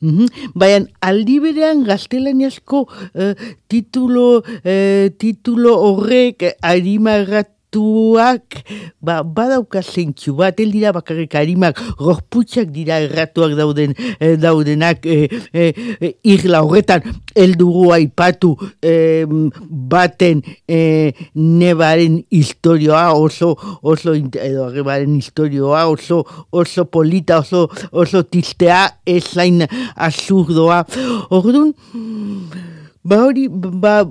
Mm 0.00 0.18
-hmm. 0.18 0.50
Baina 0.54 0.86
aldi 1.00 1.40
berean 1.40 1.84
gaztelaniazko 1.84 2.86
eh, 3.14 3.34
titulo, 3.68 4.42
eh, 4.64 5.10
titulo 5.18 5.76
horrek 5.88 6.44
arimarrat 6.62 7.55
erratuak, 7.76 8.64
ba, 9.00 9.22
badauka 9.22 9.82
zentsu 9.82 10.34
bat, 10.36 10.58
el 10.60 10.72
dira 10.72 10.92
bakarrik 10.92 11.34
harimak, 11.34 11.78
gorputsak 11.98 12.70
dira 12.72 13.00
erratuak 13.00 13.56
dauden, 13.56 13.94
eh, 14.20 14.36
daudenak 14.36 15.04
eh, 15.06 15.28
eh, 15.52 16.14
irla 16.24 16.62
horretan, 16.62 17.02
eldugu 17.34 17.92
aipatu 17.92 18.56
eh, 18.82 19.24
baten 19.26 20.42
eh, 20.68 21.12
nebaren 21.34 22.22
historioa 22.30 23.12
oso, 23.14 23.56
oso, 23.82 24.14
edo 24.14 24.66
arrebaren 24.68 25.16
historioa 25.16 25.86
oso, 25.88 26.24
oso 26.50 26.84
polita, 26.86 27.40
oso, 27.40 27.68
oso 27.92 28.24
tistea, 28.24 29.00
ezain 29.06 29.66
azurdoa. 29.96 30.84
Orduan, 31.30 31.72
ba 33.04 33.22
hori, 33.24 33.48
ba, 33.50 34.02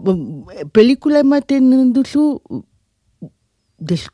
pelikula 0.73 1.19
ematen 1.25 1.93
duzu, 1.93 2.39
des, 3.87 4.07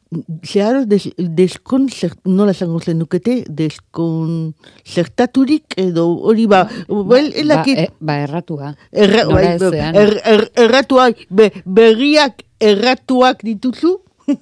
zehar 0.44 0.86
des, 0.86 1.10
deskonzert, 1.18 2.20
nola 2.26 2.54
zango 2.54 2.80
zen 2.80 2.98
nukete, 3.02 3.44
deskonzertaturik 3.48 5.74
edo 5.82 6.06
hori 6.28 6.48
ba, 6.52 6.70
well, 6.90 7.32
elaki, 7.34 7.76
ba, 7.76 7.82
e, 7.82 7.88
ba 8.00 8.14
erratua. 8.28 8.76
Erra, 8.92 9.26
bai, 9.32 9.46
er, 9.58 10.22
er, 10.34 10.52
erratua, 10.66 11.06
be, 11.30 11.52
berriak 11.66 12.44
erratuak 12.62 13.38
dituzu, 13.48 13.98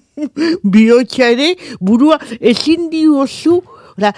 bihotxare, 0.73 1.49
burua, 1.80 2.17
ezin 2.39 2.89
diozu, 2.93 3.61
Ora, 3.99 4.13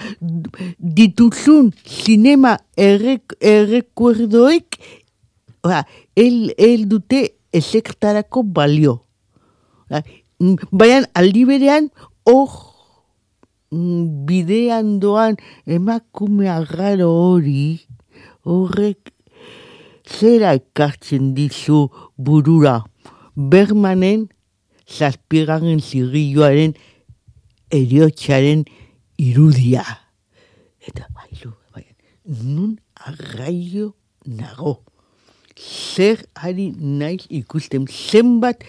dituzun 0.78 1.72
zinema 1.82 2.54
errek, 2.78 3.34
errekuerdoek, 3.42 4.78
ora, 5.66 5.82
el, 6.14 6.54
el 6.54 6.86
dute 6.86 7.34
ezektarako 7.50 8.46
balio. 8.46 9.02
Ora, 9.90 10.06
Baina 10.42 11.06
aldi 11.14 11.44
berean, 11.46 11.88
hor 12.26 12.50
mm, 13.70 14.26
bidean 14.26 14.98
doan 15.02 15.36
emakume 15.66 16.48
agarro 16.50 17.10
hori, 17.14 17.78
horrek 18.42 19.12
zera 20.02 20.56
ekartzen 20.58 21.30
dizu 21.38 21.84
burura. 22.18 22.80
Bermanen, 23.36 24.26
zazpigaren 24.90 25.78
zirrioaren 25.80 26.74
eriotxaren 27.70 28.66
irudia. 29.22 29.86
Eta 30.82 31.06
bailu, 31.14 31.54
baina, 31.70 31.94
nun 32.42 32.74
agarro 32.98 33.92
nago 34.26 34.80
zer 35.62 36.18
ari 36.34 36.72
naiz 36.78 37.26
ikusten 37.30 37.86
zenbat 37.86 38.64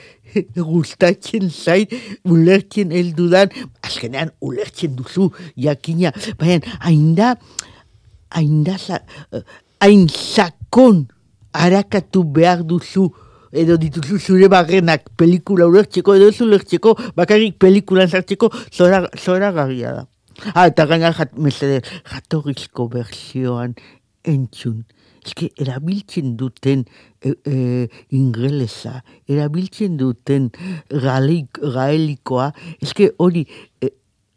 gustatzen 0.55 1.49
zait 1.49 1.93
ulertzen 2.25 2.91
eldudan 2.91 3.49
azkenean 3.81 4.31
ulertzen 4.41 4.95
duzu 4.97 5.31
jakina 5.57 6.13
baina 6.39 6.61
hain 6.85 7.15
da 7.17 7.35
hain 9.81 10.07
sakon 10.09 11.07
harakatu 11.53 12.23
behar 12.23 12.63
duzu 12.63 13.09
edo 13.53 13.77
dituzu 13.77 14.17
zure 14.19 14.49
barrenak 14.49 15.09
pelikula 15.17 15.67
ulertzeko 15.69 16.15
edo 16.17 16.29
ez 16.33 16.41
ulertzeko 16.41 16.95
bakarrik 17.17 17.59
pelikulan 17.59 18.09
zartzeko 18.09 18.49
zora, 18.71 19.05
zora 19.17 19.51
garria 19.51 19.93
da 19.99 20.07
ah, 20.55 20.67
eta 20.67 20.85
gaina 20.89 21.13
jat, 21.13 21.33
jatorrizko 22.13 22.87
berzioan 22.89 23.75
entzun 24.25 24.83
eske 25.23 25.49
erabiltzen 25.61 26.35
duten 26.37 26.85
e, 27.23 27.33
e, 27.47 27.57
ingelesa, 28.15 29.01
erabiltzen 29.29 29.97
duten 29.97 30.49
galeik, 30.91 31.59
gaelikoa, 31.73 32.51
eske 32.83 33.11
hori 33.23 33.45
e, 33.81 33.93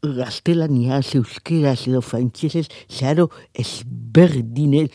gaztelania, 0.06 1.00
euskeraz 1.00 1.88
edo 1.88 2.00
frantzesez, 2.04 2.66
zeharo 2.86 3.28
ezberdine, 3.58 4.86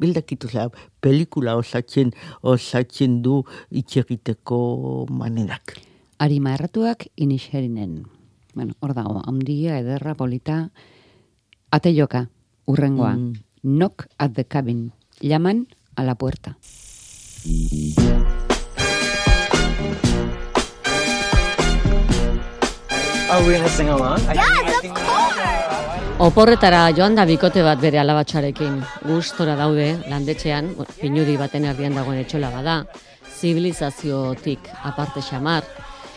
bildakitu 0.00 0.48
zera, 0.48 0.70
pelikula 1.04 1.58
osatzen, 1.60 2.14
osatzen 2.42 3.20
du 3.24 3.42
itxegiteko 3.70 5.06
manerak. 5.12 5.76
Arima 6.22 6.54
erratuak 6.54 7.08
inixerinen. 7.20 8.04
Bueno, 8.54 8.76
hor 8.80 8.94
dago, 8.94 9.20
handia, 9.26 9.80
ederra, 9.82 10.14
polita, 10.14 10.68
ate 11.74 11.92
joka, 11.92 12.28
urrengoa. 12.70 13.16
Mm. 13.18 13.40
Knock 13.64 14.06
at 14.20 14.34
the 14.36 14.44
cabin 14.44 14.92
llaman 15.28 15.66
a 15.96 16.02
la 16.04 16.14
puerta. 16.14 16.56
Oporretara 26.18 26.90
joan 26.94 27.16
da 27.16 27.24
bikote 27.24 27.62
bat 27.64 27.80
bere 27.80 27.98
alabatxarekin. 27.98 28.76
Gustora 29.08 29.56
daude, 29.56 29.96
landetxean, 30.10 30.74
pinudi 31.00 31.38
baten 31.40 31.64
erdian 31.64 31.96
dagoen 31.96 32.20
etxola 32.20 32.52
bada, 32.52 32.76
zibilizaziotik 33.40 34.68
aparte 34.84 35.24
xamar, 35.24 35.64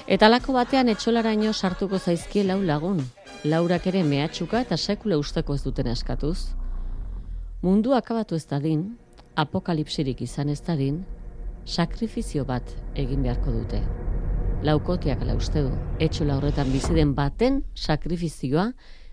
eta 0.05 0.29
lako 0.29 0.53
batean 0.59 0.91
etxolaraino 0.93 1.53
sartuko 1.53 1.97
zaizkie 1.97 2.43
lau 2.43 2.59
lagun. 2.61 3.01
Laurak 3.43 3.87
ere 3.87 4.03
mehatxuka 4.03 4.61
eta 4.67 4.77
sekule 4.77 5.15
usteko 5.15 5.55
ez 5.55 5.63
duten 5.63 5.87
eskatuz. 5.87 6.51
Mundu 7.61 7.95
akabatu 7.97 8.35
ez 8.37 8.45
dadin, 8.45 8.83
apokalipsirik 9.33 10.19
izan 10.21 10.51
ez 10.53 10.59
dadin, 10.61 10.99
sakrifizio 11.65 12.43
bat 12.45 12.69
egin 12.93 13.23
beharko 13.25 13.49
dute. 13.49 13.79
Laukotiak 14.61 15.23
ala 15.25 15.33
uste 15.39 15.63
du, 15.65 15.71
etxola 15.97 16.35
horretan 16.37 16.69
biziden 16.69 17.15
baten 17.17 17.63
sakrifizioa 17.73 18.67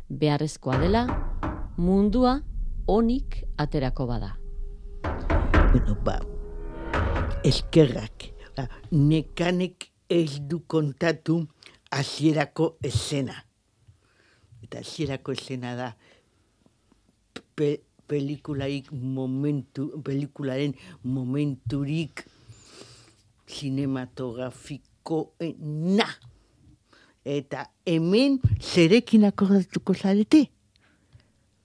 beharrezkoa 0.09 0.77
dela 0.83 1.07
mundua 1.81 2.35
onik 2.87 3.39
aterako 3.65 4.07
bada. 4.13 4.35
Bueno, 5.73 5.97
ba, 6.05 6.19
eskerrak. 7.49 8.29
Ba, 8.59 8.69
nekanek 8.93 9.89
ez 10.13 10.37
du 10.45 10.61
kontatu 10.69 11.41
hasierako 11.97 12.75
esena. 12.85 13.41
Eta 14.61 14.85
hasierako 14.85 15.33
esena 15.33 15.75
da 15.81 15.91
pe, 17.57 17.81
pelikulaik 18.09 18.93
momentu, 18.93 20.03
pelikularen 20.05 20.75
momenturik 21.03 22.25
cinematografikoena. 23.49 26.09
Eta 27.25 27.65
hemen 27.89 28.41
zerekin 28.61 29.25
akordatuko 29.25 29.95
zarete? 29.95 30.49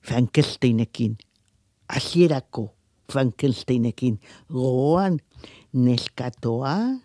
Frankensteinekin. 0.02 1.18
Hasierako 1.90 2.76
Frankensteinekin. 3.12 4.20
Gogoan 4.48 5.20
neskatoa, 5.74 7.00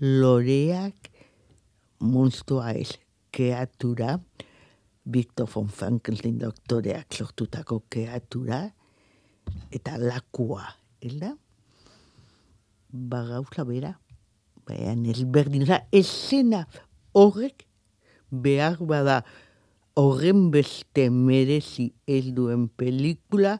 loreak, 0.00 1.10
monstrua 2.00 2.70
ez, 2.72 2.98
kreatura, 3.32 4.18
Victor 5.12 5.48
von 5.54 5.68
Frankenstein 5.68 6.40
doktoreak 6.40 7.14
sortutako 7.14 7.82
kreatura, 7.90 8.70
eta 9.72 9.96
lakua, 9.98 10.64
elda? 11.02 11.34
Ba 12.90 13.22
gauza 13.28 13.64
bera, 13.64 13.94
baina 14.66 15.10
ezberdin, 15.12 15.64
oza, 15.66 15.82
esena 15.92 16.66
horrek 17.14 17.66
behar 18.30 18.78
bada 18.80 19.22
horren 19.98 20.50
beste 20.50 21.08
merezi 21.10 21.90
ez 22.06 22.30
duen 22.34 22.68
pelikula, 22.78 23.58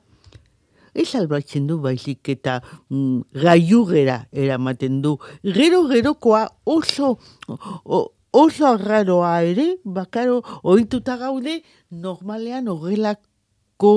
ez 0.94 1.14
albatzen 1.14 1.66
du 1.68 1.78
baizik 1.82 2.28
eta 2.32 2.60
mm, 2.88 3.42
gaiugera 3.42 4.24
eramaten 4.32 5.00
du. 5.02 5.16
Gero 5.42 5.84
gerokoa 5.90 6.46
oso 6.64 7.16
o, 7.48 8.00
oso 8.32 8.66
arraroa 8.66 9.36
ere, 9.46 9.76
bakaro 9.84 10.40
ohituta 10.62 11.16
gaude, 11.20 11.60
normalean 11.90 12.70
horrelako 12.70 13.92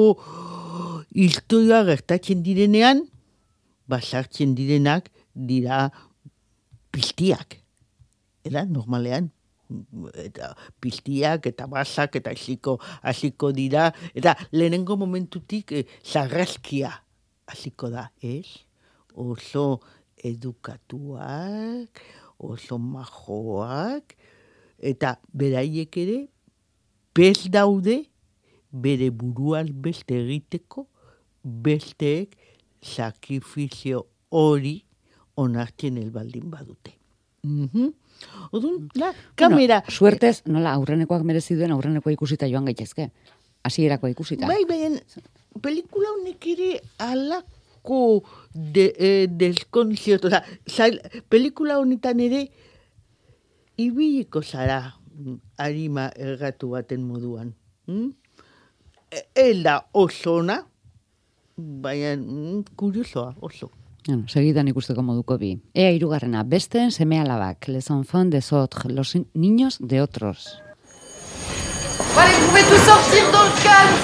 historia 1.13 1.83
gertatzen 1.85 2.43
direnean, 2.43 3.05
basartzen 3.89 4.55
direnak 4.57 5.09
dira 5.33 5.87
piztiak. 6.93 7.59
Era, 8.43 8.65
normalean, 8.67 9.29
eta 10.19 10.51
piztiak 10.83 11.47
eta 11.49 11.67
basak 11.71 12.17
eta 12.19 12.33
hasiko 12.35 12.77
hasiko 13.01 13.51
dira 13.55 13.91
eta 14.13 14.35
lehenengo 14.51 14.97
momentutik 14.99 15.71
e, 15.71 15.85
sarraskia 16.03 16.91
hasiko 17.49 17.89
da, 17.93 18.09
ez? 18.21 18.65
Oso 19.13 19.81
edukatuak, 20.23 22.01
oso 22.39 22.77
majoak 22.77 24.15
eta 24.83 25.17
beraiek 25.33 25.97
ere 26.03 26.17
bez 27.15 27.49
daude 27.49 28.03
bere 28.73 29.09
buruan 29.13 29.69
beste 29.69 30.17
egiteko 30.17 30.87
besteek 31.43 32.37
sakrifizio 32.83 34.05
hori 34.31 34.77
onartzen 35.37 35.97
elbaldin 35.97 36.49
badute. 36.51 36.97
Mm 37.43 37.91
Odun, 38.51 38.89
la, 38.95 39.13
kamera. 39.35 39.81
Bueno, 39.81 39.91
suertez, 39.91 40.43
nola, 40.45 40.73
aurrenekoak 40.77 41.23
merezi 41.27 41.57
duen 41.57 41.73
aurrenekoa 41.75 42.13
ikusita 42.13 42.47
joan 42.47 42.69
gaitezke. 42.69 43.09
Hasierako 43.67 44.07
ikusita. 44.11 44.47
Bai, 44.47 44.63
bai, 44.69 44.91
pelikula 45.61 46.11
honek 46.13 46.47
ere 46.53 46.69
alako 47.03 48.23
de, 48.53 48.85
eh, 48.97 49.27
deskonzioto. 49.27 50.29
Oza, 50.29 50.43
zail, 50.69 50.99
pelikula 51.29 51.79
honetan 51.81 52.21
ere 52.23 52.45
ibiliko 53.77 54.43
zara 54.43 54.93
mm, 55.15 55.39
harima 55.57 56.09
ergatu 56.15 56.73
baten 56.75 57.07
moduan. 57.07 57.53
Hmm? 57.87 58.11
E, 59.11 59.25
elda 59.35 59.79
oso 59.91 60.37
ona, 60.41 60.61
baina 61.57 62.15
mm, 62.15 62.63
kuriosoa 62.75 63.35
oso. 63.41 63.69
Bueno, 64.07 64.27
segidan 64.27 64.67
ikusteko 64.67 65.01
moduko 65.01 65.37
bi. 65.39 65.53
Ea 65.73 65.91
irugarrena, 65.95 66.43
besteen 66.43 66.91
seme 66.91 67.19
alabak, 67.21 67.67
les 67.67 67.89
enfants 67.91 68.29
des 68.29 68.51
autres, 68.51 68.91
los 68.91 69.15
niños 69.33 69.77
de 69.79 70.01
otros. 70.01 70.59
Allez, 72.17 72.33
vous 72.39 72.47
pouvez 72.47 72.63
tous 72.63 72.83
sortir 72.85 73.31
dans 73.31 73.43
le 73.43 73.53
calme, 73.63 73.95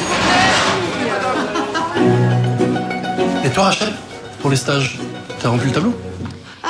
s'il 3.43 3.49
Et 3.49 3.53
toi, 3.53 3.63
Rachel, 3.65 3.93
pour 4.41 4.49
les 4.51 4.57
stages, 4.57 4.99
t'as 5.39 5.49
rempli 5.49 5.67
le 5.67 5.73
tableau 5.73 5.93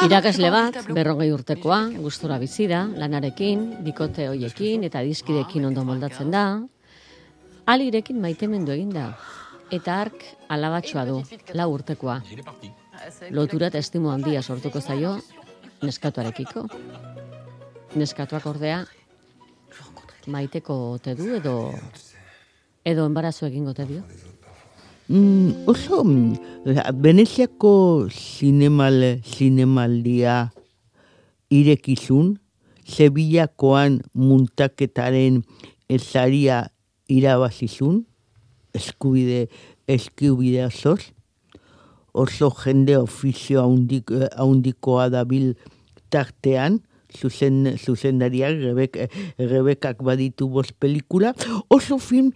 Irakasle 0.05 0.49
bat, 0.49 0.77
berrogei 0.95 1.31
urtekoa, 1.33 1.89
gustora 1.99 2.37
bizi 2.39 2.67
da, 2.71 2.85
lanarekin, 2.95 3.83
bikote 3.83 4.29
hoiekin 4.29 4.85
eta 4.87 5.01
dizkidekin 5.03 5.65
ondo 5.67 5.83
moldatzen 5.83 6.31
da, 6.31 6.43
alirekin 7.67 8.21
maitemendu 8.23 8.71
egin 8.71 8.93
da. 8.95 9.09
Eta 9.71 9.99
ark 10.01 10.23
alabatxoa 10.49 11.05
du, 11.05 11.19
lau 11.53 11.69
urtekoa. 11.73 12.21
Lotura 13.31 13.69
eta 13.69 13.79
estimo 13.79 14.11
handia 14.11 14.41
sortuko 14.41 14.81
zaio 14.81 15.17
neskatuarekiko. 15.83 16.65
Neskatuak 17.95 18.45
ordea 18.45 18.83
maiteko 20.29 20.75
ote 20.95 21.15
du 21.17 21.29
edo 21.35 21.55
edo 22.85 23.05
enbarazu 23.05 23.47
egingo 23.47 23.73
te 23.73 23.85
dio. 23.85 24.03
Mm, 25.09 25.65
oso, 25.65 26.03
Veneziako 26.93 28.07
zinemal, 28.13 29.21
zinemaldia 29.25 30.51
irekizun, 31.49 32.37
Sevillakoan 32.85 33.99
muntaketaren 34.13 35.41
ezaria 35.89 36.67
irabazizun, 37.09 38.03
eskubide, 38.75 39.47
eskubide 39.87 40.63
azoz, 40.67 41.11
oso 42.13 42.49
jende 42.63 42.97
ofizio 42.97 43.63
haundik, 43.63 44.11
haundikoa 44.35 45.09
dabil 45.13 45.53
tartean, 46.09 46.79
zuzen, 47.09 47.75
zuzendariak, 47.77 48.59
rebek, 48.61 48.97
rebekak 49.39 50.03
baditu 50.05 50.49
bost 50.49 50.75
pelikula, 50.79 51.33
oso 51.69 51.97
film 51.97 52.31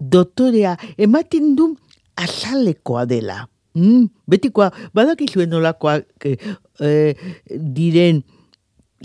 dotorea 0.00 0.76
ematen 0.98 1.54
du 1.56 1.74
azalekoa 2.16 3.06
dela. 3.06 3.44
Mm, 3.74 4.08
betikoa, 4.26 4.72
badakizuen 4.94 5.50
nolakoa 5.52 6.00
eh, 6.26 7.14
diren 7.46 8.24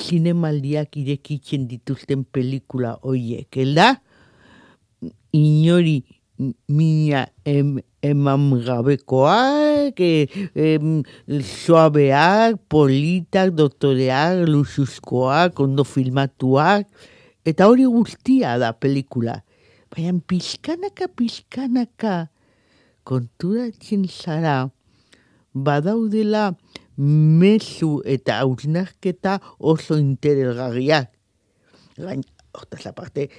zinemaldiak 0.01 0.97
irekitzen 0.97 1.67
dituzten 1.69 2.25
pelikula 2.25 2.95
hoiek, 3.03 3.59
elda? 3.61 3.93
Inori 5.35 5.99
mina 6.37 7.27
em, 7.45 7.77
eman 8.03 8.49
gabekoak, 8.65 9.99
e, 9.99 10.27
em, 10.55 11.01
suabeak, 11.41 12.59
politak, 12.69 13.53
doktoreak, 13.55 14.45
luxuzkoak, 14.49 15.59
ondo 15.59 15.83
filmatuak, 15.87 16.87
eta 17.45 17.69
hori 17.69 17.85
guztia 17.85 18.57
da 18.59 18.73
pelikula. 18.73 19.41
Baina 19.93 20.19
pizkanaka, 20.27 21.07
pizkanaka, 21.07 22.27
konturatzen 23.07 24.07
zara, 24.09 24.69
badaudela 25.55 26.51
mezu 26.97 27.99
eta 28.03 28.41
hausnarketa 28.43 29.39
oso 29.59 29.97
interesgarriak. 29.99 31.11
Gain, 31.95 32.23
hortaz 32.55 32.85
aparte, 32.91 33.29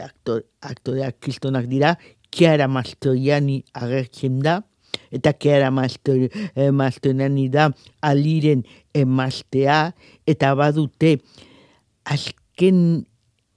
aktor, 0.00 0.44
aktoreak 0.64 1.18
kristonak 1.20 1.68
dira, 1.68 1.96
Kiara 2.36 2.68
Mastroiani 2.68 3.62
agertzen 3.72 4.40
da, 4.44 4.60
eta 5.14 5.32
Kiara 5.32 5.70
eh, 5.72 6.70
Mastroiani 6.70 7.48
da 7.48 7.70
aliren 8.04 8.64
emaztea, 8.94 9.92
eta 10.28 10.52
badute 10.58 11.16
azken, 12.04 13.06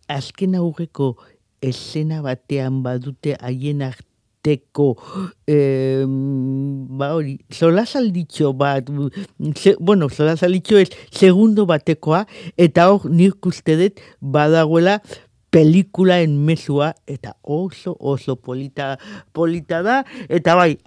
azken 0.07 0.55
aurreko 0.55 1.17
esena 1.61 2.21
batean 2.23 2.79
badute 2.85 3.35
haien 3.43 3.83
arteko 3.83 4.93
eh, 5.43 6.05
ba 6.07 7.13
hori, 7.17 7.35
solazalditxo 7.51 8.53
bat, 8.55 8.87
se, 9.59 9.75
bueno, 9.79 10.07
solazalditxo 10.07 10.79
ez, 10.79 10.91
segundo 11.11 11.67
batekoa, 11.67 12.23
eta 12.55 12.87
hor 12.93 13.09
nik 13.11 13.51
uste 13.51 13.75
dut 13.79 13.99
badagoela 14.21 15.01
pelikula 15.49 16.19
en 16.21 16.37
mesua 16.45 16.93
eta 17.07 17.35
oso 17.41 17.95
oso 17.99 18.35
polita 18.35 18.97
polita 19.33 19.81
da 19.81 20.03
eta 20.29 20.55
bai 20.55 20.77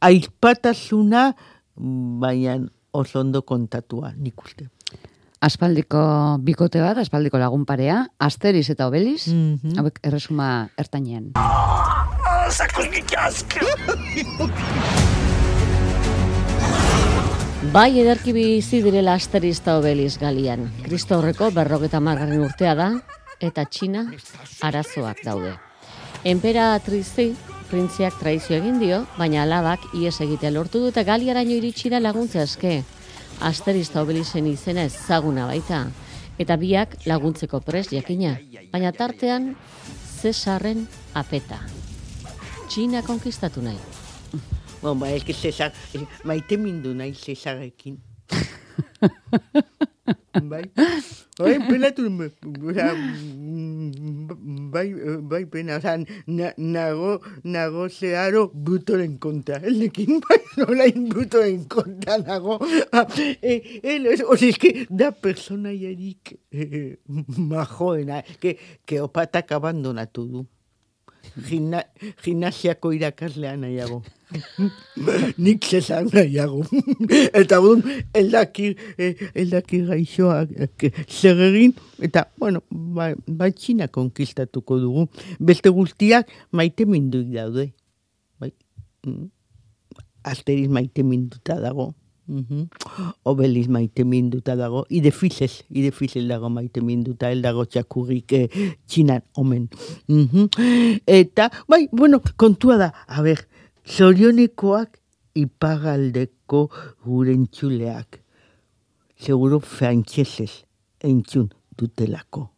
aizpatasuna 0.00 1.34
baina 1.76 2.58
oso 2.92 3.20
ondo 3.20 3.42
kontatua 3.42 4.12
nik 4.16 4.38
uste. 4.42 4.68
Aspaldiko 5.44 6.00
bikote 6.40 6.80
bat, 6.80 6.96
aspaldiko 6.96 7.36
lagun 7.36 7.66
parea, 7.68 8.06
Asteris 8.18 8.70
eta 8.72 8.86
Obelis, 8.88 9.26
mm 9.28 9.58
-hmm. 9.60 9.78
hauek 9.78 9.98
erresuma 10.02 10.70
ertainean. 10.78 11.34
Bai 17.74 17.98
ederki 18.00 18.32
bizi 18.32 18.80
direla 18.82 19.14
asterista 19.18 19.76
obeliz 19.78 20.16
galian. 20.18 20.70
Kristo 20.84 21.18
horreko 21.18 21.50
berrogeta 21.50 22.00
margarren 22.00 22.40
urtea 22.40 22.74
da, 22.74 22.88
eta 23.40 23.64
Txina 23.64 24.06
arazoak 24.62 25.22
daude. 25.24 25.54
Emperatrizi, 26.24 27.34
printziak 27.70 28.18
traizio 28.20 28.56
egin 28.56 28.78
dio, 28.80 29.02
baina 29.18 29.42
alabak 29.42 29.88
ies 29.98 30.16
egitea 30.24 30.52
lortu 30.54 30.80
dute 30.86 31.04
galiaraino 31.04 31.56
iritsi 31.58 31.90
da 31.92 32.00
laguntza 32.00 32.42
eske. 32.44 32.82
Asterista 33.44 34.02
obelizen 34.02 34.46
izena 34.46 34.84
ezaguna 34.86 35.48
baita, 35.50 35.84
eta 36.38 36.56
biak 36.56 36.96
laguntzeko 37.06 37.60
pres 37.60 37.88
jakina, 37.90 38.36
baina 38.72 38.92
tartean 38.92 39.54
Cesarren 40.20 40.86
apeta. 41.14 41.58
Txina 42.70 43.02
konkistatu 43.04 43.62
nahi. 43.62 43.78
Bueno, 44.80 45.00
ba, 45.00 45.10
ez 45.10 45.24
que 45.24 45.32
Cesar, 45.32 45.72
eh, 45.94 46.06
maite 46.24 46.56
mindu 46.56 46.94
nahi 46.94 47.14
Cesarekin. 47.14 47.98
bai, 50.50 50.64
bai, 51.38 51.58
penatu, 51.68 52.04
bai, 54.72 54.88
bai, 55.22 55.44
pena, 55.46 55.76
oza, 55.76 55.96
na, 56.26 56.52
nago, 56.58 57.20
nago 57.44 57.88
zeharo 57.88 58.50
butoren 58.52 59.18
konta, 59.18 59.60
elekin, 59.64 60.20
bai, 60.20 60.40
nolain 60.60 61.08
butoren 61.08 61.64
konta 61.68 62.18
nago, 62.18 62.58
ah, 62.92 63.06
eh, 63.42 63.80
el, 63.82 64.06
oza, 64.08 64.46
es 64.46 64.58
que 64.58 64.86
da 64.90 65.12
persona 65.12 65.70
jarik 65.72 66.38
eh, 66.50 66.98
majoena, 67.06 68.22
que, 68.40 68.58
que 68.84 69.00
opatak 69.00 69.52
abandonatu 69.52 70.26
du. 70.26 70.46
Gimna, 71.40 71.80
gimnasiako 72.22 72.92
irakaslean 72.92 73.64
nahiago. 73.64 74.02
Nik 75.38 75.64
zesan 75.64 76.08
nahiago. 76.12 76.64
eta 77.40 77.58
gudun, 77.62 77.82
eldaki, 78.14 78.74
eldaki 79.34 79.82
gaixoak 79.88 80.54
zer 81.08 81.40
eta, 82.02 82.28
bueno, 82.38 82.62
ba, 82.70 83.12
ba 83.26 83.50
txina 83.50 83.88
konkistatuko 83.88 84.78
dugu. 84.80 85.08
Beste 85.40 85.70
guztiak 85.70 86.30
maite 86.52 86.86
minduik 86.86 87.32
daude. 87.34 87.70
Bai. 88.40 88.52
Mm. 89.06 89.28
Asteriz 90.24 90.68
maite 90.68 91.04
minduta 91.04 91.60
dago. 91.60 91.92
Mhm. 92.26 92.68
Obeliz 93.22 93.68
maite 93.68 94.04
minduta 94.04 94.56
dago. 94.56 94.86
Ide 94.88 95.10
fizez, 95.10 95.64
ide 95.68 95.90
fizez 95.92 96.24
dago 96.28 96.48
maite 96.48 96.80
minduta, 96.80 97.30
el 97.30 97.42
txakurrik 97.42 98.32
eh, 98.32 98.48
txinan 98.86 99.22
omen. 99.36 99.68
Mhm. 100.08 100.48
Eta, 101.06 101.50
bai, 101.68 101.88
bueno, 101.92 102.22
kontua 102.36 102.76
da, 102.78 102.94
a 103.06 103.20
ber, 103.22 103.46
zorionekoak 103.84 104.98
ipagaldeko 105.34 106.68
gure 107.04 107.34
entzuleak. 107.34 108.20
Seguro 109.16 109.60
frantzesez 109.60 110.64
entzun 111.04 111.50
dutelako. 111.78 112.48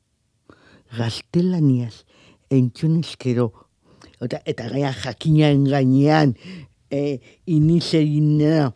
Gaztelaniaz 0.97 2.05
entzun 2.51 3.01
eskero. 3.01 3.51
Eta, 4.23 4.41
eta 4.49 4.69
gaia 4.73 4.93
jakinaen 4.95 5.67
gainean, 5.69 6.35
e, 6.91 7.19
inizerina, 7.47 8.73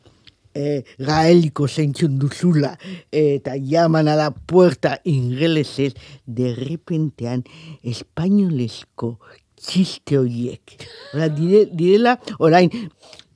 eh, 0.55 0.85
gaélico 0.99 1.69
zentzun 1.69 2.19
duzula 2.19 2.77
eta 3.11 3.57
llaman 3.57 4.09
a 4.09 4.17
la 4.17 4.31
puerta 4.31 5.01
ingelesez, 5.05 5.95
de 6.27 6.55
repentean 6.55 7.45
espainolesko 7.83 9.21
txiste 9.61 10.19
horiek. 10.19 10.77
Dire, 11.37 11.67
direla, 11.77 12.17
orain, 12.39 12.71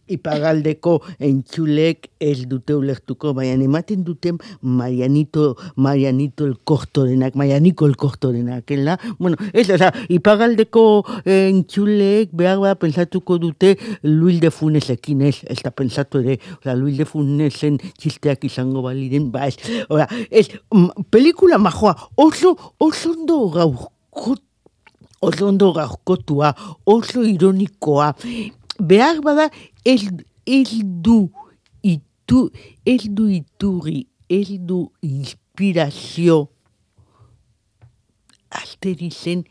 ipagaldeko 0.09 0.99
entzulek 1.23 2.11
ez 2.21 2.45
dute 2.49 2.75
ulertuko, 2.77 3.33
baina 3.37 3.57
ematen 3.65 4.05
duten 4.05 4.39
Marianito, 4.61 5.55
Marianito 5.77 6.47
el 6.47 6.59
kortorenak, 6.59 7.35
Marianiko 7.35 7.87
el 7.87 7.97
kortorenak, 7.97 8.71
ela? 8.71 8.99
Bueno, 9.19 9.37
ez, 9.53 9.69
oza, 9.71 9.93
ipagaldeko 10.09 11.05
entzulek 11.25 12.35
behar 12.37 12.61
behar 12.61 12.79
pensatuko 12.79 13.39
dute 13.39 13.75
Luis 14.03 14.41
de 14.41 14.51
Funesekin, 14.51 15.25
ez, 15.25 15.39
ez 15.49 15.61
da 15.65 15.73
pensatu 15.73 16.21
ere, 16.25 16.39
oza, 16.61 16.77
Luis 16.77 16.99
de 17.01 17.09
Funesen 17.09 17.81
txisteak 17.99 18.45
izango 18.51 18.85
baliren, 18.85 19.31
ba 19.33 19.49
ez, 19.49 19.57
oza, 19.89 20.09
ez, 20.31 20.49
pelikula 21.11 21.59
majoa, 21.59 21.97
oso, 22.21 22.57
oso 22.79 23.15
ondo 23.17 23.49
gaurko, 23.55 24.37
oso 25.25 25.49
ondo 25.49 25.73
gaurkotua, 25.73 26.55
oso 26.87 27.25
ironikoa, 27.25 28.13
behar 28.79 29.21
bada 29.25 29.49
ez, 29.85 30.09
ez 30.47 30.83
du 30.85 31.31
itu, 31.83 32.51
ez 32.85 33.03
du 33.09 33.29
iturri, 33.33 34.07
ez 34.29 34.59
du 34.59 34.89
inspirazio 35.03 36.49
asterizen 38.55 39.45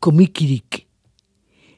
komikirik. 0.00 0.85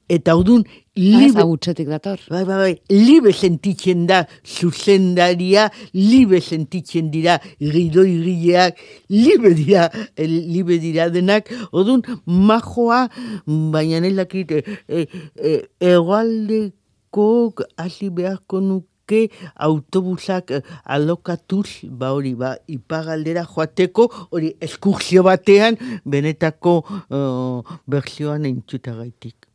Eta 0.09 0.37
odun, 0.41 0.65
Ez 0.99 1.05
libe, 1.05 1.41
agutxetik 1.41 1.87
dator. 1.89 2.19
bai, 2.29 2.45
bai, 2.45 2.57
bai, 2.57 2.81
libe 2.91 3.31
sentitzen 3.33 4.07
da 4.09 4.25
zuzendaria, 4.45 5.69
libe 5.95 6.41
sentitzen 6.41 7.11
dira 7.13 7.39
gidoi 7.61 8.17
gileak, 8.25 8.81
libe 9.09 9.53
dira, 9.55 9.91
eh, 10.17 10.27
libe 10.27 10.81
dira 10.83 11.09
denak, 11.11 11.53
odun, 11.71 12.03
majoa, 12.27 13.07
baina 13.47 14.01
nelakit, 14.01 14.51
e, 14.51 14.79
e, 14.89 15.07
e, 15.37 15.53
egoaldeko 15.93 17.29
hasi 17.77 18.11
beharko 18.11 18.61
nuke 18.61 19.29
autobusak 19.55 20.51
eh, 20.51 20.63
alokatuz, 20.85 21.85
ba 21.85 22.11
hori, 22.17 22.35
ba, 22.35 22.57
ipagaldera 22.67 23.45
joateko, 23.47 24.09
hori, 24.33 24.57
eskurzio 24.61 25.23
batean, 25.23 25.79
benetako 26.05 26.81
uh, 26.89 27.77
bertsioan 27.87 28.51
entzutagaitik. 28.51 29.48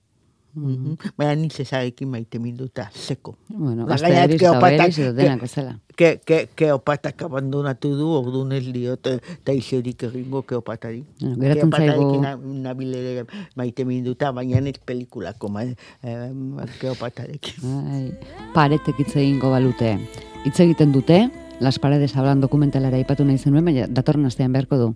Mm 0.56 0.96
Baina 1.18 1.36
ni 1.36 1.50
zezarekin 1.50 2.08
maite 2.10 2.40
minduta, 2.40 2.90
seko. 2.94 3.36
Bueno, 3.50 3.86
gainera, 3.88 4.22
Asterix, 4.24 4.42
Kleopatra- 4.42 4.76
Obelix 4.86 5.00
edo 5.00 5.14
denak 5.14 5.42
bezala. 5.42 5.80
Ke, 5.96 6.20
ke, 6.26 6.48
Kleopatak 6.56 7.22
abandonatu 7.26 7.92
du, 7.98 8.08
orduan 8.18 8.52
ez 8.54 8.64
diot, 8.74 9.08
eta 9.08 9.54
izerik 9.54 10.04
egingo 10.04 10.42
Kleopatari. 10.44 11.04
Bueno, 11.20 11.36
geratzen 11.42 11.70
Kleopatarekin 11.70 12.22
zaigu- 12.22 12.22
na- 12.22 12.70
nabil 12.70 12.94
ere 12.96 13.26
maite 13.56 13.86
minduta, 13.86 14.32
baina 14.32 14.60
ez 14.70 14.78
pelikulako, 14.86 15.50
ma, 15.50 15.64
eh, 15.64 16.32
Kleopatarekin. 16.80 17.62
Bai, 17.64 18.12
paretek 18.54 18.96
hitz 19.00 19.16
egingo 19.16 19.50
balute. 19.52 19.98
Hitz 20.46 20.60
egiten 20.60 20.92
dute, 20.92 21.30
Las 21.64 21.80
Paredes 21.80 22.16
hablan 22.18 22.42
dokumentalera 22.44 22.98
aipatu 23.00 23.24
nahi 23.24 23.38
zenuen, 23.40 23.64
baina 23.66 23.86
datorren 23.88 24.26
astean 24.28 24.52
beharko 24.52 24.78
du. 24.78 24.88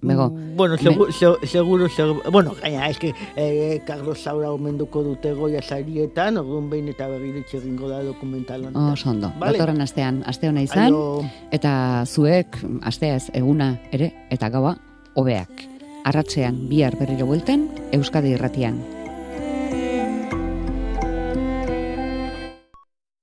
Bego, 0.00 0.30
Bueno, 0.56 0.78
segu, 0.78 1.06
se- 1.12 1.46
seguro, 1.46 1.88
seguro, 1.88 2.22
bueno, 2.32 2.54
gaina, 2.62 2.88
es 2.88 2.98
que 2.98 3.12
eh, 3.36 3.82
Carlos 3.86 4.22
Saura 4.22 4.50
omenduko 4.50 5.02
dute 5.02 5.34
goia 5.34 5.60
sarietan, 5.62 6.38
orduan 6.38 6.70
behin 6.70 6.88
eta 6.88 7.08
berriro 7.08 7.44
egingo 7.44 7.88
da 7.88 8.02
dokumental 8.02 8.64
honetan. 8.64 8.92
oso 8.92 9.10
ondo. 9.10 9.32
Vale. 9.38 9.58
Datorren 9.58 9.80
astean, 9.82 10.22
aste 10.26 10.48
hona 10.48 10.62
izan, 10.62 10.86
Aio. 10.86 11.22
eta 11.52 12.04
zuek, 12.06 12.56
astea 12.82 13.16
ez, 13.16 13.28
eguna 13.34 13.78
ere, 13.92 14.14
eta 14.30 14.48
gaua, 14.48 14.78
hobeak. 15.14 15.68
Arratzean, 16.04 16.68
bihar 16.68 16.96
berriro 16.98 17.26
buelten, 17.26 17.68
Euskadi 17.92 18.32
irratian. 18.34 18.80